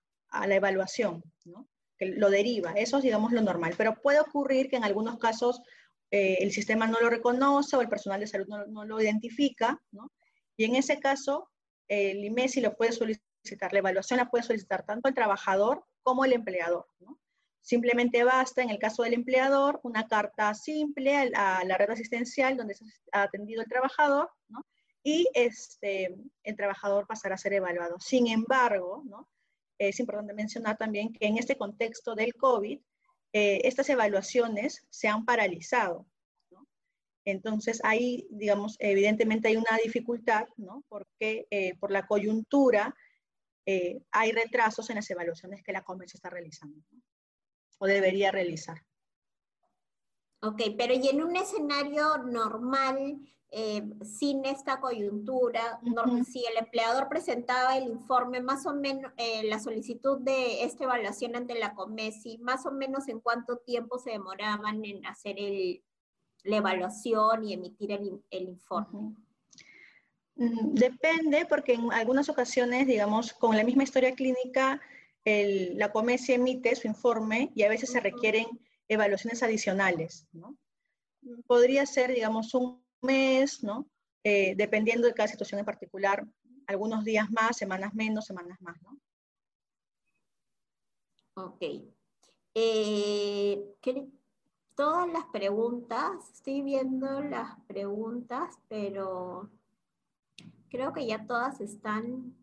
la 0.46 0.54
evaluación, 0.54 1.22
¿no? 1.44 1.68
que 1.96 2.06
lo 2.06 2.28
deriva. 2.28 2.72
Eso 2.72 2.98
es, 2.98 3.04
digamos, 3.04 3.32
lo 3.32 3.40
normal. 3.40 3.74
Pero 3.78 3.94
puede 4.02 4.20
ocurrir 4.20 4.68
que 4.68 4.76
en 4.76 4.84
algunos 4.84 5.16
casos 5.18 5.62
eh, 6.10 6.38
el 6.40 6.50
sistema 6.50 6.86
no 6.86 7.00
lo 7.00 7.08
reconoce 7.08 7.76
o 7.76 7.80
el 7.80 7.88
personal 7.88 8.20
de 8.20 8.26
salud 8.26 8.48
no, 8.48 8.66
no 8.66 8.84
lo 8.84 9.00
identifica, 9.00 9.80
¿no? 9.92 10.10
y 10.56 10.64
en 10.64 10.76
ese 10.76 10.98
caso 10.98 11.48
el 11.89 12.24
IMESI 12.24 12.61
lo 12.61 12.76
puede 12.76 12.93
solicitar, 12.93 13.72
la 13.72 13.78
evaluación 13.78 14.18
la 14.18 14.30
puede 14.30 14.45
solicitar 14.45 14.85
tanto 14.85 15.09
el 15.09 15.14
trabajador 15.14 15.85
como 16.03 16.24
el 16.24 16.32
empleador. 16.32 16.87
Simplemente 17.61 18.24
basta, 18.24 18.62
en 18.62 18.70
el 18.70 18.78
caso 18.78 19.03
del 19.03 19.14
empleador, 19.14 19.80
una 19.85 20.07
carta 20.07 20.53
simple 20.55 21.32
a 21.35 21.64
la 21.64 21.78
red 21.78 21.91
asistencial 21.91 22.57
donde 22.57 22.74
se 22.74 22.85
ha 23.12 23.22
atendido 23.22 23.62
el 23.62 23.68
trabajador, 23.68 24.30
y 25.03 25.28
este, 25.35 26.14
el 26.43 26.57
trabajador 26.57 27.07
pasará 27.07 27.35
a 27.35 27.39
ser 27.39 27.53
evaluado. 27.53 28.01
Sin 28.01 28.26
embargo, 28.26 29.03
es 29.78 30.01
importante 30.01 30.32
mencionar 30.32 30.76
también 30.76 31.12
que 31.12 31.26
en 31.26 31.37
este 31.37 31.57
contexto 31.57 32.14
del 32.14 32.35
COVID, 32.35 32.80
eh, 33.32 33.61
estas 33.64 33.89
evaluaciones 33.91 34.87
se 34.91 35.09
han 35.09 35.24
paralizado. 35.24 36.07
Entonces, 37.24 37.80
ahí, 37.84 38.26
digamos, 38.30 38.76
evidentemente 38.78 39.48
hay 39.48 39.56
una 39.56 39.78
dificultad, 39.82 40.46
¿no? 40.56 40.84
Porque 40.88 41.46
eh, 41.50 41.74
por 41.78 41.90
la 41.90 42.06
coyuntura 42.06 42.94
eh, 43.66 44.02
hay 44.10 44.32
retrasos 44.32 44.90
en 44.90 44.96
las 44.96 45.10
evaluaciones 45.10 45.62
que 45.62 45.72
la 45.72 45.82
Comercio 45.82 46.18
está 46.18 46.28
realizando, 46.28 46.78
o 47.78 47.86
debería 47.86 48.30
realizar. 48.30 48.76
Ok, 50.42 50.60
pero 50.76 50.92
y 50.92 51.08
en 51.08 51.22
un 51.22 51.36
escenario 51.36 52.18
normal, 52.18 53.18
eh, 53.50 53.82
sin 54.04 54.44
esta 54.44 54.80
coyuntura, 54.80 55.80
si 56.26 56.44
el 56.44 56.58
empleador 56.58 57.08
presentaba 57.08 57.78
el 57.78 57.88
informe, 57.88 58.42
más 58.42 58.66
o 58.66 58.74
menos, 58.74 59.10
la 59.44 59.58
solicitud 59.60 60.20
de 60.20 60.64
esta 60.64 60.84
evaluación 60.84 61.34
ante 61.36 61.58
la 61.58 61.74
COMESI, 61.74 62.36
más 62.38 62.66
o 62.66 62.72
menos 62.72 63.08
en 63.08 63.20
cuánto 63.20 63.56
tiempo 63.58 63.98
se 63.98 64.10
demoraban 64.10 64.84
en 64.84 65.06
hacer 65.06 65.36
el, 65.38 65.82
la 66.45 66.57
evaluación 66.57 67.45
y 67.45 67.55
emitir 67.55 67.92
el, 67.92 68.42
informe? 68.42 69.14
Mm, 70.36 70.74
depende, 70.74 71.47
porque 71.47 71.74
en 71.74 71.92
algunas 71.92 72.28
ocasiones, 72.28 72.86
digamos, 72.86 73.32
con 73.32 73.57
la 73.57 73.64
misma 73.64 73.82
historia 73.82 74.14
clínica, 74.14 74.80
la 75.24 75.90
COMESI 75.90 76.34
emite 76.34 76.76
su 76.76 76.86
informe 76.86 77.51
y 77.55 77.62
a 77.62 77.68
veces 77.68 77.90
se 77.90 78.01
requieren 78.01 78.47
evaluaciones 78.88 79.42
adicionales, 79.42 80.26
¿no? 80.32 80.57
Podría 81.47 81.86
ser, 81.86 82.12
digamos, 82.12 82.53
un 82.55 82.84
mes, 83.01 83.62
¿no? 83.62 83.88
Eh, 84.22 84.55
dependiendo 84.57 85.07
de 85.07 85.14
cada 85.14 85.28
situación 85.28 85.59
en 85.61 85.64
particular, 85.64 86.26
algunos 86.66 87.05
días 87.05 87.30
más, 87.30 87.57
semanas 87.57 87.95
menos, 87.95 88.26
semanas 88.26 88.61
más, 88.61 88.76
¿no? 88.82 88.99
Ok. 91.36 91.62
Eh, 92.55 93.74
todas 94.74 95.10
las 95.12 95.24
preguntas, 95.26 96.30
estoy 96.32 96.62
viendo 96.62 97.20
las 97.22 97.58
preguntas, 97.66 98.58
pero 98.68 99.50
creo 100.68 100.92
que 100.92 101.06
ya 101.06 101.26
todas 101.26 101.60
están 101.60 102.34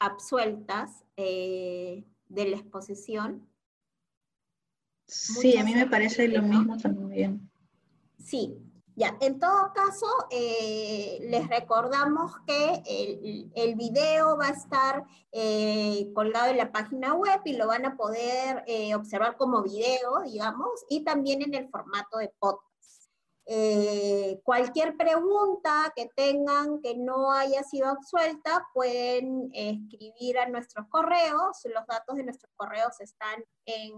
absueltas 0.00 1.04
eh, 1.16 2.04
de 2.28 2.48
la 2.48 2.56
exposición. 2.56 3.48
Sí, 5.06 5.56
a 5.58 5.64
mí 5.64 5.74
me 5.74 5.86
parece 5.86 6.28
lo 6.28 6.42
mismo 6.42 6.76
también. 6.78 7.50
Sí, 8.18 8.56
ya, 8.94 9.16
en 9.20 9.38
todo 9.38 9.72
caso, 9.74 10.06
eh, 10.30 11.18
les 11.22 11.48
recordamos 11.48 12.32
que 12.46 13.50
el, 13.54 13.74
video 13.74 14.36
va 14.36 14.48
a 14.48 14.50
estar 14.50 15.04
eh, 15.32 16.12
colgado 16.14 16.50
en 16.50 16.58
la 16.58 16.72
página 16.72 17.14
web 17.14 17.40
y 17.46 17.54
lo 17.54 17.68
van 17.68 17.86
a 17.86 17.96
poder 17.96 18.62
eh, 18.66 18.94
observar 18.94 19.38
como 19.38 19.62
video, 19.62 20.20
digamos, 20.24 20.84
y 20.90 21.04
también 21.04 21.40
en 21.42 21.54
el 21.54 21.70
formato 21.70 22.18
de 22.18 22.34
podcast. 22.38 22.68
cualquier 24.44 24.96
pregunta 24.96 25.92
que 25.96 26.08
tengan 26.14 26.80
que 26.82 26.94
no 26.96 27.32
haya 27.32 27.62
sido 27.64 27.88
absuelta, 27.88 28.68
pueden 28.74 29.50
escribir 29.54 30.38
a 30.38 30.48
nuestros 30.48 30.86
correos. 30.88 31.60
Los 31.64 31.86
datos 31.86 32.16
de 32.16 32.24
nuestros 32.24 32.52
correos 32.56 33.00
están 33.00 33.42
en, 33.64 33.92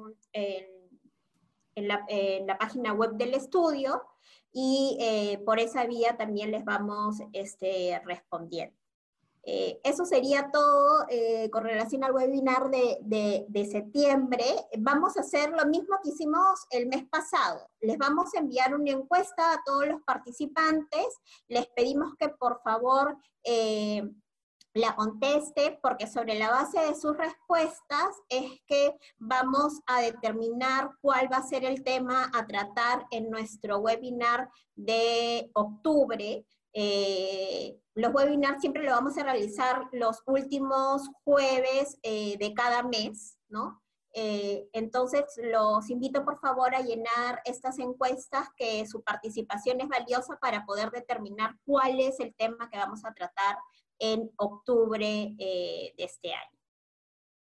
la, 1.88 2.05
en 2.09 2.47
la 2.47 2.59
página 2.59 2.92
web 2.92 3.12
del 3.14 3.34
estudio 3.34 4.13
y 4.55 4.96
eh, 5.00 5.42
por 5.44 5.59
esa 5.59 5.84
vía 5.84 6.16
también 6.16 6.52
les 6.52 6.64
vamos 6.64 7.16
este, 7.32 8.00
respondiendo. 8.07 8.74
Eh, 9.46 9.78
eso 9.84 10.07
sería 10.07 10.50
todo 10.50 11.05
eh, 11.11 11.50
con 11.50 11.64
relación 11.64 12.02
al 12.02 12.12
webinar 12.12 12.70
de, 12.70 13.44
de, 13.46 13.66
septiembre. 13.66 14.44
Vamos 14.78 15.18
a 15.18 15.20
hacer 15.20 15.50
lo 15.50 15.66
mismo 15.66 15.98
que 16.02 16.11
hicimos 16.11 16.64
el 16.70 16.86
mes 16.86 17.05
pasado. 17.11 17.68
Les 17.80 17.98
vamos 17.98 18.32
a 18.34 18.38
enviar 18.38 18.74
una 18.74 18.92
encuesta 18.92 19.53
a 19.53 19.62
todos 19.66 19.87
los 19.87 20.00
participantes. 20.03 21.07
Les 21.49 21.66
pedimos 21.66 22.14
que 22.14 22.29
por 22.30 22.62
favor 22.62 23.18
la 24.75 24.96
conteste, 24.96 25.79
porque 25.80 26.09
sobre 26.09 26.34
la 26.34 26.51
base 26.51 26.80
de 26.80 26.95
sus 26.96 27.17
respuestas 27.17 28.17
es 28.29 28.61
que 28.67 28.96
vamos 29.18 29.80
a 29.87 30.01
determinar 30.01 30.91
cuál 31.01 31.33
va 31.33 31.38
a 31.38 31.46
ser 31.46 31.64
el 31.64 31.84
tema 31.84 32.30
a 32.34 32.45
tratar 32.45 33.07
en 33.13 33.30
nuestro 33.30 33.79
webinar 33.79 34.51
de 34.75 35.49
octubre. 35.55 36.45
Eh, 36.72 37.79
los 37.95 38.13
webinars 38.13 38.61
siempre 38.61 38.83
lo 38.83 38.91
vamos 38.91 39.17
a 39.17 39.22
realizar 39.22 39.88
los 39.92 40.22
últimos 40.26 41.09
jueves 41.22 41.96
eh, 42.03 42.37
de 42.38 42.53
cada 42.53 42.83
mes, 42.83 43.38
¿no? 43.49 43.80
Eh, 44.17 44.68
entonces, 44.72 45.25
los 45.38 45.91
invito 45.91 46.25
por 46.25 46.38
favor 46.38 46.72
a 46.75 46.80
llenar 46.80 47.41
estas 47.45 47.80
encuestas, 47.80 48.49
que 48.57 48.87
su 48.87 49.03
participación 49.03 49.80
es 49.80 49.88
valiosa 49.88 50.37
para 50.41 50.64
poder 50.64 50.91
determinar 50.91 51.57
cuál 51.64 51.99
es 51.99 52.21
el 52.21 52.33
tema 52.37 52.71
que 52.71 52.79
vamos 52.79 53.05
a 53.05 53.13
tratar 53.13 53.59
en 54.13 54.31
octubre 54.37 55.35
eh, 55.39 55.95
de 55.97 56.05
este 56.05 56.33
año. 56.33 56.59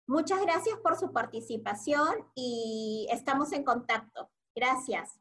Muchas 0.06 0.40
gracias 0.42 0.78
por 0.80 0.96
su 0.96 1.12
participación 1.12 2.26
y 2.34 3.06
estamos 3.10 3.52
en 3.52 3.64
contacto. 3.64 4.30
Gracias. 4.54 5.18